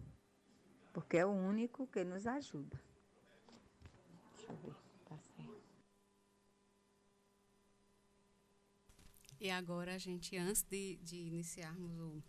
[0.92, 2.80] porque é o único que nos ajuda.
[4.34, 4.74] Deixa eu ver.
[5.04, 5.62] Tá certo.
[9.40, 12.22] E agora a gente, antes de, de iniciarmos o,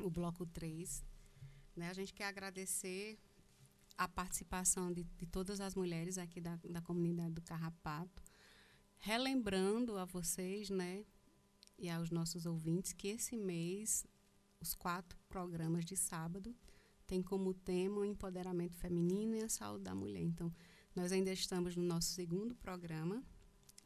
[0.00, 1.04] o bloco 3,
[1.76, 3.18] né, a gente quer agradecer
[3.96, 8.22] a participação de, de todas as mulheres aqui da, da comunidade do Carrapato,
[8.98, 11.04] relembrando a vocês, né,
[11.78, 14.06] e aos nossos ouvintes, que esse mês,
[14.60, 16.54] os quatro programas de sábado,
[17.06, 20.22] tem como tema o empoderamento feminino e a saúde da mulher.
[20.22, 20.52] Então,
[20.94, 23.22] nós ainda estamos no nosso segundo programa,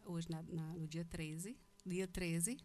[0.05, 2.59] hoje na, na, no dia 13, dia 13,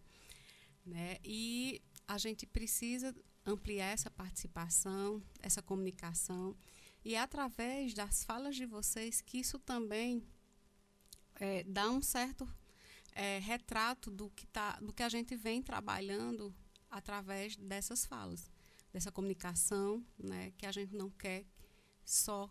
[0.85, 1.17] né?
[1.23, 6.55] E a gente precisa ampliar essa participação, essa comunicação,
[7.03, 10.23] e é através das falas de vocês que isso também
[11.35, 12.47] é, dá um certo
[13.11, 16.55] é, retrato do que, tá, do que a gente vem trabalhando
[16.89, 18.49] através dessas falas,
[18.91, 21.45] dessa comunicação, né, que a gente não quer
[22.05, 22.49] só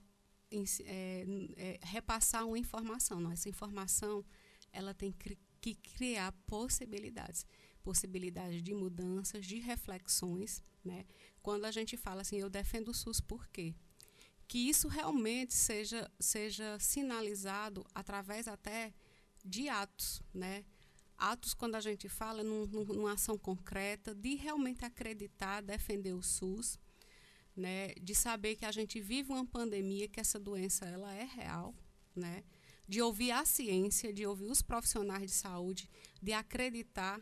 [0.84, 1.24] é,
[1.56, 4.24] é, repassar uma informação, não, essa informação
[4.70, 5.14] ela tem
[5.60, 7.46] que criar possibilidades,
[7.82, 11.04] possibilidades de mudanças, de reflexões, né?
[11.42, 13.74] Quando a gente fala assim, eu defendo o SUS por quê?
[14.46, 18.92] Que isso realmente seja seja sinalizado através até
[19.44, 20.64] de atos, né?
[21.16, 26.78] Atos quando a gente fala num, numa ação concreta de realmente acreditar, defender o SUS,
[27.56, 27.94] né?
[28.00, 31.74] De saber que a gente vive uma pandemia, que essa doença ela é real,
[32.14, 32.44] né?
[32.92, 35.88] de ouvir a ciência, de ouvir os profissionais de saúde,
[36.20, 37.20] de acreditar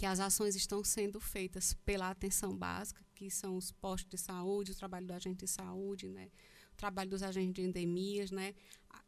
[0.00, 4.72] que as ações estão sendo feitas pela atenção básica, que são os postos de saúde,
[4.72, 6.30] o trabalho do agente de saúde, né,
[6.72, 8.54] o trabalho dos agentes de endemias, né,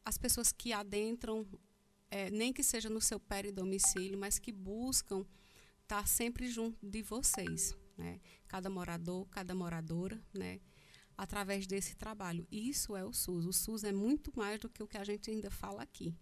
[0.05, 1.47] as pessoas que adentram,
[2.11, 3.19] é, nem que seja no seu
[3.55, 5.25] domicílio, mas que buscam
[5.83, 10.61] estar tá sempre junto de vocês, né, cada morador, cada moradora, né,
[11.17, 12.47] através desse trabalho.
[12.53, 13.47] Isso é o SUS.
[13.47, 16.15] O SUS é muito mais do que o que a gente ainda fala aqui.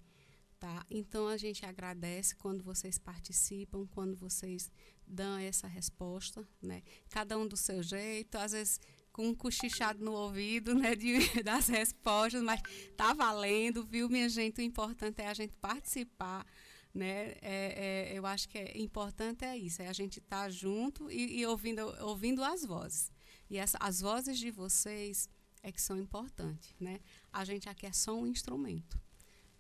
[0.60, 0.84] Tá?
[0.90, 4.70] Então a gente agradece quando vocês participam, quando vocês
[5.06, 6.82] dão essa resposta, né?
[7.08, 8.78] Cada um do seu jeito, às vezes
[9.10, 12.60] com um cochichado no ouvido, né, de, das respostas, mas
[12.94, 14.58] tá valendo, viu, minha gente?
[14.58, 16.46] O importante é a gente participar,
[16.92, 17.36] né?
[17.40, 21.10] É, é, eu acho que é importante é isso, é a gente estar tá junto
[21.10, 23.10] e, e, ouvindo, ouvindo as vozes.
[23.48, 25.26] E as vozes de vocês
[25.62, 27.00] é que são importantes, né?
[27.32, 29.00] A gente aqui é só um instrumento.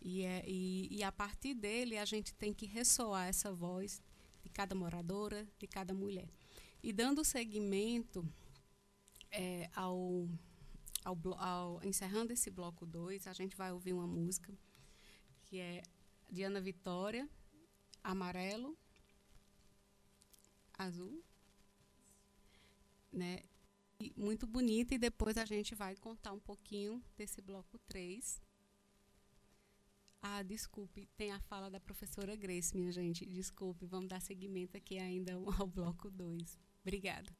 [0.00, 4.02] E, é, e, e a partir dele a gente tem que ressoar essa voz
[4.42, 6.28] de cada moradora, de cada mulher.
[6.82, 8.26] E dando seguimento
[9.30, 10.28] é, ao,
[11.04, 14.52] ao, ao, encerrando esse bloco 2, a gente vai ouvir uma música
[15.44, 15.82] que é
[16.30, 17.28] de Ana Vitória,
[18.02, 18.78] Amarelo,
[20.78, 21.22] Azul,
[23.12, 23.42] né?
[23.98, 28.40] E muito bonita, e depois a gente vai contar um pouquinho desse bloco 3.
[30.22, 33.24] Ah, desculpe, tem a fala da professora Grace, minha gente.
[33.24, 36.58] Desculpe, vamos dar seguimento aqui ainda ao bloco 2.
[36.82, 37.34] Obrigada.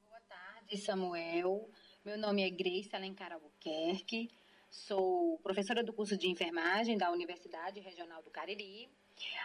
[0.00, 1.68] Boa tarde, Samuel.
[2.04, 4.30] Meu nome é Grace Alencar Albuquerque.
[4.70, 8.88] Sou professora do curso de enfermagem da Universidade Regional do Cariri.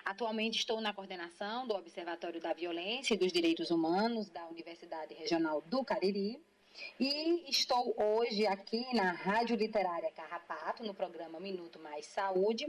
[0.05, 5.61] Atualmente estou na coordenação do Observatório da Violência e dos Direitos Humanos da Universidade Regional
[5.61, 6.39] do Cariri.
[6.99, 12.65] E estou hoje aqui na Rádio Literária Carrapato, no programa Minuto Mais Saúde,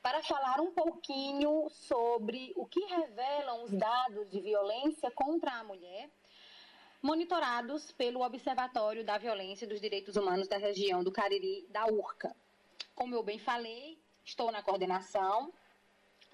[0.00, 6.08] para falar um pouquinho sobre o que revelam os dados de violência contra a mulher,
[7.02, 12.36] monitorados pelo Observatório da Violência e dos Direitos Humanos da região do Cariri, da URCA.
[12.94, 15.52] Como eu bem falei, estou na coordenação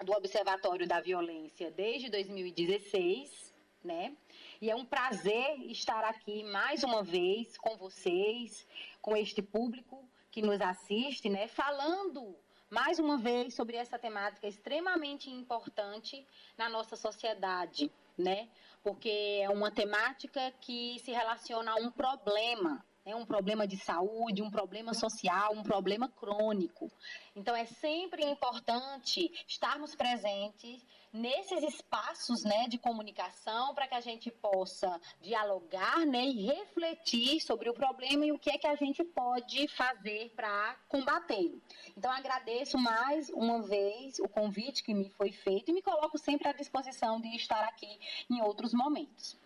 [0.03, 3.54] do Observatório da Violência desde 2016,
[3.85, 4.15] né?
[4.59, 8.67] E é um prazer estar aqui mais uma vez com vocês,
[9.01, 12.35] com este público que nos assiste, né, falando
[12.69, 16.25] mais uma vez sobre essa temática extremamente importante
[16.57, 18.49] na nossa sociedade, né?
[18.83, 24.41] Porque é uma temática que se relaciona a um problema, é um problema de saúde,
[24.41, 26.91] um problema social, um problema crônico.
[27.35, 30.83] Então é sempre importante estarmos presentes
[31.15, 37.69] nesses espaços né, de comunicação para que a gente possa dialogar né, e refletir sobre
[37.69, 41.61] o problema e o que é que a gente pode fazer para combatê-lo.
[41.97, 46.47] Então, agradeço mais uma vez o convite que me foi feito e me coloco sempre
[46.47, 49.37] à disposição de estar aqui em outros momentos.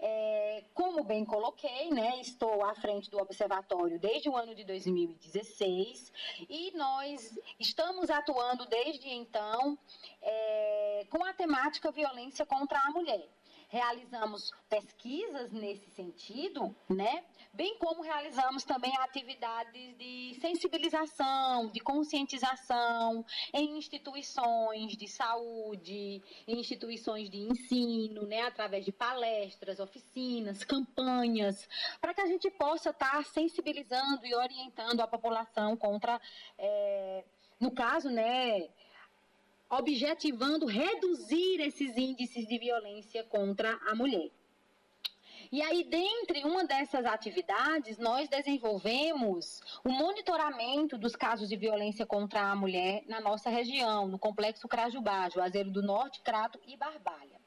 [0.00, 6.12] É, como bem coloquei, né, estou à frente do observatório desde o ano de 2016
[6.48, 9.76] e nós estamos atuando desde então
[10.22, 13.28] é, com a temática violência contra a mulher.
[13.68, 17.24] Realizamos pesquisas nesse sentido, né?
[17.52, 27.30] Bem como realizamos também atividades de sensibilização, de conscientização em instituições de saúde, em instituições
[27.30, 31.68] de ensino, né, através de palestras, oficinas, campanhas,
[32.00, 36.20] para que a gente possa estar sensibilizando e orientando a população contra,
[36.58, 37.24] é,
[37.58, 38.68] no caso, né,
[39.70, 44.30] objetivando reduzir esses índices de violência contra a mulher.
[45.50, 52.50] E aí, dentre uma dessas atividades, nós desenvolvemos o monitoramento dos casos de violência contra
[52.50, 57.37] a mulher na nossa região, no Complexo Crajubá, Juazeiro do Norte, Crato e Barbalha.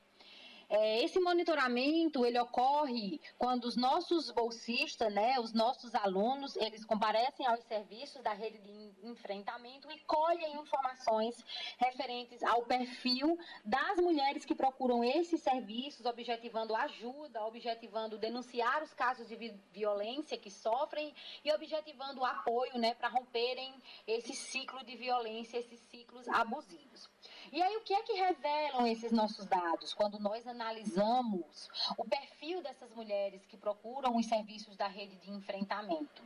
[0.73, 7.45] É, esse monitoramento ele ocorre quando os nossos bolsistas, né, os nossos alunos, eles comparecem
[7.45, 11.35] aos serviços da rede de enfrentamento e colhem informações
[11.77, 19.27] referentes ao perfil das mulheres que procuram esses serviços, objetivando ajuda, objetivando denunciar os casos
[19.27, 19.35] de
[19.73, 23.73] violência que sofrem e objetivando apoio, né, para romperem
[24.07, 27.10] esse ciclo de violência, esses ciclos abusivos.
[27.52, 29.94] E aí, o que é que revelam esses nossos dados?
[29.94, 36.23] Quando nós analisamos o perfil dessas mulheres que procuram os serviços da rede de enfrentamento.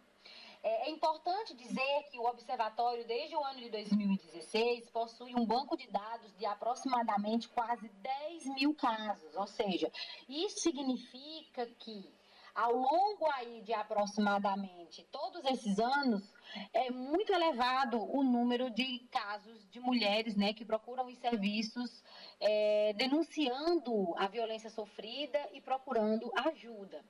[0.61, 5.76] É, é importante dizer que o Observatório, desde o ano de 2016, possui um banco
[5.76, 9.35] de dados de aproximadamente quase 10 mil casos.
[9.35, 9.91] Ou seja,
[10.30, 12.07] isso significa que
[12.53, 16.35] ao longo aí de aproximadamente todos esses anos,
[16.73, 22.03] é muito elevado o número de casos de mulheres né, que procuram os serviços
[22.39, 27.03] é, denunciando a violência sofrida e procurando ajuda.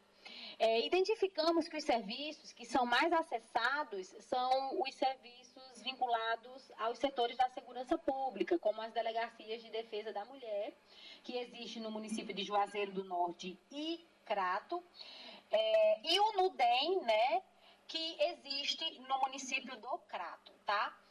[0.57, 7.37] É, identificamos que os serviços que são mais acessados são os serviços vinculados aos setores
[7.37, 10.73] da segurança pública, como as delegacias de defesa da mulher,
[11.23, 14.81] que existe no município de Juazeiro do Norte e Crato,
[15.51, 17.43] é, e o NUDEM, né,
[17.87, 21.04] que existe no município do Crato, tá?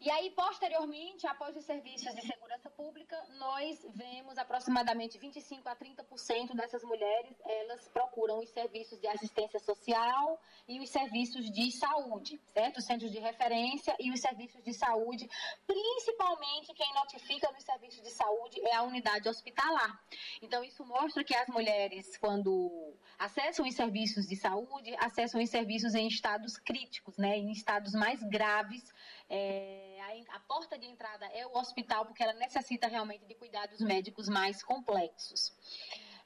[0.00, 6.54] E aí, posteriormente, após os serviços de segurança pública, nós vemos aproximadamente 25 a 30%
[6.56, 12.78] dessas mulheres, elas procuram os serviços de assistência social e os serviços de saúde, certo?
[12.78, 15.28] Os centros de referência e os serviços de saúde,
[15.66, 20.02] principalmente quem notifica nos serviços de saúde é a unidade hospitalar.
[20.40, 25.94] Então, isso mostra que as mulheres, quando acessam os serviços de saúde, acessam os serviços
[25.94, 27.36] em estados críticos, né?
[27.36, 28.94] Em estados mais graves,
[29.28, 29.89] é,
[30.30, 34.62] a, porta de entrada é o hospital, porque ela necessita realmente de cuidados médicos mais
[34.62, 35.52] complexos.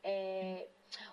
[0.03, 0.69] É,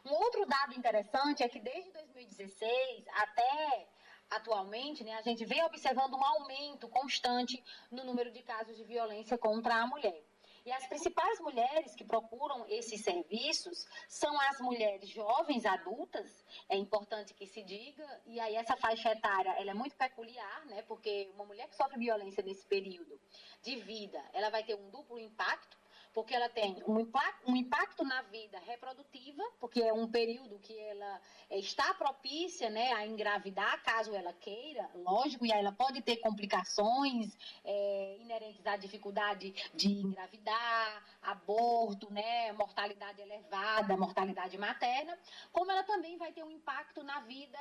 [0.06, 3.88] Um outro dado interessante é que desde 2016 até
[4.30, 7.62] atualmente, né, a gente vem observando um aumento constante
[7.92, 10.24] no número de casos de violência contra a mulher.
[10.64, 17.34] E as principais mulheres que procuram esses serviços são as mulheres jovens, adultas, é importante
[17.34, 21.46] que se diga, e aí essa faixa etária ela é muito peculiar, né, porque uma
[21.46, 23.20] mulher que sofre violência nesse período
[23.64, 25.81] de vida, ela vai ter um duplo impacto,
[26.14, 30.78] porque ela tem um impacto, um impacto na vida reprodutiva, porque é um período que
[30.78, 36.02] ela eh, está propícia né, a engravidar, caso ela queira, lógico, e aí ela pode
[36.02, 45.18] ter complicações é, inerentes à dificuldade de engravidar, aborto, né, mortalidade elevada, mortalidade materna,
[45.52, 47.60] como ela também vai ter um impacto na vida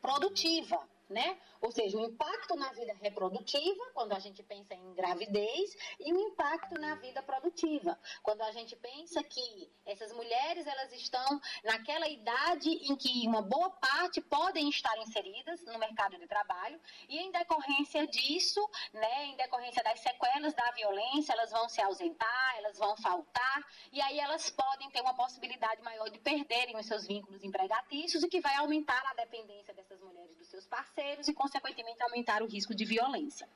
[0.00, 1.38] produtiva, né?
[1.60, 6.20] Ou seja, o impacto na vida reprodutiva, quando a gente pensa em gravidez, e o
[6.20, 12.70] impacto na vida produtiva, quando a gente pensa que essas mulheres elas estão naquela idade
[12.70, 18.06] em que uma boa parte podem estar inseridas no mercado de trabalho e em decorrência
[18.06, 18.60] disso,
[18.92, 24.00] né, em decorrência das sequelas da violência, elas vão se ausentar, elas vão faltar e
[24.00, 28.40] aí elas podem ter uma possibilidade maior de perderem os seus vínculos empregatícios e que
[28.40, 30.93] vai aumentar a dependência dessas mulheres dos seus parceiros
[31.28, 33.48] e consequentemente aumentar o risco de violência.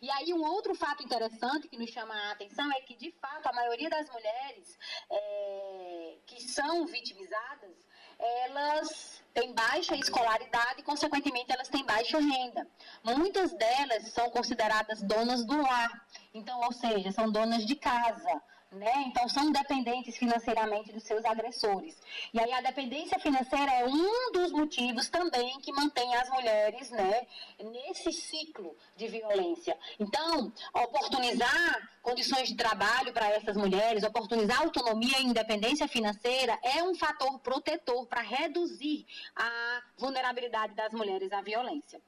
[0.00, 3.46] E aí um outro fato interessante que nos chama a atenção é que de fato
[3.46, 4.78] a maioria das mulheres
[5.10, 7.90] é, que são vitimizadas
[8.20, 12.66] elas têm baixa escolaridade e, consequentemente, elas têm baixa renda.
[13.02, 18.42] Muitas delas são consideradas donas do lar, então, ou seja, são donas de casa,
[18.72, 19.02] né?
[19.06, 22.00] Então são dependentes financeiramente dos seus agressores.
[22.32, 27.26] E aí a dependência financeira é um dos motivos também que mantém as mulheres, né,
[27.58, 29.76] nesse ciclo de violência.
[29.98, 36.94] Então, oportunizar condições de trabalho para essas mulheres, oportunizar autonomia e independência financeira é um
[36.94, 42.00] fator protetor para reduzir a vulnerabilidade das mulheres à violência.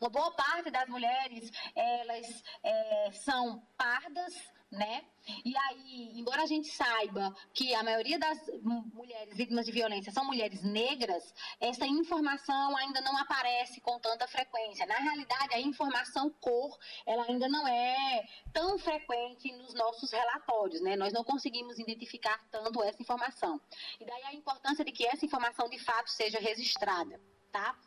[0.00, 4.34] Uma boa parte das mulheres, elas é, são pardas,
[4.72, 5.04] né?
[5.44, 10.24] E aí, embora a gente saiba que a maioria das mulheres vítimas de violência são
[10.24, 14.86] mulheres negras, essa informação ainda não aparece com tanta frequência.
[14.86, 16.76] Na realidade, a informação cor,
[17.06, 20.96] ela ainda não é tão frequente nos nossos relatórios, né?
[20.96, 23.60] Nós não conseguimos identificar tanto essa informação.
[24.00, 27.20] E daí a importância de que essa informação de fato seja registrada,
[27.52, 27.78] tá?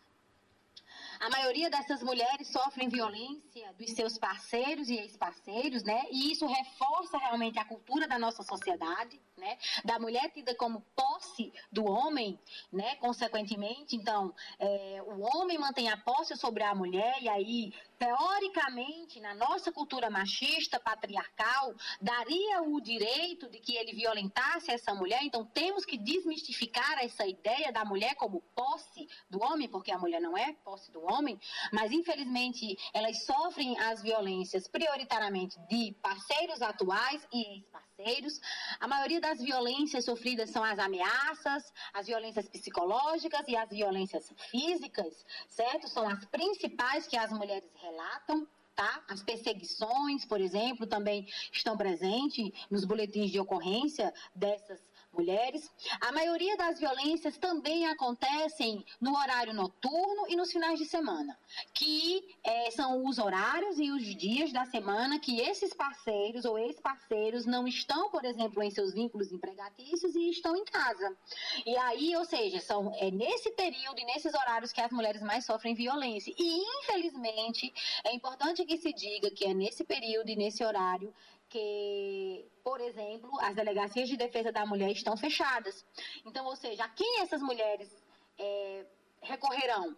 [1.20, 6.06] A maioria dessas mulheres sofrem violência dos seus parceiros e ex-parceiros, né?
[6.12, 9.58] E isso reforça realmente a cultura da nossa sociedade, né?
[9.84, 12.40] Da mulher tida como posse do homem,
[12.72, 12.96] né?
[12.98, 19.34] Consequentemente, então, é, o homem mantém a posse sobre a mulher e aí, teoricamente, na
[19.34, 25.24] nossa cultura machista, patriarcal, daria o direito de que ele violentasse essa mulher.
[25.24, 30.22] Então, temos que desmistificar essa ideia da mulher como posse do homem, porque a mulher
[30.22, 31.40] não é posse do homem,
[31.72, 37.85] mas infelizmente elas sofrem as violências prioritariamente de parceiros atuais e ex-parceiros.
[38.80, 45.26] A maioria das violências sofridas são as ameaças, as violências psicológicas e as violências físicas,
[45.48, 45.88] certo?
[45.88, 48.48] São as principais que as mulheres relatam.
[48.76, 49.02] Tá?
[49.08, 54.82] As perseguições, por exemplo, também estão presentes nos boletins de ocorrência dessas
[55.16, 55.72] mulheres.
[56.02, 61.38] A maioria das violências também acontecem no horário noturno e nos finais de semana,
[61.74, 67.46] que é, são os horários e os dias da semana que esses parceiros ou ex-parceiros
[67.46, 71.16] não estão, por exemplo, em seus vínculos empregatícios e estão em casa.
[71.66, 75.46] E aí, ou seja, são é nesse período e nesses horários que as mulheres mais
[75.46, 76.34] sofrem violência.
[76.38, 77.74] E, infelizmente,
[78.04, 81.14] é importante que se diga que é nesse período e nesse horário
[81.56, 85.86] que, por exemplo, as delegacias de defesa da mulher estão fechadas.
[86.26, 87.90] Então, ou seja, a quem essas mulheres
[88.38, 88.86] é,
[89.22, 89.95] recorrerão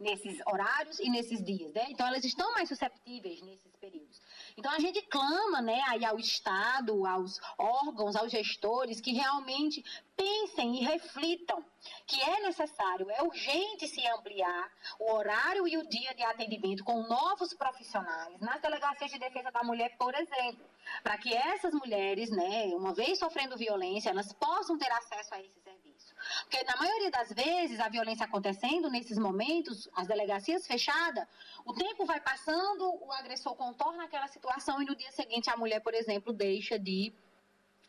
[0.00, 1.86] nesses horários e nesses dias, né?
[1.90, 4.20] Então, elas estão mais susceptíveis nesses períodos.
[4.56, 9.84] Então, a gente clama, né, aí ao Estado, aos órgãos, aos gestores, que realmente
[10.16, 11.64] pensem e reflitam
[12.06, 17.02] que é necessário, é urgente se ampliar o horário e o dia de atendimento com
[17.04, 20.64] novos profissionais nas delegacias de defesa da mulher, por exemplo,
[21.02, 25.60] para que essas mulheres, né, uma vez sofrendo violência, elas possam ter acesso a esse
[25.60, 26.09] serviço.
[26.42, 31.26] Porque na maioria das vezes, a violência acontecendo nesses momentos, as delegacias fechadas,
[31.64, 35.80] o tempo vai passando, o agressor contorna aquela situação e no dia seguinte a mulher,
[35.80, 37.12] por exemplo, deixa de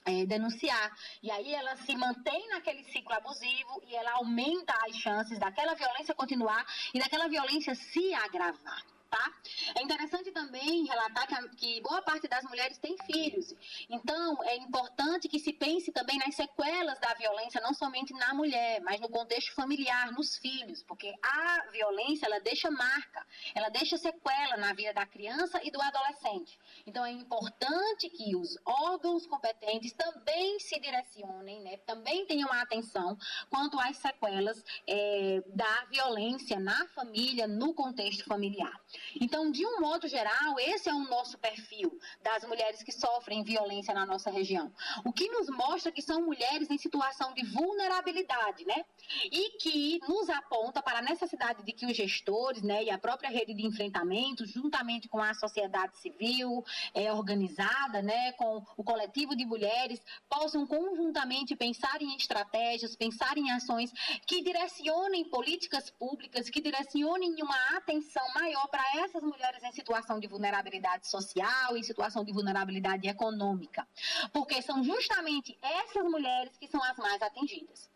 [0.05, 0.91] é, denunciar.
[1.21, 6.15] E aí ela se mantém naquele ciclo abusivo e ela aumenta as chances daquela violência
[6.15, 8.83] continuar e daquela violência se agravar.
[9.11, 9.33] Tá?
[9.75, 13.53] É interessante também relatar que, a, que boa parte das mulheres tem filhos.
[13.89, 18.79] Então, é importante que se pense também nas sequelas da violência, não somente na mulher,
[18.81, 24.55] mas no contexto familiar, nos filhos, porque a violência, ela deixa marca, ela deixa sequela
[24.55, 26.57] na vida da criança e do adolescente.
[26.87, 33.17] Então, é importante que os órgãos competentes também se direcionem, né, também tenham atenção
[33.49, 38.79] quanto às sequelas é, da violência na família, no contexto familiar.
[39.19, 43.93] Então, de um modo geral, esse é o nosso perfil das mulheres que sofrem violência
[43.93, 44.71] na nossa região.
[45.05, 48.85] O que nos mostra que são mulheres em situação de vulnerabilidade, né?
[49.25, 53.29] E que nos aponta para a necessidade de que os gestores, né, e a própria
[53.29, 56.63] rede de enfrentamento, juntamente com a sociedade civil
[56.93, 63.51] é, organizada, né, com o coletivo de mulheres, possam conjuntamente pensar em estratégias, pensar em
[63.51, 63.91] ações
[64.25, 70.27] que direcionem políticas públicas, que direcionem uma atenção maior para essas mulheres em situação de
[70.27, 73.87] vulnerabilidade social, em situação de vulnerabilidade econômica.
[74.31, 77.89] Porque são justamente essas mulheres que são as mais atingidas.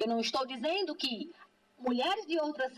[0.00, 1.32] Eu não estou dizendo que
[1.78, 2.72] mulheres de outras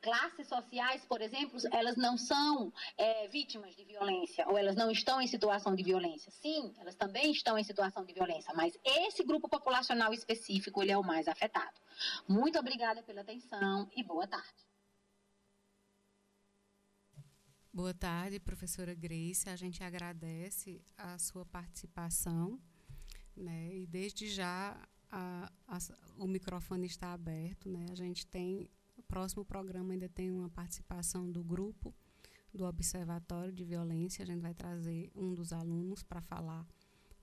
[0.00, 5.20] classes sociais, por exemplo, elas não são é, vítimas de violência ou elas não estão
[5.20, 6.30] em situação de violência.
[6.30, 10.98] Sim, elas também estão em situação de violência, mas esse grupo populacional específico ele é
[10.98, 11.78] o mais afetado.
[12.28, 14.67] Muito obrigada pela atenção e boa tarde.
[17.78, 19.48] Boa tarde, professora Grace.
[19.48, 22.60] A gente agradece a sua participação,
[23.36, 23.72] né?
[23.72, 24.76] E desde já
[25.08, 25.78] a, a,
[26.16, 27.86] o microfone está aberto, né?
[27.92, 31.94] A gente tem o próximo programa ainda tem uma participação do grupo
[32.52, 34.24] do Observatório de Violência.
[34.24, 36.66] A gente vai trazer um dos alunos para falar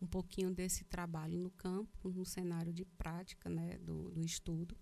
[0.02, 4.74] um pouquinho desse trabalho no campo, no cenário de prática, né, do, do estudo.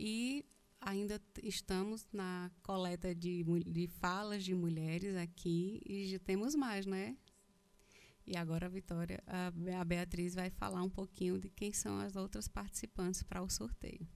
[0.00, 0.42] E
[0.80, 7.16] ainda estamos na coleta de, de falas de mulheres aqui e já temos mais, né?
[8.26, 12.48] E agora a Vitória, a Beatriz vai falar um pouquinho de quem são as outras
[12.48, 14.06] participantes para o sorteio.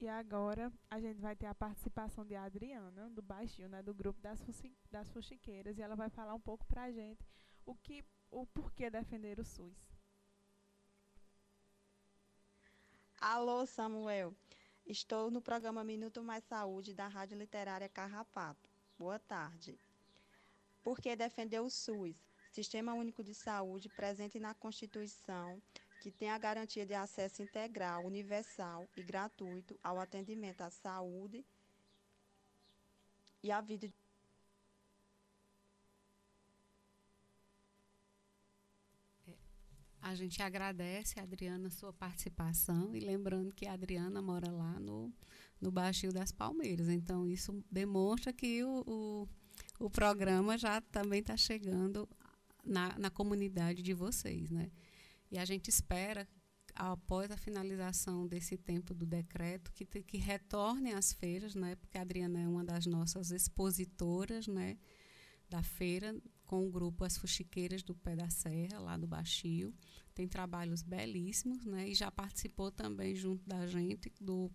[0.00, 4.20] E agora a gente vai ter a participação de Adriana, do Baixinho, né, do grupo
[4.20, 4.40] das,
[5.10, 7.26] Fuxiqueiras, e ela vai falar um pouco para a gente
[7.66, 9.76] o que o porquê defender o SUS.
[13.20, 14.34] Alô, Samuel.
[14.86, 18.70] Estou no programa Minuto Mais Saúde da Rádio Literária Carrapato.
[18.98, 19.78] Boa tarde.
[20.82, 22.16] Por que defender o SUS?
[22.50, 25.60] Sistema Único de Saúde presente na Constituição,
[26.00, 31.44] que tem a garantia de acesso integral, universal e gratuito ao atendimento à saúde
[33.42, 33.92] e à vida
[40.00, 45.12] A gente agradece, Adriana, sua participação e lembrando que a Adriana mora lá no,
[45.60, 46.88] no Baixio das Palmeiras.
[46.88, 49.28] Então, isso demonstra que o, o,
[49.86, 52.08] o programa já também está chegando
[52.64, 54.50] na, na comunidade de vocês.
[54.50, 54.70] Né?
[55.32, 56.28] E a gente espera,
[56.74, 61.74] após a finalização desse tempo do decreto, que, que retorne às feiras, né?
[61.74, 64.78] porque a Adriana é uma das nossas expositoras né?
[65.50, 66.14] da feira
[66.48, 69.72] com o grupo As Fuxiqueiras do Pé da Serra, lá do Baixio.
[70.14, 71.86] Tem trabalhos belíssimos, né?
[71.90, 74.50] E já participou também junto da gente do,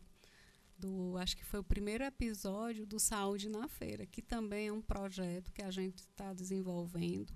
[0.75, 4.81] do acho que foi o primeiro episódio do Saúde na Feira, que também é um
[4.81, 7.31] projeto que a gente está desenvolvendo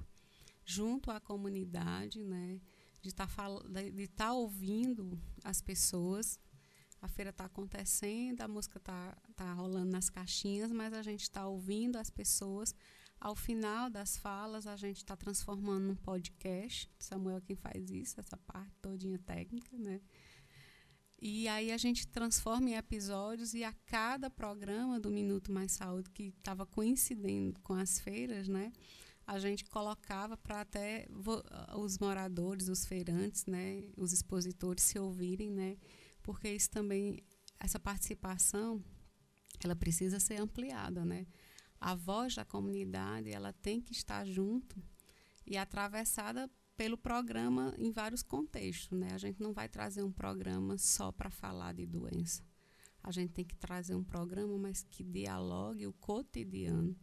[0.65, 2.59] junto à comunidade, né?
[2.99, 6.39] De tá estar tá ouvindo as pessoas.
[6.99, 11.47] A feira está acontecendo, a música está tá rolando nas caixinhas, mas a gente está
[11.47, 12.73] ouvindo as pessoas
[13.19, 16.89] ao final das falas, a gente está transformando num podcast.
[16.99, 20.01] Samuel é quem faz isso, essa parte todinha técnica, né?
[21.19, 26.11] E aí a gente transforma em episódios e a cada programa do Minuto Mais Saúde,
[26.11, 28.71] que estava coincidendo com as feiras, né?
[29.25, 31.07] A gente colocava para até
[31.75, 33.83] os moradores, os feirantes, né?
[33.97, 35.77] Os expositores se ouvirem, né?
[36.21, 37.19] Porque isso também,
[37.59, 38.81] essa participação,
[39.63, 41.25] ela precisa ser ampliada, né?
[41.79, 44.81] A voz da comunidade ela tem que estar junto
[45.45, 48.97] e atravessada pelo programa em vários contextos.
[48.97, 49.09] Né?
[49.13, 52.43] A gente não vai trazer um programa só para falar de doença.
[53.03, 56.95] A gente tem que trazer um programa, mas que dialogue o cotidiano,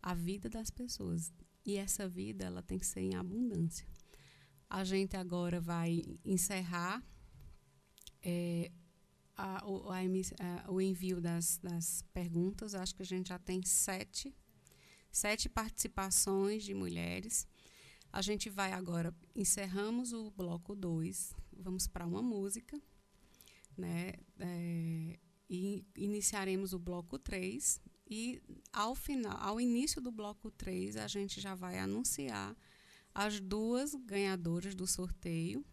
[0.00, 1.32] a vida das pessoas.
[1.64, 3.86] E essa vida ela tem que ser em abundância.
[4.68, 7.02] A gente agora vai encerrar
[8.22, 8.72] é,
[9.36, 12.74] a, o, a, a, o envio das, das perguntas.
[12.74, 14.34] Acho que a gente já tem sete,
[15.10, 17.46] sete participações de mulheres.
[18.12, 22.80] A gente vai agora, encerramos o bloco 2, vamos para uma música.
[23.76, 24.12] né?
[24.38, 25.18] É,
[25.48, 28.42] e iniciaremos o bloco 3 e
[28.72, 32.56] ao final, ao início do bloco 3, a gente já vai anunciar
[33.14, 35.64] as duas ganhadoras do sorteio.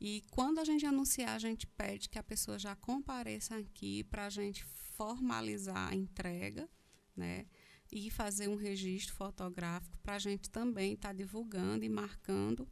[0.00, 4.26] E quando a gente anunciar, a gente pede que a pessoa já compareça aqui para
[4.26, 6.68] a gente formalizar a entrega,
[7.16, 7.46] né?
[7.90, 12.68] E fazer um registro fotográfico para a gente também estar tá divulgando e marcando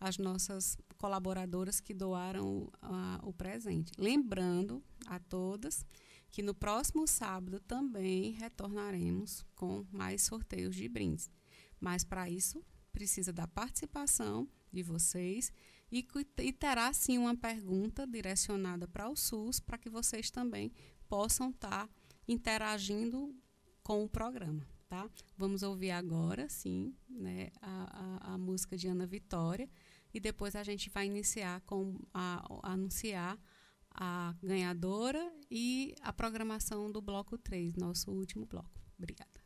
[0.00, 3.92] as nossas colaboradoras que doaram uh, o presente.
[3.98, 5.84] Lembrando a todas
[6.30, 11.30] que no próximo sábado também retornaremos com mais sorteios de brindes.
[11.80, 15.52] Mas para isso precisa da participação de vocês
[15.90, 16.06] e,
[16.38, 20.72] e terá sim uma pergunta direcionada para o SUS para que vocês também
[21.08, 21.94] possam estar tá
[22.26, 23.34] interagindo
[23.82, 24.66] com o programa.
[24.88, 25.08] Tá?
[25.36, 29.68] Vamos ouvir agora, sim, né, a, a, a música de Ana Vitória
[30.14, 33.38] e depois a gente vai iniciar com a, a anunciar
[33.90, 38.80] a ganhadora e a programação do bloco 3, nosso último bloco.
[38.96, 39.45] Obrigada.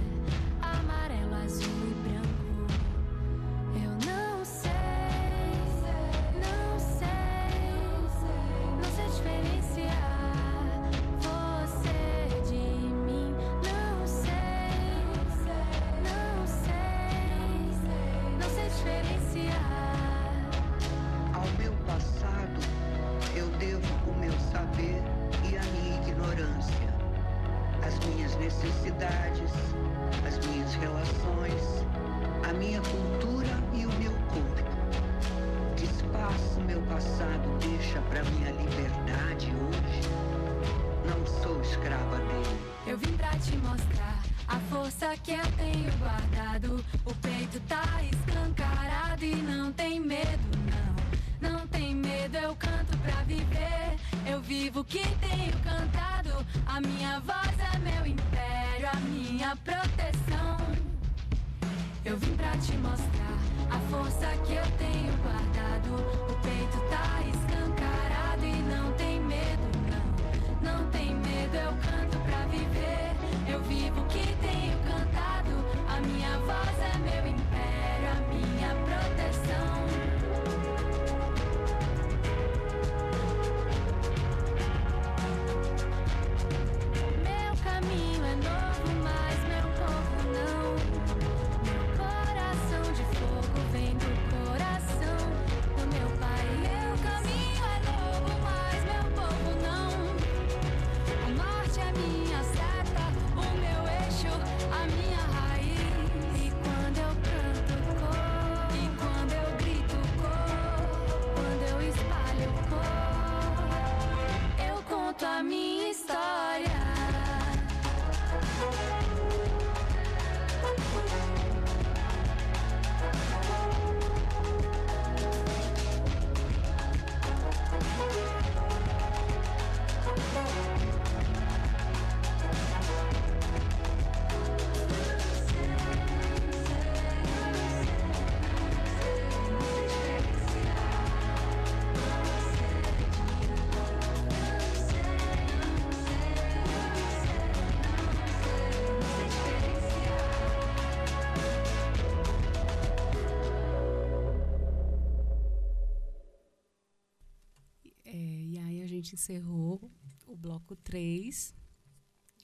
[159.11, 159.91] gente encerrou
[160.25, 161.53] o bloco 3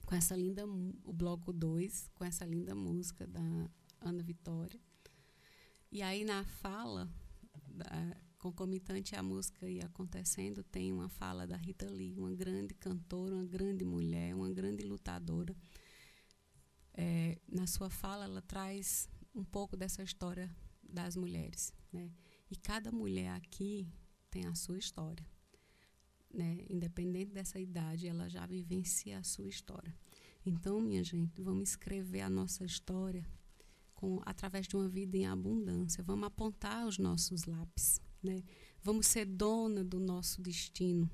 [0.04, 3.70] com essa linda o bloco 2 com essa linda música da
[4.00, 4.78] Ana Vitória.
[5.90, 7.08] E aí na fala
[7.66, 7.86] da,
[8.38, 13.46] concomitante à música ia acontecendo, tem uma fala da Rita Lee, uma grande cantora, uma
[13.46, 15.56] grande mulher, uma grande lutadora.
[16.92, 22.10] É, na sua fala ela traz um pouco dessa história das mulheres, né?
[22.50, 23.86] E cada mulher aqui
[24.30, 25.24] tem a sua história.
[26.32, 26.64] Né?
[26.68, 29.94] Independente dessa idade, ela já vivencia a sua história.
[30.44, 33.26] Então, minha gente, vamos escrever a nossa história
[33.94, 36.02] com, através de uma vida em abundância.
[36.04, 38.42] Vamos apontar os nossos lápis, né?
[38.80, 41.10] Vamos ser dona do nosso destino,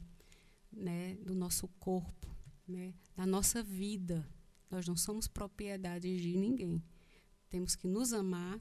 [0.71, 1.15] né?
[1.17, 2.29] Do nosso corpo,
[2.69, 2.95] né?
[3.17, 4.29] Da nossa vida.
[4.71, 6.83] Nós não somos propriedade de ninguém.
[7.49, 8.61] Temos que nos amar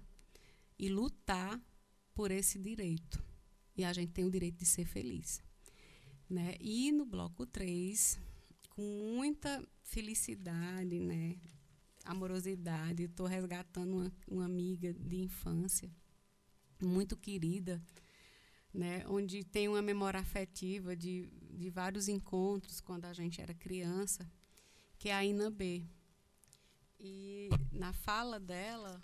[0.79, 1.61] e lutar
[2.13, 3.23] por esse direito.
[3.75, 5.43] E a gente tem o direito de ser feliz.
[6.33, 6.55] Né?
[6.59, 8.19] E no bloco 3,
[8.71, 11.37] com muita felicidade, né?
[12.03, 15.91] amorosidade, estou resgatando uma, uma amiga de infância,
[16.81, 17.79] muito querida,
[18.73, 19.05] né?
[19.07, 24.27] onde tem uma memória afetiva de, de vários encontros quando a gente era criança,
[24.97, 25.85] que é a Ina B.
[26.99, 28.99] E na fala dela,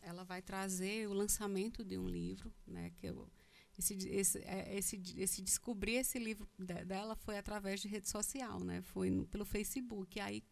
[0.00, 3.30] ela vai trazer o lançamento de um livro, né, que eu,
[3.78, 8.82] esse, esse, é, esse, esse descobrir esse livro dela foi através de rede social, né,
[8.82, 10.20] foi no, pelo Facebook.
[10.20, 10.42] Aí,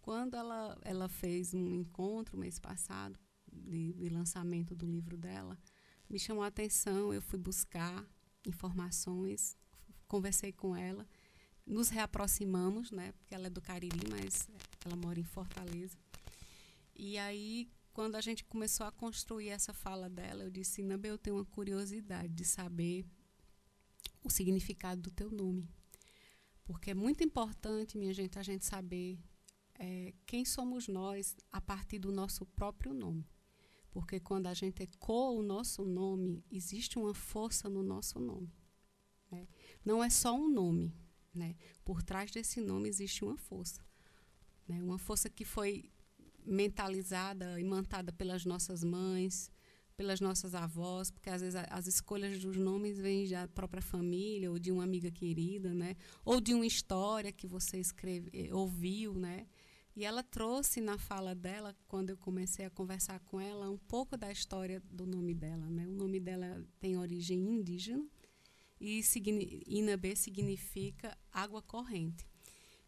[0.00, 3.18] quando ela, ela fez um encontro mês passado
[3.50, 5.58] de, de lançamento do livro dela,
[6.08, 8.04] me chamou a atenção, eu fui buscar
[8.46, 9.56] informações,
[10.06, 11.06] conversei com ela,
[11.66, 14.48] nos reaproximamos, né, porque ela é do Cariri, mas
[14.84, 15.96] ela mora em Fortaleza.
[16.94, 21.16] E aí quando a gente começou a construir essa fala dela, eu disse: Nabe, eu
[21.16, 23.06] tenho uma curiosidade de saber
[24.24, 25.70] o significado do teu nome.
[26.64, 29.18] Porque é muito importante, minha gente, a gente saber
[29.78, 33.24] é, quem somos nós a partir do nosso próprio nome.
[33.92, 38.52] Porque quando a gente ecoa o nosso nome, existe uma força no nosso nome.
[39.30, 39.46] Né?
[39.84, 40.92] Não é só um nome.
[41.32, 41.54] Né?
[41.84, 43.86] Por trás desse nome existe uma força.
[44.66, 44.82] Né?
[44.82, 45.92] Uma força que foi
[46.44, 49.50] mentalizada, imantada pelas nossas mães,
[49.96, 54.58] pelas nossas avós, porque às vezes as escolhas dos nomes vêm da própria família ou
[54.58, 55.96] de uma amiga querida, né?
[56.24, 59.46] Ou de uma história que você escreve, eh, ouviu, né?
[59.96, 64.16] E ela trouxe na fala dela, quando eu comecei a conversar com ela, um pouco
[64.16, 65.86] da história do nome dela, né?
[65.86, 68.04] O nome dela tem origem indígena
[68.80, 69.02] e
[69.68, 72.26] Inabê significa água corrente.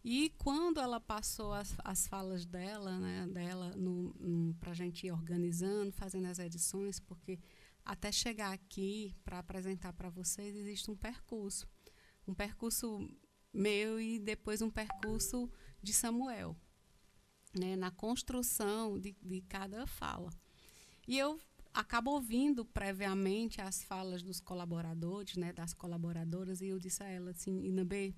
[0.09, 3.75] E quando ela passou as, as falas dela, né, dela
[4.61, 7.41] para a gente ir organizando, fazendo as edições, porque
[7.85, 11.69] até chegar aqui para apresentar para vocês existe um percurso.
[12.25, 13.11] Um percurso
[13.53, 15.51] meu e depois um percurso
[15.83, 16.57] de Samuel,
[17.53, 20.31] né, na construção de, de cada fala.
[21.09, 21.41] E eu
[21.75, 27.33] acabo ouvindo previamente as falas dos colaboradores, né, das colaboradoras, e eu disse a ela
[27.33, 28.15] assim, Inabê,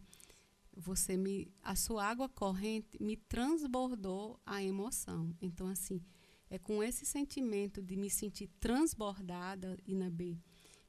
[0.79, 5.35] você me a sua água corrente me transbordou a emoção.
[5.43, 6.01] Então assim,
[6.49, 10.39] é com esse sentimento de me sentir transbordada, Inabê,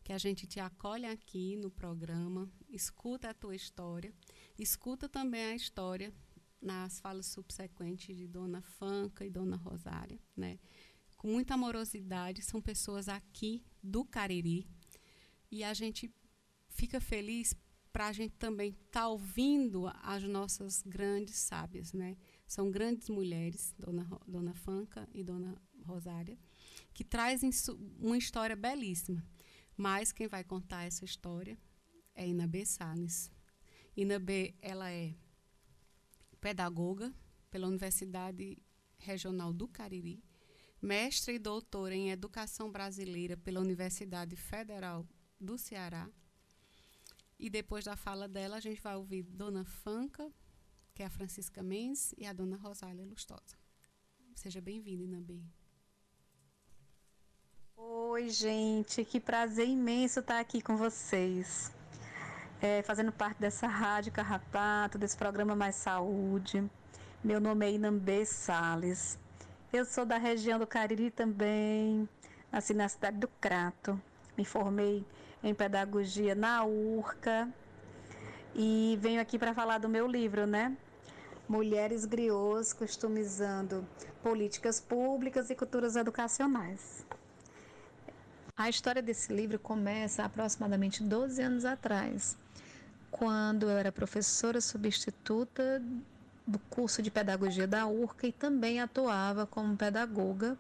[0.03, 4.13] que a gente te acolhe aqui no programa, escuta a tua história,
[4.57, 6.13] escuta também a história
[6.61, 10.59] nas falas subsequentes de Dona Fanca e Dona Rosária, né?
[11.17, 14.67] Com muita amorosidade, são pessoas aqui do Cariri
[15.51, 16.13] e a gente
[16.69, 17.53] fica feliz
[17.99, 22.15] para a gente também estar tá ouvindo as nossas grandes sábias, né?
[22.47, 26.39] São grandes mulheres, Dona, Dona Fanca e Dona Rosária,
[26.93, 27.49] que trazem
[27.99, 29.21] uma história belíssima.
[29.75, 31.59] Mas quem vai contar essa história
[32.15, 33.29] é Inabê Salles.
[33.97, 35.13] Inabê, ela é
[36.39, 37.13] pedagoga
[37.51, 38.57] pela Universidade
[38.97, 40.23] Regional do Cariri,
[40.81, 45.05] mestre e doutora em Educação Brasileira pela Universidade Federal
[45.37, 46.09] do Ceará,
[47.39, 50.29] e depois da fala dela, a gente vai ouvir Dona Fanca,
[50.93, 53.57] que é a Francisca Mendes, e a Dona Rosália Lustosa.
[54.35, 55.41] Seja bem-vinda, Inabê.
[57.77, 61.71] Oi, gente, que prazer imenso estar aqui com vocês.
[62.61, 66.69] É, fazendo parte dessa rádio Carrapato, desse programa Mais Saúde.
[67.23, 69.17] Meu nome é Inambê Sales.
[69.71, 72.07] Eu sou da região do Cariri também,
[72.51, 74.01] nasci na cidade do Crato.
[74.37, 75.05] Me formei
[75.43, 77.47] em pedagogia na URCA
[78.55, 80.75] e venho aqui para falar do meu livro, né?
[81.47, 83.87] Mulheres Griots customizando
[84.21, 87.05] políticas públicas e culturas educacionais.
[88.55, 92.37] A história desse livro começa aproximadamente 12 anos atrás,
[93.09, 95.81] quando eu era professora substituta
[96.45, 100.57] do curso de pedagogia da URCA e também atuava como pedagoga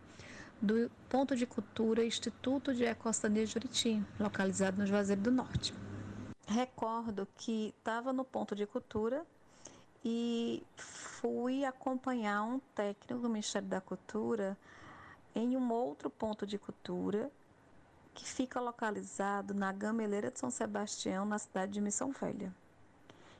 [0.61, 5.73] do Ponto de Cultura Instituto de Ecostania Juriti, localizado no Juazeiro do Norte.
[6.47, 9.25] Recordo que estava no Ponto de Cultura
[10.03, 14.57] e fui acompanhar um técnico do Ministério da Cultura
[15.35, 17.29] em um outro ponto de cultura
[18.13, 22.53] que fica localizado na Gameleira de São Sebastião, na cidade de Missão Velha,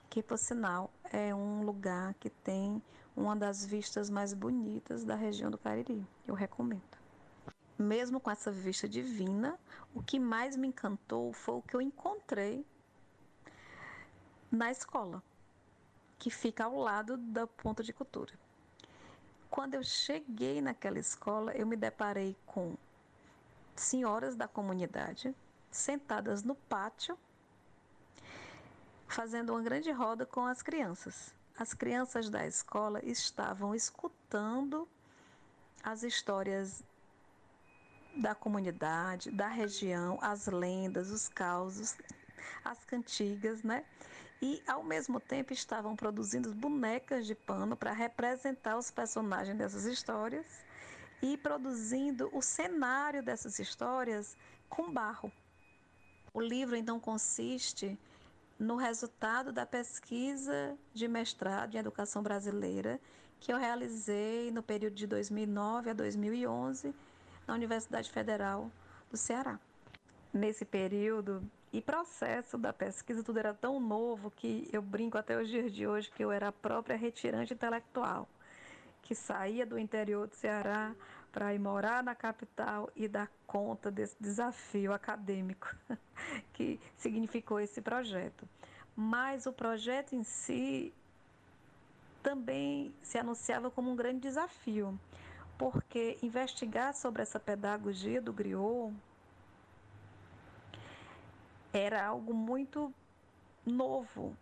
[0.10, 2.82] que por sinal é um lugar que tem
[3.16, 6.06] uma das vistas mais bonitas da região do Cariri.
[6.28, 6.99] Eu recomendo.
[7.80, 9.58] Mesmo com essa vista divina,
[9.96, 12.66] o que mais me encantou foi o que eu encontrei
[14.52, 15.24] na escola,
[16.18, 18.34] que fica ao lado da ponta de cultura.
[19.50, 22.76] Quando eu cheguei naquela escola, eu me deparei com
[23.78, 25.34] senhoras da comunidade
[25.72, 27.18] sentadas no pátio,
[29.08, 31.34] fazendo uma grande roda com as crianças.
[31.58, 34.86] As crianças da escola estavam escutando
[35.82, 36.84] as histórias
[38.16, 41.96] da comunidade, da região, as lendas, os causos,
[42.64, 43.84] as cantigas, né?
[44.42, 50.46] E ao mesmo tempo estavam produzindo bonecas de pano para representar os personagens dessas histórias
[51.22, 54.38] e produzindo o cenário dessas histórias
[54.70, 55.32] com barro.
[56.34, 57.98] O livro então consiste
[58.58, 63.00] no resultado da pesquisa de mestrado em educação brasileira
[63.40, 66.94] que eu realizei no período de 2009 a 2011
[67.50, 68.72] na Universidade Federal
[69.10, 69.60] do Ceará.
[70.32, 71.44] Nesse período
[71.74, 75.88] e processo da pesquisa, tudo era tão novo que eu brinco até os dias de
[75.88, 78.30] hoje que eu era a própria retirante intelectual,
[79.02, 80.96] que saía do interior do Ceará
[81.32, 85.76] para ir morar na capital e dar conta desse desafio acadêmico
[86.54, 88.48] que significou esse projeto.
[88.96, 90.94] Mas o projeto em si
[92.22, 95.00] também se anunciava como um grande desafio,
[95.60, 98.96] porque investigar sobre essa pedagogia do griot
[101.74, 102.94] era algo muito
[103.66, 104.36] novo,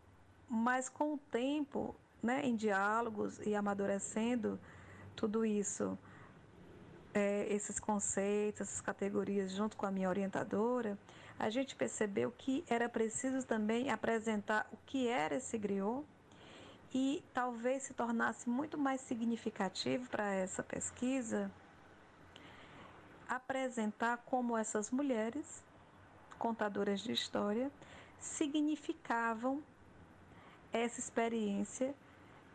[0.47, 4.59] mas com o tempo, né, em diálogos e amadurecendo
[5.15, 5.97] tudo isso,
[7.15, 10.99] é, esses conceitos, essas categorias, junto com a minha orientadora,
[11.39, 16.05] a gente percebeu que era preciso também apresentar o que era esse griot
[16.93, 21.51] e talvez se tornasse muito mais significativo para essa pesquisa
[23.27, 25.63] apresentar como essas mulheres
[26.39, 27.71] contadoras de história
[28.19, 29.61] significavam
[30.71, 31.93] essa experiência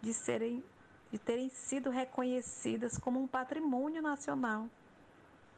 [0.00, 0.64] de serem
[1.10, 4.66] de terem sido reconhecidas como um patrimônio nacional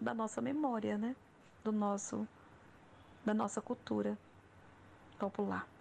[0.00, 1.14] da nossa memória, né?
[1.62, 2.26] Do nosso
[3.24, 4.18] da nossa cultura
[5.16, 5.73] popular.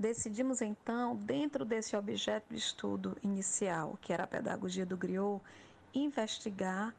[0.00, 5.42] Decidimos então, dentro desse objeto de estudo inicial, que era a pedagogia do griot,
[5.92, 6.94] investigar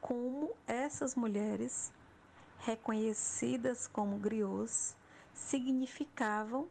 [0.00, 1.92] como essas mulheres
[2.60, 4.96] reconhecidas como griots
[5.34, 6.66] significavam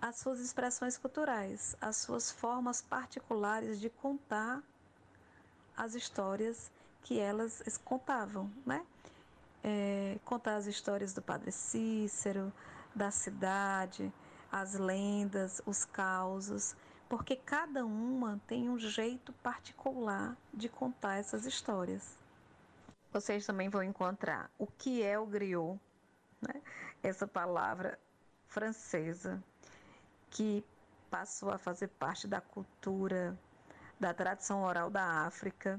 [0.00, 4.62] as suas expressões culturais, as suas formas particulares de contar
[5.76, 6.70] as histórias
[7.02, 8.86] que elas contavam, né?
[9.64, 12.52] É, contar as histórias do Padre Cícero,
[12.94, 14.12] da cidade,
[14.50, 16.76] as lendas, os causos,
[17.08, 22.24] porque cada uma tem um jeito particular de contar essas histórias
[23.14, 25.80] vocês também vão encontrar o que é o griot,
[26.42, 26.60] né?
[27.00, 27.96] essa palavra
[28.48, 29.40] francesa
[30.30, 30.64] que
[31.08, 33.38] passou a fazer parte da cultura,
[34.00, 35.78] da tradição oral da África,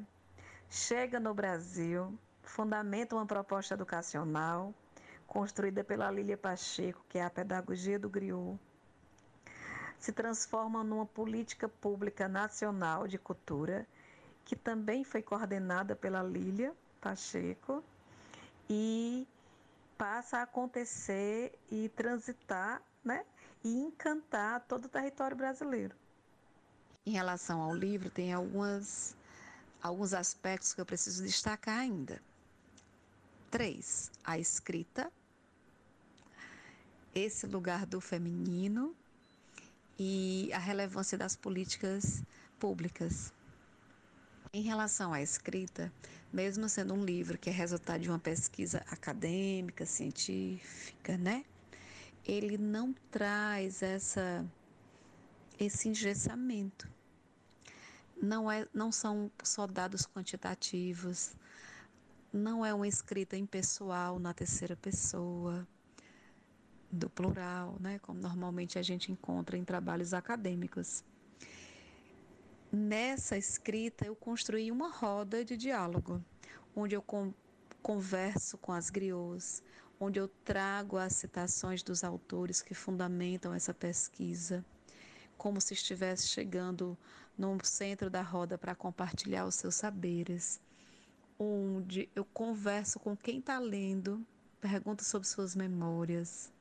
[0.70, 4.74] chega no Brasil, fundamenta uma proposta educacional
[5.28, 8.60] construída pela Lília Pacheco, que é a pedagogia do griot,
[10.00, 13.88] se transforma numa política pública nacional de cultura,
[14.44, 17.84] que também foi coordenada pela Lília Pacheco
[18.70, 19.28] e
[19.98, 23.26] passa a acontecer e transitar, né?
[23.64, 25.96] E encantar todo o território brasileiro.
[27.06, 29.16] Em relação ao livro, tem algumas,
[29.82, 32.22] alguns aspectos que eu preciso destacar ainda.
[33.56, 35.10] Três: a escrita,
[37.16, 38.94] esse lugar do feminino
[39.98, 42.22] e a relevância das políticas
[42.60, 43.34] públicas.
[44.52, 45.90] Em relação à escrita,
[46.34, 51.46] mesmo sendo um livro que é resultado de uma pesquisa acadêmica, científica, né?
[52.26, 54.46] Ele não traz essa
[55.58, 56.90] esse engessamento.
[58.22, 61.34] Não é não são só dados quantitativos,
[62.36, 65.66] não é uma escrita impessoal na terceira pessoa
[66.92, 71.04] do plural, né, como normalmente a gente encontra em trabalhos acadêmicos.
[72.72, 76.22] Nessa escrita, eu construí uma roda de diálogo,
[76.76, 77.34] onde eu con
[77.82, 79.64] converso com as griots,
[80.00, 84.66] onde eu trago as citações dos autores que fundamentam essa pesquisa,
[85.38, 86.98] como se estivesse chegando
[87.38, 90.60] no centro da roda para compartilhar os seus saberes.
[91.40, 94.26] Onde eu converso com quem está lendo,
[94.62, 96.52] pergunto sobre suas memórias,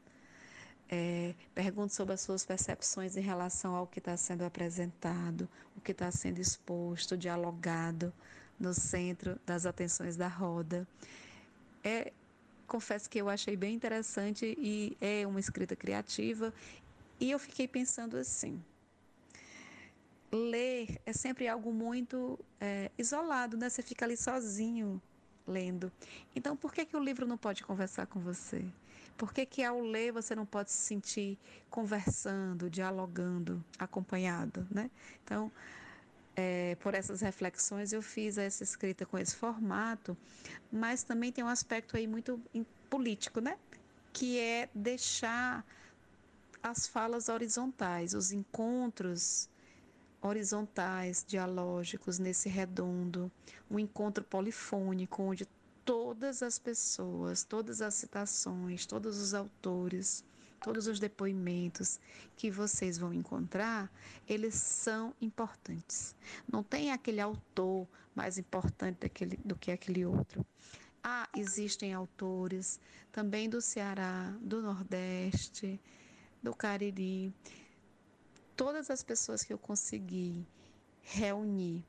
[0.89, 5.93] é, pergunto sobre as suas percepções em relação ao que está sendo apresentado, o que
[5.93, 8.13] está sendo exposto, dialogado
[8.59, 10.87] no centro das atenções da roda.
[11.83, 12.13] É,
[12.67, 16.53] confesso que eu achei bem interessante e é uma escrita criativa
[17.21, 18.63] e eu fiquei pensando assim.
[20.35, 23.69] Ler é sempre algo muito é, isolado, né?
[23.69, 25.01] Você fica ali sozinho
[25.47, 25.93] lendo.
[26.35, 28.65] Então, por que, que o livro não pode conversar com você?
[29.17, 31.39] Por que, que ao ler você não pode se sentir
[31.71, 34.91] conversando, dialogando, acompanhado, né?
[35.23, 35.53] Então,
[36.35, 40.17] é, por essas reflexões eu fiz essa escrita com esse formato,
[40.73, 42.41] mas também tem um aspecto aí muito
[42.91, 43.57] político, né?
[44.13, 45.65] Que é deixar
[46.61, 49.49] as falas horizontais, os encontros
[50.29, 53.31] horizontais, dialógicos nesse redondo,
[53.71, 55.47] um encontro polifônico onde
[55.85, 60.25] todas as pessoas, todas as citações, todos os autores,
[60.63, 62.01] todos os depoimentos
[62.37, 63.93] que vocês vão encontrar,
[64.27, 66.17] eles são importantes.
[66.51, 70.45] Não tem aquele autor mais importante daquele, do que aquele outro.
[71.03, 72.81] Ah, existem autores
[73.13, 75.79] também do Ceará, do Nordeste,
[76.43, 77.31] do Cariri.
[78.57, 80.47] Todas as pessoas que eu consegui
[81.03, 81.85] reunir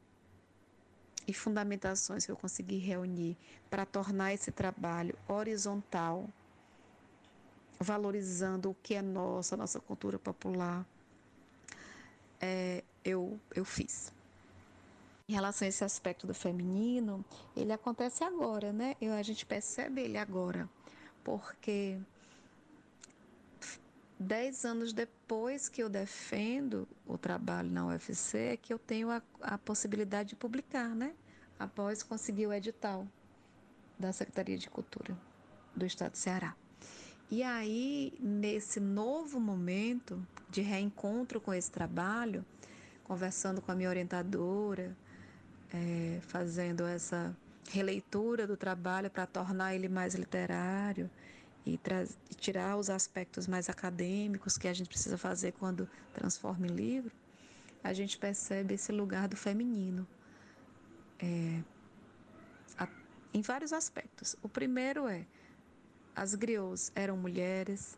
[1.28, 3.38] e fundamentações que eu consegui reunir
[3.70, 6.30] para tornar esse trabalho horizontal,
[7.80, 10.86] valorizando o que é nosso, a nossa cultura popular,
[12.40, 14.14] é, eu, eu fiz.
[15.28, 17.26] Em relação a esse aspecto do feminino,
[17.56, 18.96] ele acontece agora, né?
[19.02, 20.70] Eu, a gente percebe ele agora,
[21.24, 22.00] porque
[24.20, 29.22] dez anos depois que eu defendo o trabalho na UFC, é que eu tenho a,
[29.42, 31.14] a possibilidade de publicar, né?
[31.60, 33.08] Após conseguir o edital
[33.98, 35.18] da Secretaria de Cultura
[35.76, 36.56] do Estado do Ceará.
[37.30, 42.46] E aí, nesse novo momento de reencontro com esse trabalho,
[43.04, 44.96] conversando com a minha orientadora,
[45.74, 47.36] é, fazendo essa
[47.70, 51.10] releitura do trabalho para tornar ele mais literário,
[51.66, 51.80] e,
[52.38, 57.12] tirar os aspectos mais acadêmicos que a gente precisa fazer quando transforma em livro,
[57.84, 60.08] a gente percebe esse lugar do feminino
[61.20, 61.62] é,
[62.78, 62.88] a,
[63.34, 64.36] em vários aspectos.
[64.42, 65.26] O primeiro é
[66.16, 67.98] as griots eram mulheres,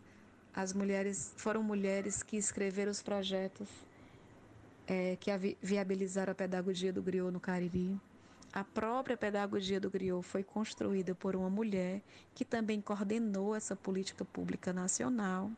[0.53, 3.67] as mulheres foram mulheres que escreveram os projetos
[4.87, 5.29] é, que
[5.61, 7.99] viabilizaram a pedagogia do griot no Cariri.
[8.57, 12.01] A própria pedagogia do griot foi construída por uma mulher
[12.33, 15.51] que também coordenou essa política pública nacional.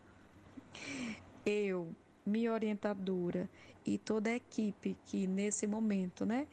[1.45, 1.95] Eu,
[2.26, 3.49] minha orientadora
[3.85, 6.45] e toda a equipe que nesse momento, né,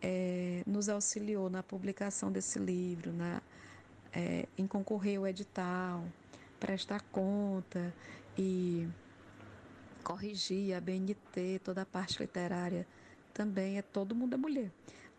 [0.00, 3.42] é, nos auxiliou na publicação desse livro, na,
[4.12, 6.04] é, em concorrer ao edital,
[6.60, 7.92] prestar conta
[8.38, 8.86] e
[10.04, 12.86] corrigir a BNT, toda a parte literária
[13.34, 14.70] também é todo mundo é mulher.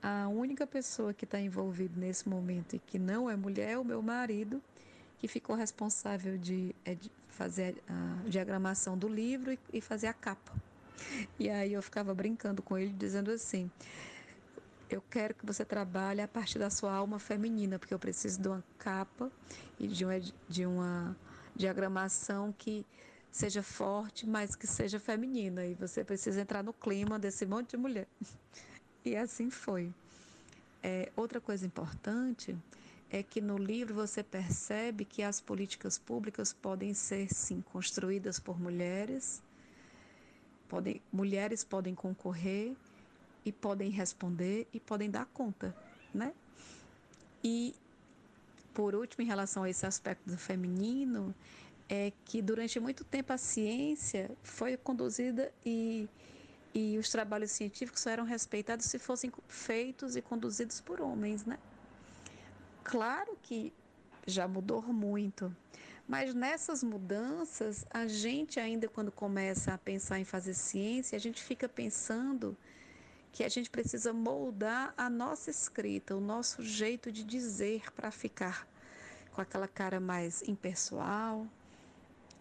[0.02, 3.84] A única pessoa que está envolvida nesse momento e que não é mulher é o
[3.84, 4.62] meu marido,
[5.18, 10.14] que ficou responsável de, é, de fazer a diagramação do livro e, e fazer a
[10.14, 10.54] capa.
[11.38, 13.70] E aí eu ficava brincando com ele, dizendo assim:
[14.90, 18.48] eu quero que você trabalhe a partir da sua alma feminina, porque eu preciso de
[18.48, 19.32] uma capa
[19.80, 21.16] e de uma, de uma
[21.56, 22.86] diagramação que
[23.32, 25.66] seja forte, mas que seja feminina.
[25.66, 28.08] E você precisa entrar no clima desse monte de mulher.
[29.04, 29.94] E assim foi.
[30.82, 32.56] É, outra coisa importante
[33.10, 38.60] é que no livro você percebe que as políticas públicas podem ser, sim, construídas por
[38.60, 39.42] mulheres,
[40.68, 42.76] podem, mulheres podem concorrer
[43.44, 45.76] e podem responder e podem dar conta,
[46.14, 46.34] né?
[47.44, 47.74] E,
[48.74, 51.34] por último, em relação a esse aspecto do feminino,
[51.90, 56.08] é que durante muito tempo a ciência foi conduzida e
[56.80, 61.58] e os trabalhos científicos só eram respeitados se fossem feitos e conduzidos por homens, né?
[62.84, 63.74] Claro que
[64.26, 65.56] já mudou muito,
[66.08, 71.42] mas nessas mudanças, a gente ainda quando começa a pensar em fazer ciência, a gente
[71.42, 72.58] fica pensando
[73.32, 78.68] que a gente precisa moldar a nossa escrita, o nosso jeito de dizer para ficar
[79.34, 81.46] com aquela cara mais impessoal,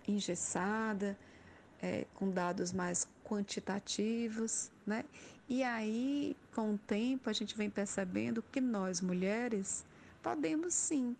[0.06, 1.18] engessada,
[1.80, 5.04] é, com dados mais quantitativos, né?
[5.48, 9.84] E aí, com o tempo, a gente vem percebendo que nós, mulheres,
[10.22, 11.16] podemos sim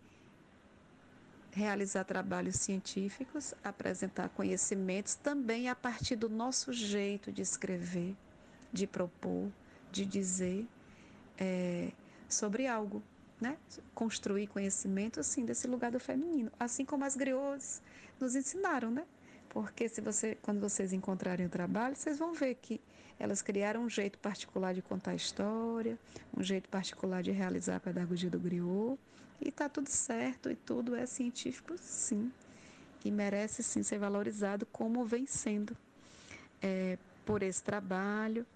[1.51, 8.15] realizar trabalhos científicos, apresentar conhecimentos também a partir do nosso jeito de escrever,
[8.73, 9.51] de propor,
[9.91, 10.67] de dizer
[11.39, 11.91] é,
[12.29, 13.03] sobre algo,
[13.41, 13.57] né,
[13.95, 17.81] construir conhecimento assim desse lugar do feminino, assim como as griots
[18.21, 19.07] nos ensinaram, né?
[19.51, 22.81] Porque se você, quando vocês encontrarem o trabalho, vocês vão ver que
[23.19, 25.99] elas criaram um jeito particular de contar a história,
[26.37, 28.99] um jeito particular de realizar a pedagogia do griot,
[29.41, 32.33] e está tudo certo e tudo é científico, sim,
[33.05, 35.77] e merece sim ser valorizado como vem sendo
[36.61, 38.47] é, por esse trabalho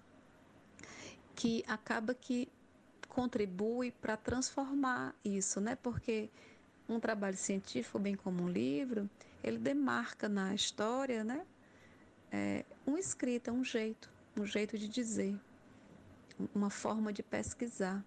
[1.35, 2.47] que acaba que
[3.09, 5.75] contribui para transformar isso, né?
[5.75, 6.29] Porque
[6.87, 9.09] um trabalho científico, bem como um livro,
[9.43, 11.45] ele demarca na história, né?
[12.31, 15.39] É, uma escrita, um jeito, um jeito de dizer,
[16.53, 18.03] uma forma de pesquisar.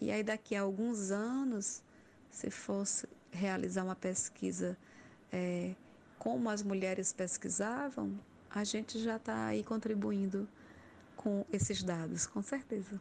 [0.00, 1.82] E aí daqui a alguns anos,
[2.30, 4.76] se fosse realizar uma pesquisa
[5.32, 5.74] é,
[6.18, 8.18] como as mulheres pesquisavam,
[8.50, 10.48] a gente já está aí contribuindo
[11.16, 13.00] com esses dados, com certeza.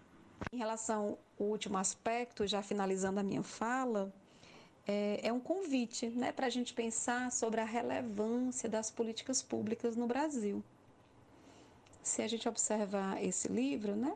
[0.52, 4.12] Em relação ao último aspecto, já finalizando a minha fala,
[4.88, 9.96] é, é um convite né, para a gente pensar sobre a relevância das políticas públicas
[9.96, 10.64] no Brasil.
[12.04, 14.16] Se a gente observar esse livro, né,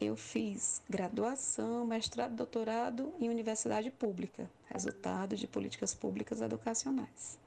[0.00, 7.42] eu fiz graduação, mestrado, doutorado em universidade pública, resultado de políticas públicas educacionais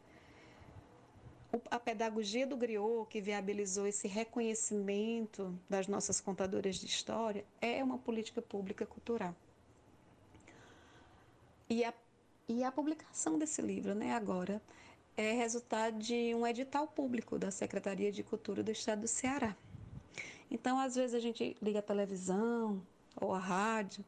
[1.70, 7.98] a pedagogia do griot, que viabilizou esse reconhecimento das nossas contadoras de história, é uma
[7.98, 9.36] política pública cultural.
[11.68, 11.94] E a,
[12.48, 14.62] e a publicação desse livro, né, agora,
[15.18, 19.56] é resultado de um edital público da Secretaria de Cultura do Estado do Ceará.
[20.52, 22.86] Então, às vezes, a gente liga a televisão
[23.20, 24.06] ou a rádio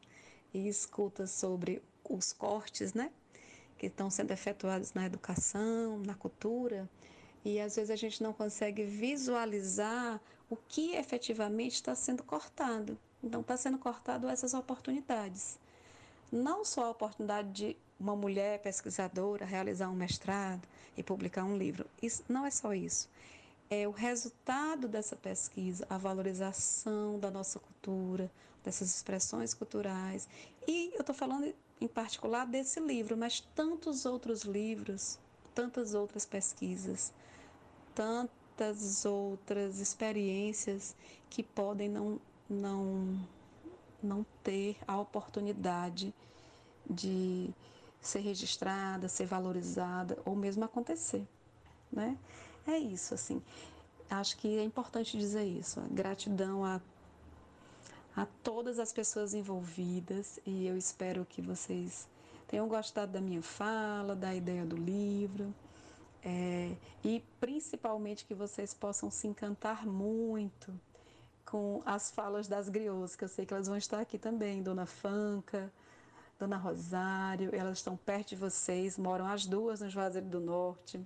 [0.54, 3.10] e escuta sobre os cortes, né?
[3.76, 6.88] Que estão sendo efetuados na educação, na cultura,
[7.44, 12.96] e às vezes a gente não consegue visualizar o que efetivamente está sendo cortado.
[13.20, 15.58] Então, está sendo cortado essas oportunidades.
[16.30, 21.86] Não só a oportunidade de uma mulher pesquisadora realizar um mestrado e publicar um livro.
[22.02, 23.08] Isso, não é só isso.
[23.70, 28.30] É o resultado dessa pesquisa, a valorização da nossa cultura,
[28.64, 30.28] dessas expressões culturais.
[30.66, 35.18] E eu estou falando em particular desse livro, mas tantos outros livros,
[35.54, 37.12] tantas outras pesquisas
[37.98, 40.94] tantas outras experiências
[41.28, 43.18] que podem não, não,
[44.02, 46.14] não ter a oportunidade
[46.88, 47.50] de
[48.00, 51.26] ser registrada, ser valorizada ou mesmo acontecer,
[51.92, 52.16] né?
[52.66, 53.42] É isso, assim.
[54.10, 55.80] Acho que é importante dizer isso.
[55.90, 56.80] Gratidão a,
[58.16, 62.08] a todas as pessoas envolvidas e eu espero que vocês
[62.46, 65.52] tenham gostado da minha fala, da ideia do livro.
[66.22, 70.72] É, e principalmente que vocês possam se encantar muito
[71.50, 74.84] com as falas das griots, que eu sei que elas vão estar aqui também, Dona
[74.84, 75.72] Fanca,
[76.38, 81.00] Dona Rosário, elas estão perto de vocês, moram as duas no Juazeiro do Norte.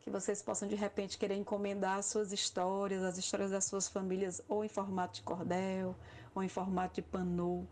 [0.00, 4.42] Que vocês possam de repente querer encomendar as suas histórias, as histórias das suas famílias,
[4.48, 5.94] ou em formato de cordel,
[6.34, 7.66] ou em formato de pano,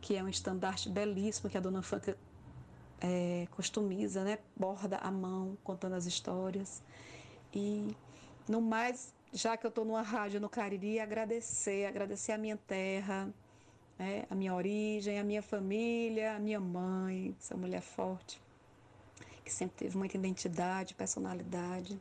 [0.00, 2.16] que é um estandarte belíssimo que a Dona Fanca
[3.00, 3.46] é,
[4.24, 4.38] né?
[4.56, 6.82] borda a mão, contando as histórias.
[7.52, 7.94] E
[8.48, 13.28] no mais, já que eu estou numa rádio no Cariri, agradecer, agradecer a minha terra,
[13.98, 14.24] né?
[14.30, 18.40] a minha origem, a minha família, a minha mãe, essa mulher forte,
[19.44, 22.00] que sempre teve muita identidade, personalidade.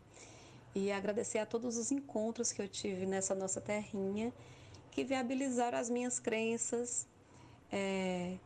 [0.76, 4.32] E agradecer a todos os encontros que eu tive nessa nossa terrinha,
[4.92, 7.08] que viabilizaram as minhas crenças,
[7.72, 8.38] é,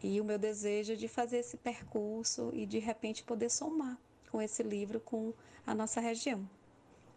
[0.00, 3.98] e o meu desejo de fazer esse percurso e de repente poder somar
[4.30, 5.32] com esse livro com
[5.66, 6.48] a nossa região.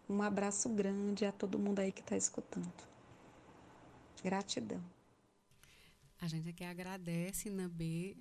[0.09, 2.71] Um abraço grande a todo mundo aí que está escutando.
[4.23, 4.81] Gratidão.
[6.19, 8.17] A gente aqui agradece, Nabê,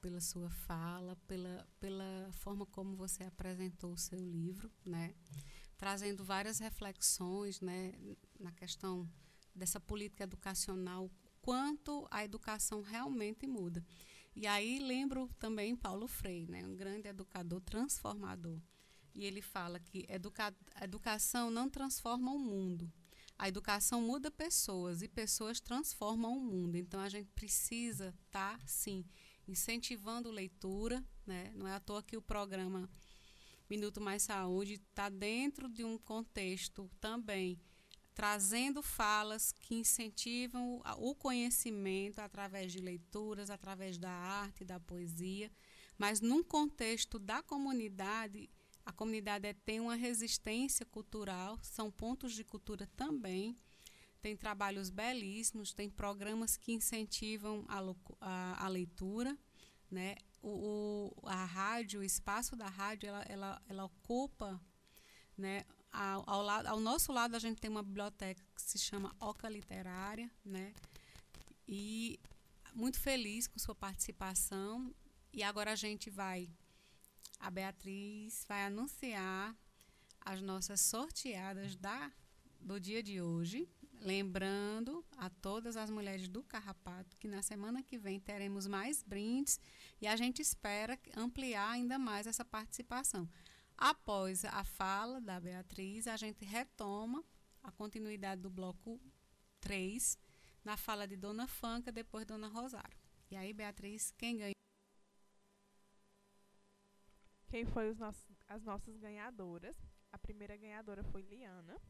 [0.00, 5.12] pela sua fala, pela, pela forma como você apresentou o seu livro, né?
[5.76, 7.92] Trazendo várias reflexões, né,
[8.38, 9.10] na questão
[9.54, 11.10] dessa política educacional
[11.42, 13.84] quanto a educação realmente muda.
[14.36, 18.60] E aí lembro também Paulo Freire, né, um grande educador transformador.
[19.14, 22.92] E ele fala que educa educação não transforma o mundo.
[23.38, 26.76] A educação muda pessoas e pessoas transformam o mundo.
[26.76, 29.04] Então a gente precisa estar, tá, sim,
[29.46, 31.04] incentivando leitura.
[31.26, 31.52] Né?
[31.54, 32.88] Não é à toa que o programa
[33.68, 37.58] Minuto Mais Saúde está dentro de um contexto também
[38.14, 45.50] trazendo falas que incentivam o conhecimento através de leituras, através da arte, da poesia,
[45.98, 48.48] mas num contexto da comunidade,
[48.84, 53.56] a comunidade é, tem uma resistência cultural, são pontos de cultura também,
[54.20, 57.80] tem trabalhos belíssimos, tem programas que incentivam a,
[58.20, 59.36] a, a leitura,
[59.90, 60.16] né?
[60.42, 64.60] O, o, a rádio, o espaço da rádio, ela, ela, ela ocupa,
[65.36, 65.64] né?
[65.92, 69.48] Ao, ao, lado, ao nosso lado a gente tem uma biblioteca que se chama Oca
[69.48, 70.74] Literária, né?
[71.68, 72.18] E
[72.74, 74.94] muito feliz com sua participação.
[75.32, 76.48] E agora a gente vai,
[77.44, 79.54] a Beatriz vai anunciar
[80.22, 82.10] as nossas sorteadas da,
[82.58, 83.68] do dia de hoje.
[84.00, 89.60] Lembrando a todas as mulheres do Carrapato que na semana que vem teremos mais brindes
[90.00, 93.28] e a gente espera ampliar ainda mais essa participação.
[93.76, 97.22] Após a fala da Beatriz, a gente retoma
[97.62, 98.98] a continuidade do bloco
[99.60, 100.18] 3
[100.64, 102.98] na fala de Dona Fanca, depois Dona Rosário.
[103.30, 104.54] E aí, Beatriz, quem ganhou?
[107.54, 109.76] Quem foi nossos, as nossas ganhadoras?
[110.10, 111.80] A primeira ganhadora foi Liana.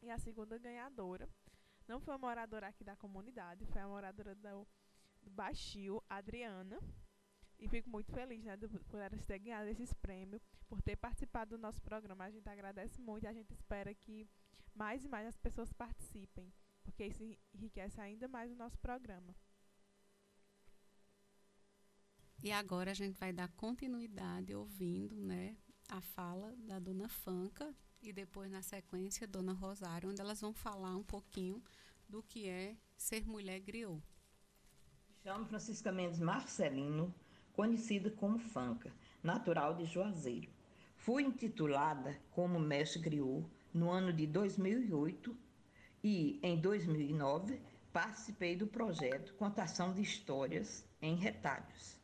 [0.00, 1.28] E a segunda ganhadora
[1.88, 4.68] não foi uma moradora aqui da comunidade, foi a moradora do,
[5.20, 6.78] do Baixio, Adriana.
[7.58, 8.56] E fico muito feliz né,
[8.88, 12.26] por ela ter ganhado esses prêmios, por ter participado do nosso programa.
[12.26, 14.28] A gente agradece muito e a gente espera que
[14.76, 16.54] mais e mais as pessoas participem,
[16.84, 19.34] porque isso enriquece ainda mais o nosso programa.
[22.42, 25.56] E agora a gente vai dar continuidade ouvindo né,
[25.88, 30.96] a fala da dona Fanca e depois, na sequência, dona Rosário, onde elas vão falar
[30.96, 31.60] um pouquinho
[32.08, 34.00] do que é ser mulher griot.
[35.24, 37.12] Chamo Francisca Mendes Marcelino,
[37.52, 40.48] conhecida como Fanca, natural de Juazeiro.
[40.94, 43.44] Fui intitulada como mestre griot
[43.74, 45.36] no ano de 2008
[46.04, 47.60] e, em 2009,
[47.92, 51.97] participei do projeto Contação de Histórias em Retalhos,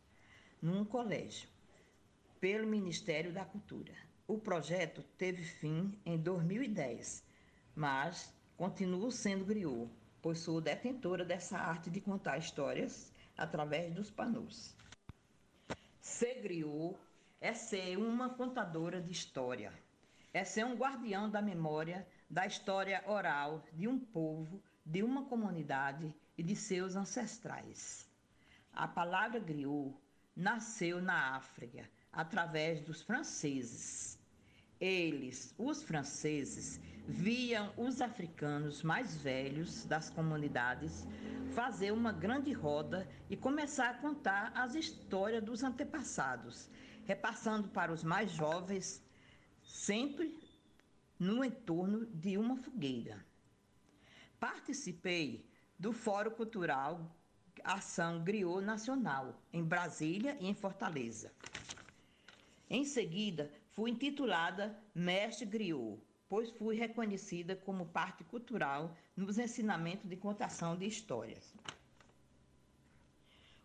[0.64, 1.46] num colégio
[2.40, 3.92] pelo Ministério da Cultura.
[4.26, 7.22] O projeto teve fim em 2010,
[7.76, 9.90] mas continuo sendo griot,
[10.22, 14.74] pois sou detentora dessa arte de contar histórias através dos panos.
[16.00, 16.96] Ser griot
[17.42, 19.70] é ser uma contadora de história,
[20.32, 26.14] é ser um guardião da memória da história oral de um povo, de uma comunidade
[26.38, 28.08] e de seus ancestrais.
[28.72, 29.94] A palavra griot
[30.36, 34.18] nasceu na África através dos franceses.
[34.80, 41.06] Eles, os franceses, viam os africanos mais velhos das comunidades
[41.54, 46.68] fazer uma grande roda e começar a contar as histórias dos antepassados,
[47.06, 49.02] repassando para os mais jovens,
[49.62, 50.36] sempre
[51.18, 53.24] no entorno de uma fogueira.
[54.40, 55.48] Participei
[55.78, 57.14] do Fórum Cultural
[57.62, 61.32] Ação Griot Nacional, em Brasília e em Fortaleza.
[62.68, 70.16] Em seguida, fui intitulada Mestre Griot, pois fui reconhecida como parte cultural nos ensinamentos de
[70.16, 71.54] contação de histórias.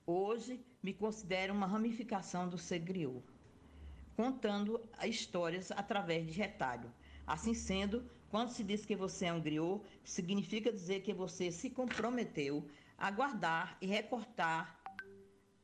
[0.05, 3.23] Hoje, me considero uma ramificação do ser griot,
[4.15, 6.91] contando histórias através de retalho.
[7.27, 11.69] Assim sendo, quando se diz que você é um griot, significa dizer que você se
[11.69, 12.67] comprometeu
[12.99, 14.77] a guardar e recortar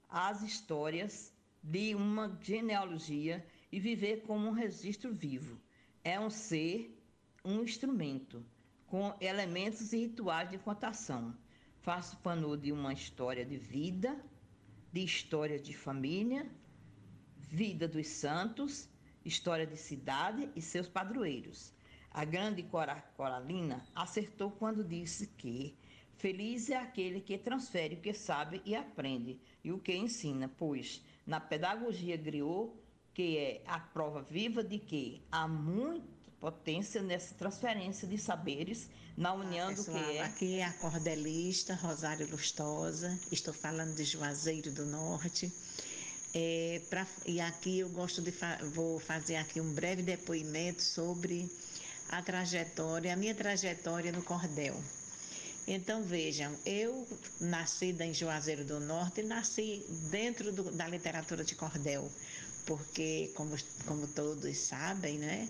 [0.07, 5.59] as histórias de uma genealogia e viver como um registro vivo.
[6.01, 6.97] É um ser,
[7.43, 8.45] um instrumento,
[8.87, 11.35] com elementos e rituais de contação.
[11.81, 14.17] Faço pano de uma história de vida,
[14.93, 16.49] de história de família,
[17.37, 18.87] vida dos santos,
[19.25, 21.73] história de cidade e seus padroeiros.
[22.11, 22.63] A grande
[23.17, 25.77] Coralina acertou quando disse que
[26.17, 31.01] feliz é aquele que transfere o que sabe e aprende e o que ensina, pois
[31.25, 32.71] na pedagogia griot,
[33.13, 36.05] que é a prova viva de que há muita
[36.39, 40.21] potência nessa transferência de saberes na união do que é.
[40.21, 45.51] Aqui é a cordelista Rosário Lustosa, estou falando de Juazeiro do Norte.
[46.33, 51.49] É, pra, e aqui eu gosto de fa vou fazer aqui um breve depoimento sobre
[52.09, 54.75] a trajetória, a minha trajetória no cordel.
[55.67, 57.07] Então vejam, eu
[57.39, 62.11] nascida em Juazeiro do Norte, nasci dentro do, da literatura de cordel,
[62.67, 63.55] porque como,
[63.87, 65.49] como todos sabem, né,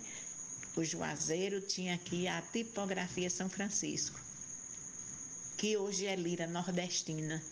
[0.77, 4.17] o Juazeiro tinha aqui a tipografia São Francisco,
[5.57, 7.43] que hoje é lira nordestina.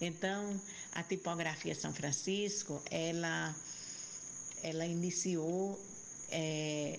[0.00, 0.58] Então,
[0.92, 3.54] a tipografia São Francisco, ela,
[4.62, 5.78] ela iniciou
[6.30, 6.98] é,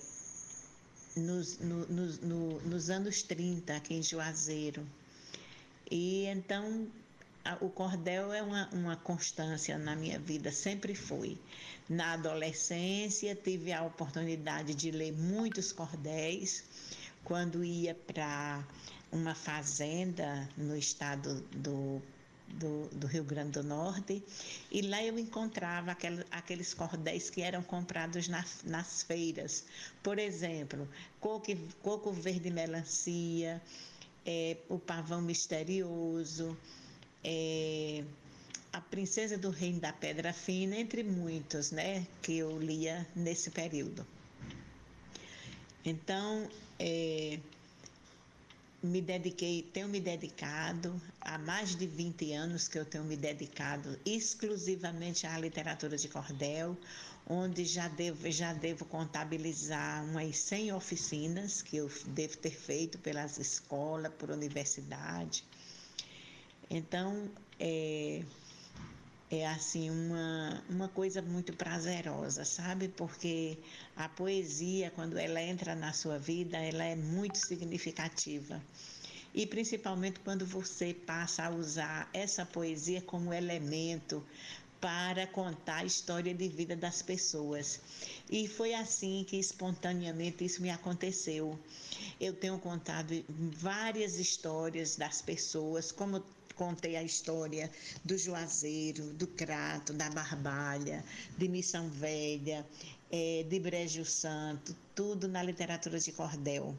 [1.16, 4.86] nos, no, no, nos anos 30 aqui em Juazeiro.
[5.90, 6.88] E então
[7.60, 11.38] o cordel é uma, uma constância na minha vida, sempre foi.
[11.90, 16.64] Na adolescência, tive a oportunidade de ler muitos cordéis.
[17.24, 18.66] Quando ia para
[19.12, 22.02] uma fazenda no estado do,
[22.54, 24.24] do, do, Rio Grande do Norte
[24.72, 29.66] e lá eu encontrava aquel, aqueles cordéis que eram comprados na, nas feiras.
[30.02, 30.88] Por exemplo,
[31.20, 33.62] coco, coco verde melancia,
[34.26, 36.58] é, o pavão misterioso,
[37.24, 38.04] é,
[38.72, 44.06] a Princesa do Reino da Pedra Fina, entre muitos, né, que eu lia nesse período.
[45.86, 46.50] Então,
[46.80, 47.40] é,
[48.84, 53.98] me dediquei, tenho me dedicado há mais de 20 anos que eu tenho me dedicado
[54.06, 56.78] exclusivamente à literatura de cordel,
[57.26, 63.38] onde já devo, já devo contabilizar umas 100 oficinas que eu devo ter feito pelas
[63.38, 65.46] escolas, por universidade.
[66.70, 68.22] Então, é,
[69.40, 72.88] é assim uma, uma coisa muito prazerosa, sabe?
[72.88, 73.58] Porque
[73.96, 78.62] a poesia, quando ela entra na sua vida, ela é muito significativa.
[79.34, 84.24] E principalmente quando você passa a usar essa poesia como elemento
[84.84, 87.80] para contar a história de vida das pessoas.
[88.30, 91.58] E foi assim que espontaneamente isso me aconteceu.
[92.20, 96.22] Eu tenho contado várias histórias das pessoas, como
[96.56, 97.70] contei a história
[98.04, 101.04] do Juazeiro, do Crato, da Barbalha,
[101.38, 102.66] de Missão Velha,
[103.12, 106.76] é, de Brejo Santo, tudo na literatura de cordel.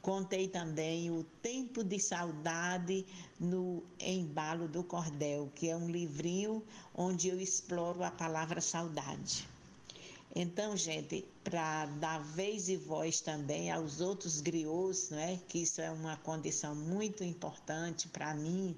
[0.00, 3.04] Contei também o Tempo de Saudade
[3.40, 6.62] no Embalo do Cordel, que é um livrinho
[6.94, 9.48] onde eu exploro a palavra saudade.
[10.38, 15.40] Então, gente, para dar vez e voz também aos outros griots, é?
[15.48, 18.76] que isso é uma condição muito importante para mim,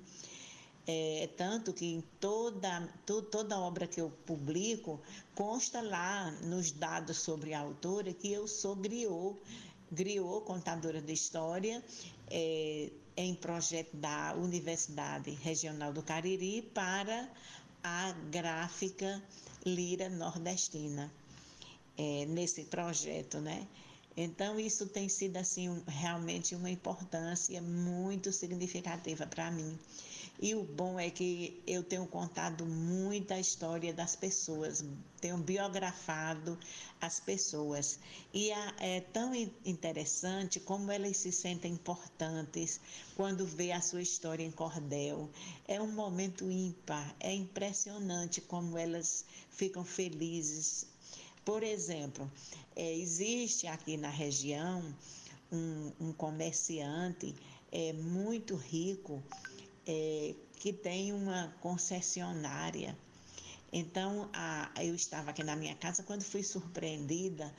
[0.90, 4.98] é, tanto que em toda, to, toda obra que eu publico,
[5.34, 9.36] consta lá nos dados sobre a autora que eu sou griot,
[9.92, 11.84] griot contadora de história,
[12.30, 17.28] é, em projeto da Universidade Regional do Cariri para
[17.84, 19.22] a gráfica
[19.66, 21.12] Lira Nordestina,
[21.98, 23.68] é, nesse projeto, né?
[24.16, 29.78] Então, isso tem sido, assim, um, realmente uma importância muito significativa para mim.
[30.40, 34.84] E o bom é que eu tenho contado muita história das pessoas,
[35.20, 36.56] tenho biografado
[37.00, 37.98] as pessoas.
[38.32, 39.34] E é tão
[39.64, 42.80] interessante como elas se sentem importantes
[43.16, 45.28] quando vê a sua história em cordel.
[45.66, 50.86] É um momento ímpar, é impressionante como elas ficam felizes.
[51.44, 52.30] Por exemplo,
[52.76, 54.94] é, existe aqui na região
[55.50, 57.34] um, um comerciante
[57.72, 59.20] é, muito rico
[59.88, 62.94] é, que tem uma concessionária.
[63.72, 67.52] Então, a, eu estava aqui na minha casa quando fui surpreendida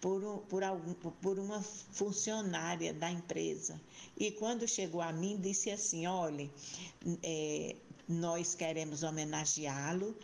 [0.00, 3.80] por, por, algum, por uma funcionária da empresa.
[4.16, 6.50] E quando chegou a mim, disse assim: olhe,
[7.22, 7.76] é,
[8.08, 10.16] nós queremos homenageá-lo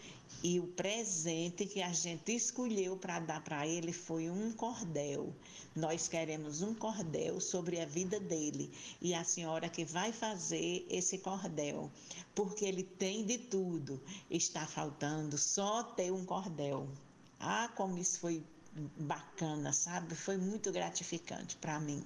[0.42, 5.34] e o presente que a gente escolheu para dar para ele foi um cordel.
[5.74, 11.18] Nós queremos um cordel sobre a vida dele e a senhora que vai fazer esse
[11.18, 11.90] cordel,
[12.34, 14.00] porque ele tem de tudo.
[14.30, 16.88] Está faltando só ter um cordel.
[17.40, 18.44] Ah, como isso foi
[18.96, 20.14] bacana, sabe?
[20.14, 22.04] Foi muito gratificante para mim.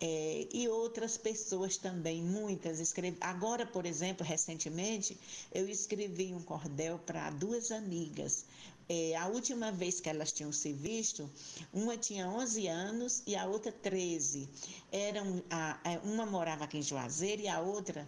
[0.00, 3.16] É, e outras pessoas também, muitas escrevi.
[3.20, 5.16] Agora, por exemplo, recentemente,
[5.52, 8.44] eu escrevi um cordel para duas amigas.
[8.88, 11.30] É, a última vez que elas tinham se visto,
[11.72, 14.48] uma tinha 11 anos e a outra 13.
[14.92, 18.06] Eram, a, uma morava aqui em Juazeiro e a outra,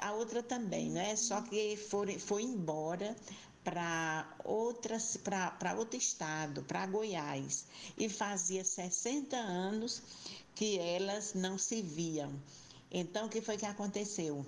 [0.00, 1.14] a outra também, né?
[1.14, 3.14] Só que foi, foi embora
[3.62, 7.64] para outras para outro estado, para Goiás,
[7.98, 10.02] e fazia 60 anos
[10.56, 12.32] que elas não se viam.
[12.90, 14.44] Então, o que foi que aconteceu?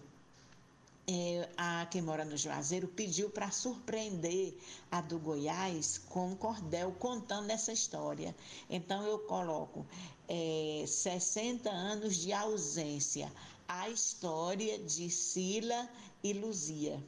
[1.10, 4.54] É, a quem mora no Juazeiro pediu para surpreender
[4.90, 8.36] a do Goiás com um cordel contando essa história.
[8.68, 9.86] Então eu coloco
[10.28, 13.32] é, 60 anos de ausência,
[13.66, 15.88] a história de Sila
[16.22, 17.02] e Luzia.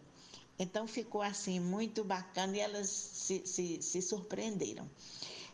[0.58, 4.88] Então ficou assim muito bacana e elas se, se, se surpreenderam.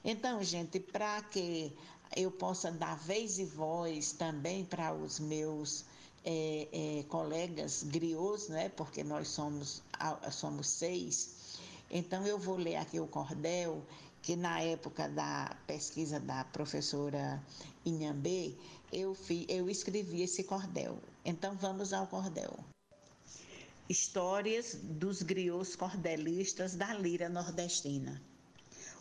[0.05, 1.73] Então, gente, para que
[2.15, 5.85] eu possa dar vez e voz também para os meus
[6.25, 8.68] é, é, colegas griots, né?
[8.68, 9.83] porque nós somos,
[10.31, 11.59] somos seis.
[11.91, 13.83] Então, eu vou ler aqui o cordel,
[14.23, 17.43] que na época da pesquisa da professora
[17.85, 18.55] Inhambê,
[18.93, 20.99] eu, fi, eu escrevi esse cordel.
[21.25, 22.59] Então, vamos ao cordel.
[23.89, 28.20] Histórias dos griots cordelistas da lira nordestina.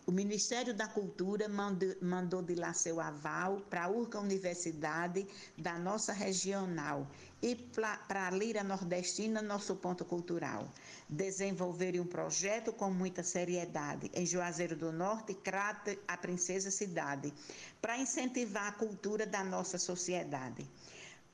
[0.08, 5.26] O Ministério da Cultura mandou, de lá seu aval para a Urca Universidade
[5.58, 7.10] da nossa regional
[7.42, 10.72] e para a Lira Nordestina, nosso ponto cultural.
[11.08, 17.34] Desenvolverem um projeto com muita seriedade em Juazeiro do Norte, Crato, a Princesa Cidade,
[17.82, 20.64] para incentivar a cultura da nossa sociedade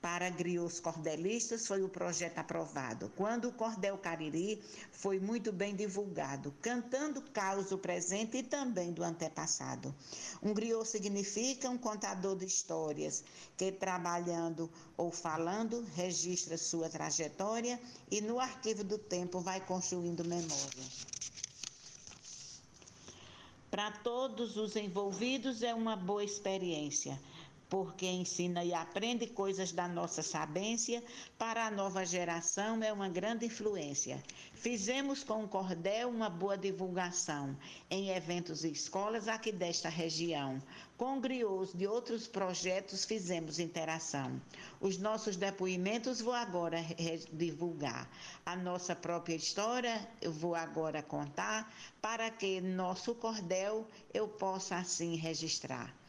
[0.02, 3.12] para griots cordelistas foi o projeto aprovado.
[3.16, 9.94] Quando o cordel Cariri foi muito bem divulgado, cantando causa presente e também do antepassado.
[10.42, 13.22] Um griot significa um contador de histórias
[13.56, 20.84] que trabalhando ou falando registra sua trajetória e no arquivo do tempo vai construindo memória.
[23.70, 27.18] Para todos os envolvidos é uma boa experiência
[27.73, 31.02] porque ensina e aprende coisas da nossa sabência,
[31.39, 34.23] para a nova geração é uma grande influência.
[34.52, 37.57] Fizemos com o Cordel uma boa divulgação
[37.89, 40.62] em eventos e escolas aqui desta região.
[40.99, 44.39] Com griots de outros projetos fizemos interação.
[44.78, 46.76] Os nossos depoimentos vou agora
[47.33, 48.07] divulgar.
[48.44, 55.17] A nossa própria história eu vou agora contar para que nosso cordel eu possa assim
[55.17, 56.01] registrar.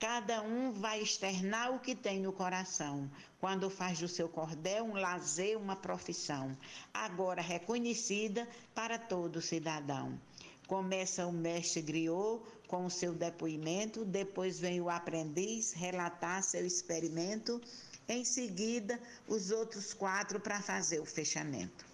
[0.00, 4.94] Cada um vai externar o que tem no coração, quando faz do seu cordel um
[4.94, 6.56] lazer, uma profissão,
[6.92, 10.18] agora reconhecida para todo cidadão.
[10.66, 17.60] Começa o mestre griot com o seu depoimento, depois vem o aprendiz relatar seu experimento,
[18.08, 18.98] em seguida
[19.28, 21.84] os outros quatro para fazer o fechamento.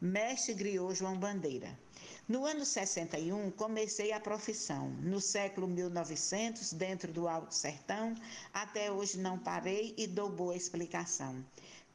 [0.00, 1.78] Mestre griot João Bandeira.
[2.32, 4.88] No ano 61, comecei a profissão.
[5.02, 8.14] No século 1900, dentro do Alto Sertão,
[8.54, 11.44] até hoje não parei e dou boa explicação.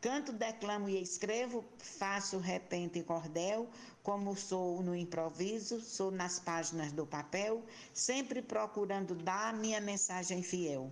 [0.07, 3.67] Canto, declamo e escrevo, faço repente e cordel,
[4.01, 7.61] como sou no improviso, sou nas páginas do papel,
[7.93, 10.89] sempre procurando dar minha mensagem fiel.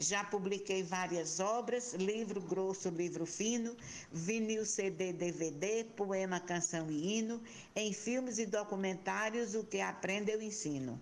[0.00, 3.76] Já publiquei várias obras, livro grosso, livro fino,
[4.10, 7.40] vinil, CD, DVD, poema, canção e hino,
[7.76, 11.00] em filmes e documentários, o que aprendo eu ensino.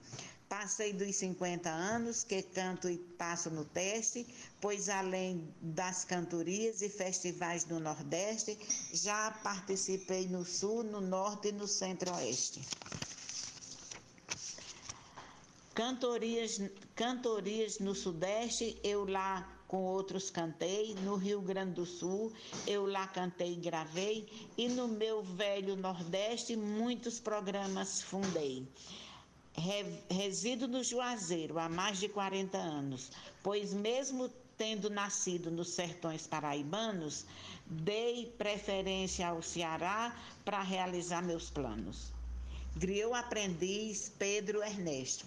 [0.56, 4.24] Passei dos 50 anos que canto e passo no teste,
[4.60, 8.56] pois além das cantorias e festivais do Nordeste,
[8.92, 12.60] já participei no Sul, no Norte e no Centro-Oeste.
[15.74, 16.60] Cantorias,
[16.94, 22.32] cantorias no Sudeste, eu lá com outros cantei, no Rio Grande do Sul
[22.64, 28.68] eu lá cantei e gravei, e no meu velho Nordeste muitos programas fundei
[30.10, 33.10] resido no Juazeiro há mais de 40 anos,
[33.42, 37.26] pois mesmo tendo nascido nos sertões paraibanos,
[37.66, 42.12] dei preferência ao Ceará para realizar meus planos.
[42.76, 45.26] Griou aprendiz Pedro Ernesto.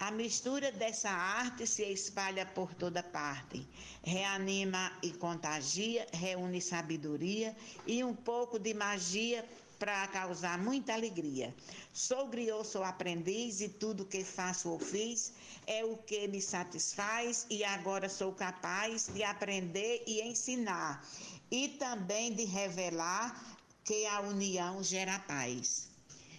[0.00, 3.66] A mistura dessa arte se espalha por toda parte,
[4.02, 7.56] reanima e contagia, reúne sabedoria
[7.86, 9.44] e um pouco de magia
[9.84, 11.54] para causar muita alegria.
[11.92, 15.34] Sou griot, sou aprendiz e tudo que faço ou fiz
[15.66, 21.06] é o que me satisfaz e agora sou capaz de aprender e ensinar
[21.50, 25.86] e também de revelar que a união gera paz.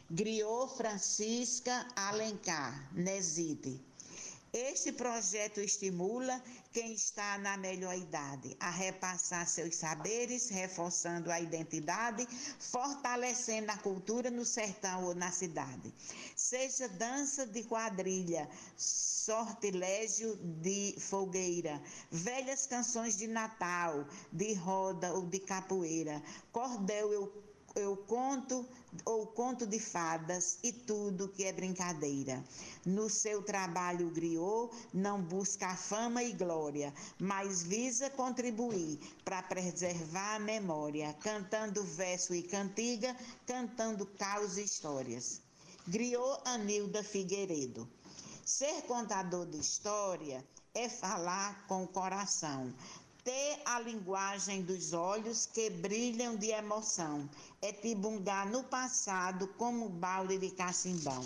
[0.09, 3.79] Griot Francisca Alencar, Neside.
[4.51, 6.41] Este projeto estimula
[6.75, 12.27] quem está na melhor idade a repassar seus saberes, reforçando a identidade,
[12.59, 15.93] fortalecendo a cultura no sertão ou na cidade.
[16.35, 21.81] Seja dança de quadrilha, sortilégio de fogueira,
[22.11, 26.21] velhas canções de Natal, de roda ou de capoeira,
[26.51, 27.31] cordel
[27.75, 28.65] eu conto
[29.03, 32.41] ou conto de fadas e tudo que é brincadeira.
[32.85, 40.39] No seu trabalho griot, não busca fama e glória, mas visa contribuir para preservar a
[40.39, 45.41] memória, cantando verso e cantiga, cantando caos e histórias.
[45.87, 47.87] Griot Anilda Figueiredo.
[48.45, 52.73] Ser contador de história é falar com o coração,
[53.25, 57.27] ter a linguagem dos olhos que brilham de emoção,
[57.59, 61.23] é tibungar no passado como balde de cacimbão.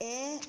[0.00, 0.40] É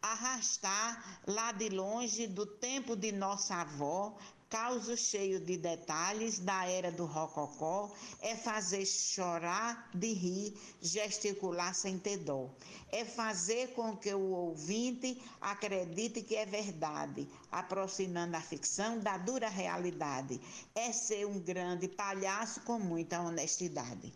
[0.00, 4.16] arrastar lá de longe do tempo de nossa avó
[4.50, 7.90] Causo cheio de detalhes da era do rococó
[8.22, 12.48] é fazer chorar de rir, gesticular sem ter dó.
[12.90, 19.50] É fazer com que o ouvinte acredite que é verdade, aproximando a ficção da dura
[19.50, 20.40] realidade.
[20.74, 24.14] É ser um grande palhaço com muita honestidade.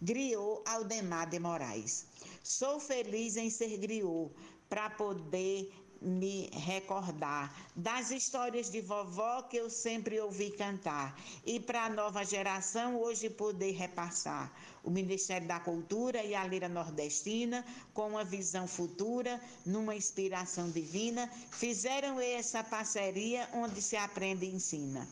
[0.00, 2.06] Griou Aldemar de Moraes.
[2.44, 4.30] Sou feliz em ser griot
[4.68, 5.72] para poder
[6.04, 12.24] me recordar das histórias de vovó que eu sempre ouvi cantar e para a nova
[12.24, 14.52] geração hoje poder repassar.
[14.82, 21.26] O Ministério da Cultura e a Lira Nordestina, com uma visão futura, numa inspiração divina,
[21.50, 25.08] fizeram essa parceria onde se aprende e ensina.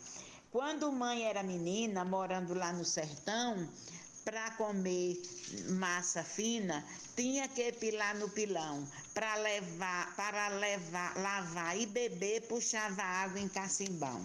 [0.51, 3.67] Quando mãe era menina, morando lá no sertão,
[4.25, 5.21] para comer
[5.71, 6.85] massa fina,
[7.17, 8.87] tinha que pilar no pilão.
[9.13, 14.25] Para levar, para levar, lavar e beber, puxava água em cacimbão.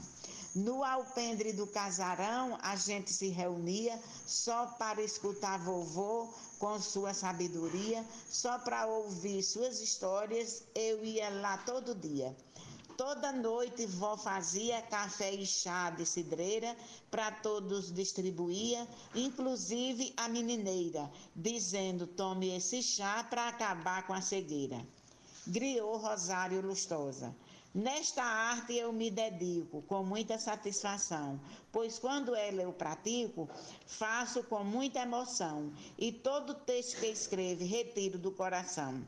[0.56, 8.04] No alpendre do casarão, a gente se reunia só para escutar vovô com sua sabedoria,
[8.30, 12.36] só para ouvir suas histórias, eu ia lá todo dia.
[12.98, 16.76] Toda noite vó fazia café e chá de cidreira
[17.12, 24.84] para todos distribuía, inclusive a menineira, dizendo: tome esse chá para acabar com a cegueira.
[25.46, 27.36] Griou Rosário Lustosa.
[27.72, 31.40] Nesta arte eu me dedico com muita satisfação,
[31.72, 33.48] pois quando ela eu pratico,
[33.86, 39.06] faço com muita emoção e todo texto que escreve retiro do coração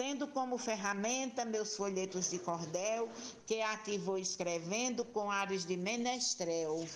[0.00, 3.06] tendo como ferramenta meus folhetos de cordel,
[3.46, 6.88] que aqui vou escrevendo com ares de menestrel.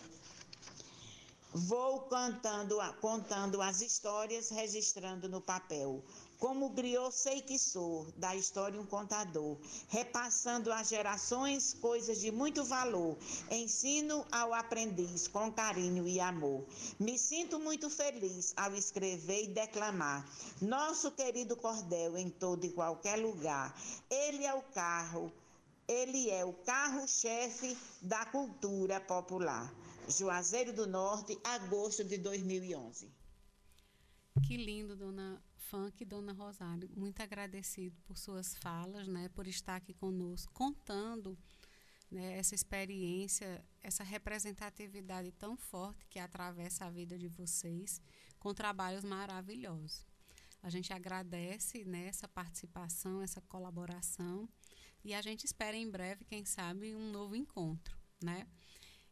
[1.52, 6.02] Vou cantando, contando as histórias, registrando no papel.
[6.44, 9.56] Como griot sei que sou, da história um contador,
[9.88, 13.16] repassando às gerações coisas de muito valor,
[13.50, 16.62] ensino ao aprendiz com carinho e amor.
[17.00, 20.30] Me sinto muito feliz ao escrever e declamar.
[20.60, 23.74] Nosso querido cordel em todo e qualquer lugar.
[24.10, 25.32] Ele é o carro,
[25.88, 29.74] ele é o carro-chefe da cultura popular.
[30.06, 33.10] Juazeiro do Norte, agosto de 2011.
[34.46, 36.88] Que lindo, dona Funk, dona Rosário.
[36.94, 41.38] Muito agradecido por suas falas, né, por estar aqui conosco, contando
[42.10, 48.00] né, essa experiência, essa representatividade tão forte que atravessa a vida de vocês,
[48.38, 50.06] com trabalhos maravilhosos.
[50.62, 54.48] A gente agradece né, essa participação, essa colaboração,
[55.02, 58.46] e a gente espera em breve, quem sabe, um novo encontro, né?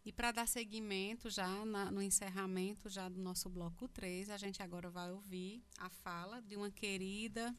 [0.05, 4.61] E para dar seguimento já na, no encerramento já do nosso bloco 3, a gente
[4.61, 7.55] agora vai ouvir a fala de uma querida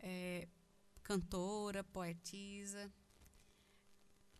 [0.00, 0.48] é,
[1.04, 2.92] cantora, poetisa,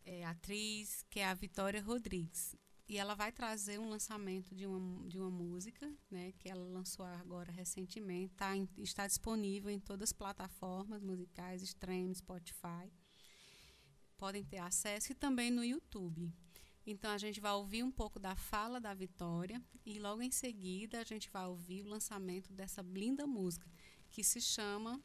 [0.05, 2.57] é, atriz, que é a Vitória Rodrigues.
[2.89, 7.07] E ela vai trazer um lançamento de uma, de uma música, né, que ela lançou
[7.07, 12.93] agora recentemente, tá em, está disponível em todas as plataformas musicais, stream, Spotify.
[14.19, 16.33] Podem ter acesso e também no YouTube.
[16.91, 21.01] Então a gente vai ouvir um pouco da fala da Vitória e logo em seguida
[21.01, 23.71] a gente vai ouvir o lançamento dessa linda música
[24.11, 25.01] que se chama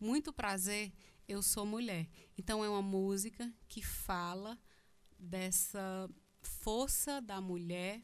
[0.00, 0.90] Muito Prazer,
[1.28, 2.08] Eu Sou Mulher.
[2.38, 4.58] Então é uma música que fala
[5.18, 6.08] dessa
[6.40, 8.02] força da mulher,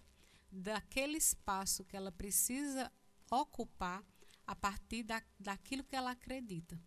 [0.50, 2.92] daquele espaço que ela precisa
[3.30, 4.04] ocupar
[4.46, 6.78] a partir da, daquilo que ela acredita.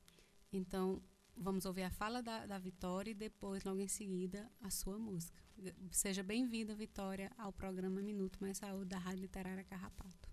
[0.53, 1.01] Então,
[1.35, 5.44] vamos ouvir a fala da, da Vitória e depois, logo em seguida, a sua música.
[5.91, 10.29] Seja bem-vinda, Vitória, ao programa Minuto Mais Saúde da Rádio Literária Carrapato.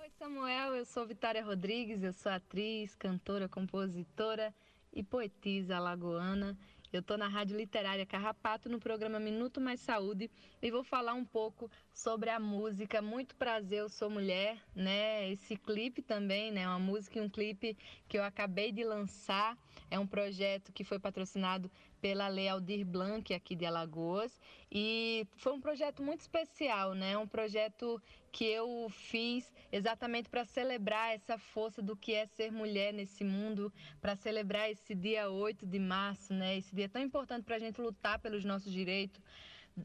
[0.00, 4.54] Oi, Samuel, eu sou Vitória Rodrigues, eu sou atriz, cantora, compositora
[4.92, 6.56] e poetisa alagoana.
[6.92, 11.24] Eu estou na Rádio Literária Carrapato no programa Minuto Mais Saúde e vou falar um
[11.24, 15.30] pouco sobre a música Muito Prazer, Eu Sou Mulher, né?
[15.30, 16.68] Esse clipe também, né?
[16.68, 17.76] Uma música e um clipe
[18.06, 19.56] que eu acabei de lançar.
[19.90, 21.70] É um projeto que foi patrocinado
[22.02, 24.40] pela Lei Aldir Blanc aqui de Alagoas
[24.70, 27.16] e foi um projeto muito especial, né?
[27.16, 32.92] Um projeto que eu fiz exatamente para celebrar essa força do que é ser mulher
[32.92, 36.56] nesse mundo, para celebrar esse dia 8 de março, né?
[36.56, 39.22] Esse dia tão importante para a gente lutar pelos nossos direitos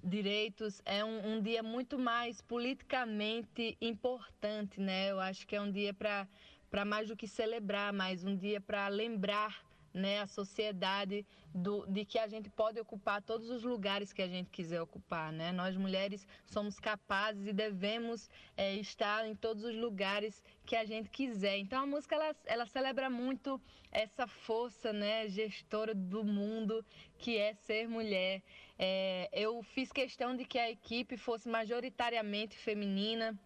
[0.04, 5.12] direitos é um, um, dia muito mais politicamente importante, né?
[5.12, 8.90] Eu acho que é um dia para mais do que celebrar, mas um dia para
[8.90, 9.67] lembrar
[9.98, 14.28] né, a sociedade do, de que a gente pode ocupar todos os lugares que a
[14.28, 15.32] gente quiser ocupar.
[15.32, 15.52] Né?
[15.52, 21.10] Nós mulheres somos capazes e devemos é, estar em todos os lugares que a gente
[21.10, 21.58] quiser.
[21.58, 23.60] Então a música ela, ela celebra muito
[23.92, 26.86] essa força né, gestora do mundo
[27.18, 28.44] que é ser mulher.
[28.78, 33.38] É, eu fiz questão de que a equipe fosse majoritariamente feminina.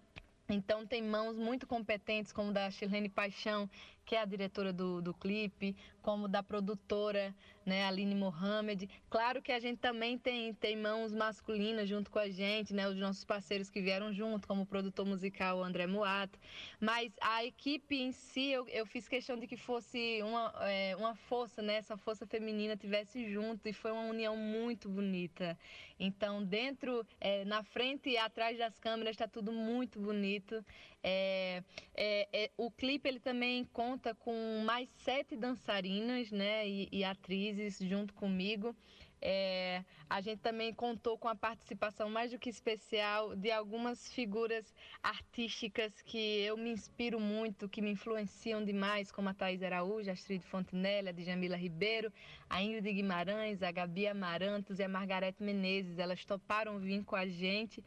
[0.49, 3.69] Então tem mãos muito competentes como da Chilene Paixão,
[4.05, 7.33] que é a diretora do, do clipe, como da produtora,
[7.65, 8.89] né, Aline Mohamed.
[9.09, 12.97] Claro que a gente também tem, tem mãos masculinas junto com a gente, né, os
[12.97, 16.39] nossos parceiros que vieram junto, como o produtor musical André Muato.
[16.79, 21.15] Mas a equipe em si, eu, eu fiz questão de que fosse uma, é, uma
[21.15, 25.57] força, né, essa força feminina tivesse junto e foi uma união muito bonita.
[25.99, 30.65] Então, dentro, é, na frente e atrás das câmeras está tudo muito bonito.
[31.03, 31.63] É,
[31.95, 35.35] é, é, o clipe ele também conta com mais sete
[35.91, 38.75] dançarinas né, e, e atrizes junto comigo.
[39.23, 44.73] É, a gente também contou com a participação mais do que especial de algumas figuras
[45.03, 50.13] artísticas que eu me inspiro muito, que me influenciam demais, como a Thais Araújo, a
[50.13, 52.11] Astrid Fontenelle, a Djamila Ribeiro,
[52.49, 55.99] a Ingrid Guimarães, a Gabi Amarantos e a Margarete Menezes.
[55.99, 57.83] Elas toparam vir com a gente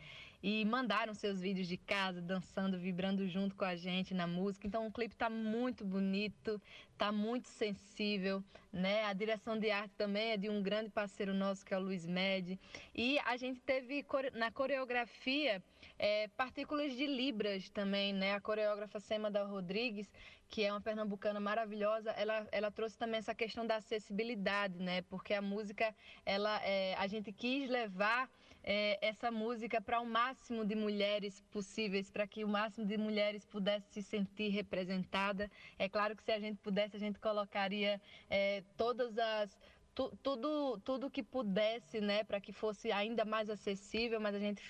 [0.47, 4.67] e mandaram seus vídeos de casa, dançando, vibrando junto com a gente na música.
[4.67, 6.61] Então o clipe está muito bonito,
[6.93, 9.07] está muito sensível, né?
[9.07, 12.05] A direção de arte também é de um grande parceiro nosso que é o Luiz
[12.05, 12.61] Med.
[12.95, 15.63] E a gente teve na coreografia
[15.99, 18.35] é, partículas de libras também, né?
[18.35, 20.13] A coreógrafa Semada Rodrigues,
[20.51, 25.01] que é uma pernambucana maravilhosa, ela, ela trouxe também essa questão da acessibilidade, né?
[25.09, 25.95] Porque a música,
[26.27, 28.29] ela, é, a gente quis levar
[28.65, 33.45] é, essa música para o máximo de mulheres possíveis, para que o máximo de mulheres
[33.45, 35.51] pudesse se sentir representada.
[35.79, 39.57] É claro que se a gente pudesse, a gente colocaria é, todas as
[39.95, 44.63] tu, tudo tudo que pudesse, né, para que fosse ainda mais acessível, mas a gente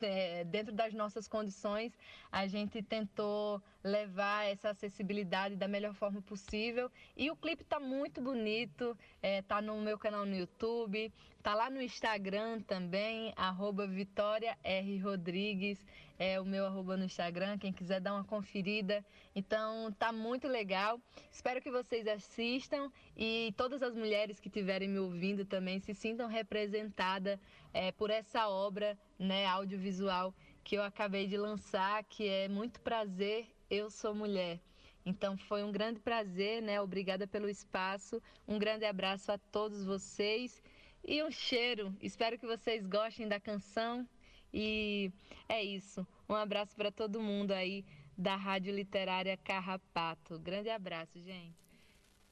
[0.00, 1.92] é, dentro das nossas condições,
[2.32, 6.90] a gente tentou levar essa acessibilidade da melhor forma possível.
[7.16, 11.12] E o clipe está muito bonito, é, tá no meu canal no YouTube,
[11.42, 14.98] tá lá no Instagram também, arroba Vitória R.
[14.98, 15.84] Rodrigues
[16.18, 19.04] é o meu arroba no Instagram, quem quiser dar uma conferida.
[19.34, 21.00] Então tá muito legal.
[21.30, 26.28] Espero que vocês assistam e todas as mulheres que estiverem me ouvindo também se sintam
[26.28, 27.38] representadas
[27.72, 33.46] é, por essa obra né, audiovisual que eu acabei de lançar, que é Muito Prazer,
[33.70, 34.58] Eu Sou Mulher.
[35.04, 36.80] Então foi um grande prazer, né?
[36.80, 38.20] Obrigada pelo espaço.
[38.48, 40.60] Um grande abraço a todos vocês
[41.04, 41.94] e um cheiro.
[42.02, 44.08] Espero que vocês gostem da canção
[44.52, 45.12] e
[45.48, 46.06] é isso.
[46.28, 47.84] Um abraço para todo mundo aí
[48.16, 50.38] da Rádio Literária Carrapato.
[50.38, 51.66] Grande abraço, gente.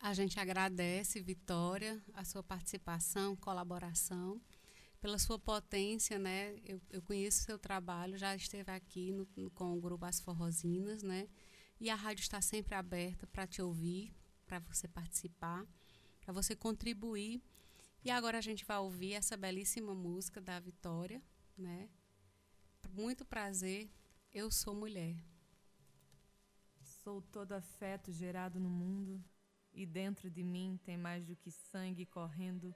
[0.01, 4.41] A gente agradece, Vitória, a sua participação, colaboração,
[5.01, 6.57] pela sua potência, né?
[6.65, 10.21] Eu, eu conheço o seu trabalho, já esteve aqui no, no, com o grupo As
[10.21, 11.29] Forrosinas, né?
[11.81, 14.15] E a rádio está sempre aberta para te ouvir,
[14.47, 15.67] para você participar,
[16.21, 17.43] para você contribuir.
[18.05, 21.23] E agora a gente vai ouvir essa belíssima música da Vitória,
[21.57, 21.89] né?
[22.95, 23.91] Muito prazer,
[24.33, 25.17] eu sou mulher.
[26.81, 29.23] Sou todo afeto gerado no mundo,
[29.73, 32.73] e dentro de mim tem mais do que sangue correndo.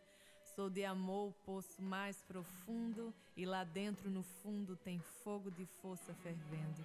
[0.56, 5.64] Sou de amor o poço mais profundo, e lá dentro no fundo tem fogo de
[5.64, 6.84] força fervendo.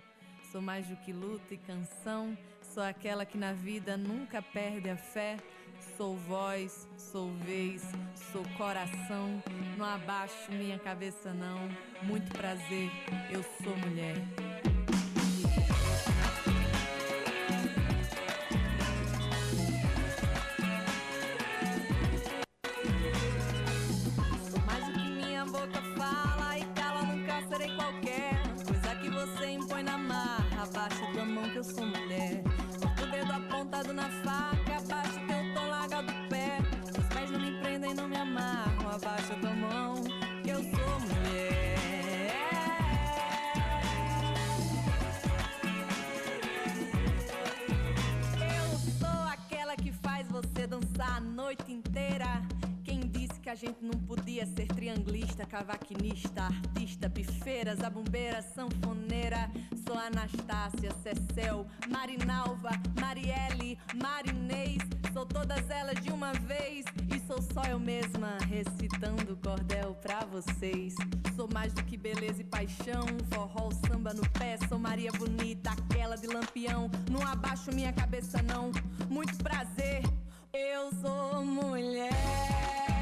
[0.52, 2.38] Sou mais do que luta e canção,
[2.74, 5.38] sou aquela que na vida nunca perde a fé.
[5.96, 7.84] Sou voz, sou vez,
[8.32, 9.44] sou coração.
[9.78, 11.70] Não abaixo minha cabeça, não.
[12.02, 12.90] Muito prazer,
[13.32, 14.16] eu sou mulher.
[53.54, 59.48] A gente não podia ser trianglista, cavaquinista, artista, bifeira, zabumbeira, sanfoneira?
[59.86, 64.80] Sou Anastácia, Cecel, Marinalva, Marielle, Marinês.
[65.14, 66.84] Sou todas elas de uma vez
[67.16, 70.96] e sou só eu mesma recitando cordel pra vocês.
[71.36, 74.58] Sou mais do que beleza e paixão, forró, samba no pé.
[74.68, 76.90] Sou Maria Bonita, aquela de lampião.
[77.08, 78.72] Não abaixo minha cabeça, não.
[79.12, 80.02] Muito prazer,
[80.52, 82.93] eu sou mulher.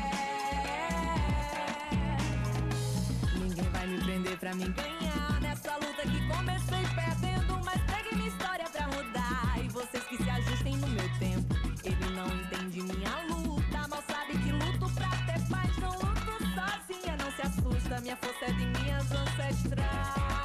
[3.82, 4.72] vai me prender pra mim.
[4.72, 10.18] Ganhar Nessa luta que comecei perdendo Mas pegue minha história pra mudar E vocês que
[10.18, 11.56] se ajustem no meu tempo.
[11.84, 15.77] Ele não entende minha luta Mal sabe que luto pra ter paz.
[15.77, 18.00] Não luto sozinha, não se assusta.
[18.01, 20.42] Minha força é de minhas ancestrais.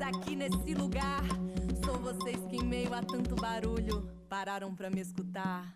[0.00, 1.22] Aqui nesse lugar.
[2.04, 5.74] Vocês que, em meio a tanto barulho, pararam pra me escutar.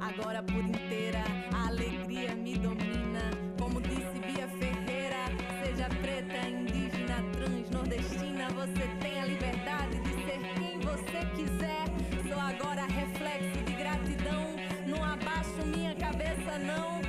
[0.00, 1.22] Agora por inteira
[1.54, 3.30] a alegria me domina.
[3.56, 5.26] Como disse Bia Ferreira,
[5.62, 11.84] seja preta, indígena, trans, nordestina, você tem a liberdade de ser quem você quiser.
[12.28, 14.56] Sou agora reflexo de gratidão.
[14.84, 17.07] Não abaixo minha cabeça, não.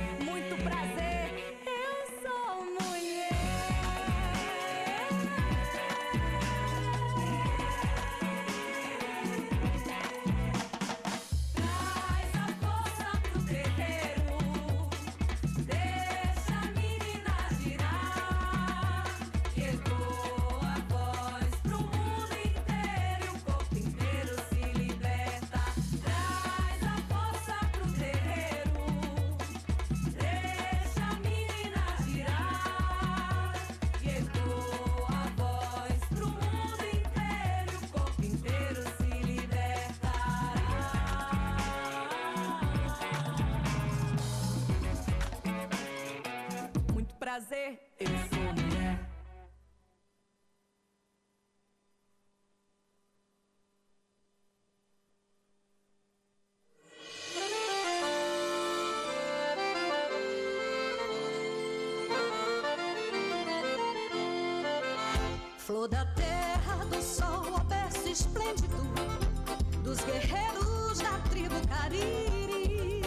[71.80, 73.02] Cariri.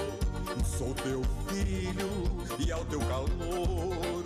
[0.66, 2.10] Sou teu filho
[2.60, 4.24] e ao teu calor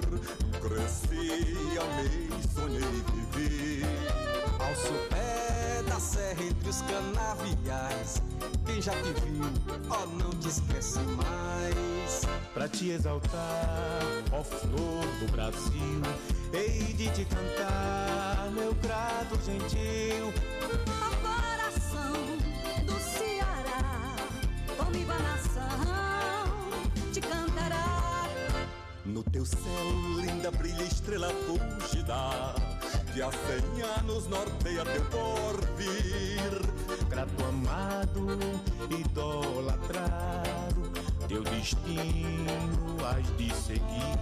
[0.61, 3.03] cresci, amei, sonhei,
[3.33, 3.83] vivi.
[4.59, 8.21] Ao sopé da serra entre os canaviais
[8.65, 9.43] Quem já te viu,
[9.89, 12.21] ó não te esquece mais
[12.53, 14.01] Pra te exaltar,
[14.31, 16.01] ó flor do Brasil
[16.51, 20.33] Hei de te cantar, meu grado gentil
[29.07, 29.59] No teu céu,
[30.19, 32.53] linda brilha estrela fugida
[33.13, 36.51] Que há cem anos norteia teu porvir
[37.09, 38.37] Grato amado,
[38.89, 40.91] idolatrado
[41.27, 44.19] Teu destino has de seguir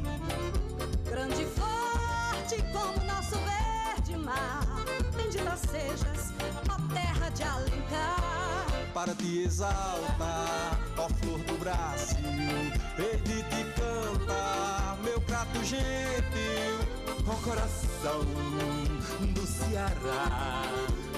[1.10, 4.86] Grande e forte como nosso verde mar.
[5.16, 6.34] Bendita sejas,
[6.70, 8.25] ó terra de Alencar.
[8.96, 12.16] Para te exaltar, ó flor do Brasil
[13.26, 16.80] de te cantar, meu prato gentil
[17.28, 18.22] Ó coração
[19.34, 20.64] do Ceará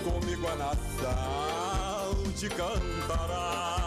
[0.03, 3.86] Comigo a nação te cantará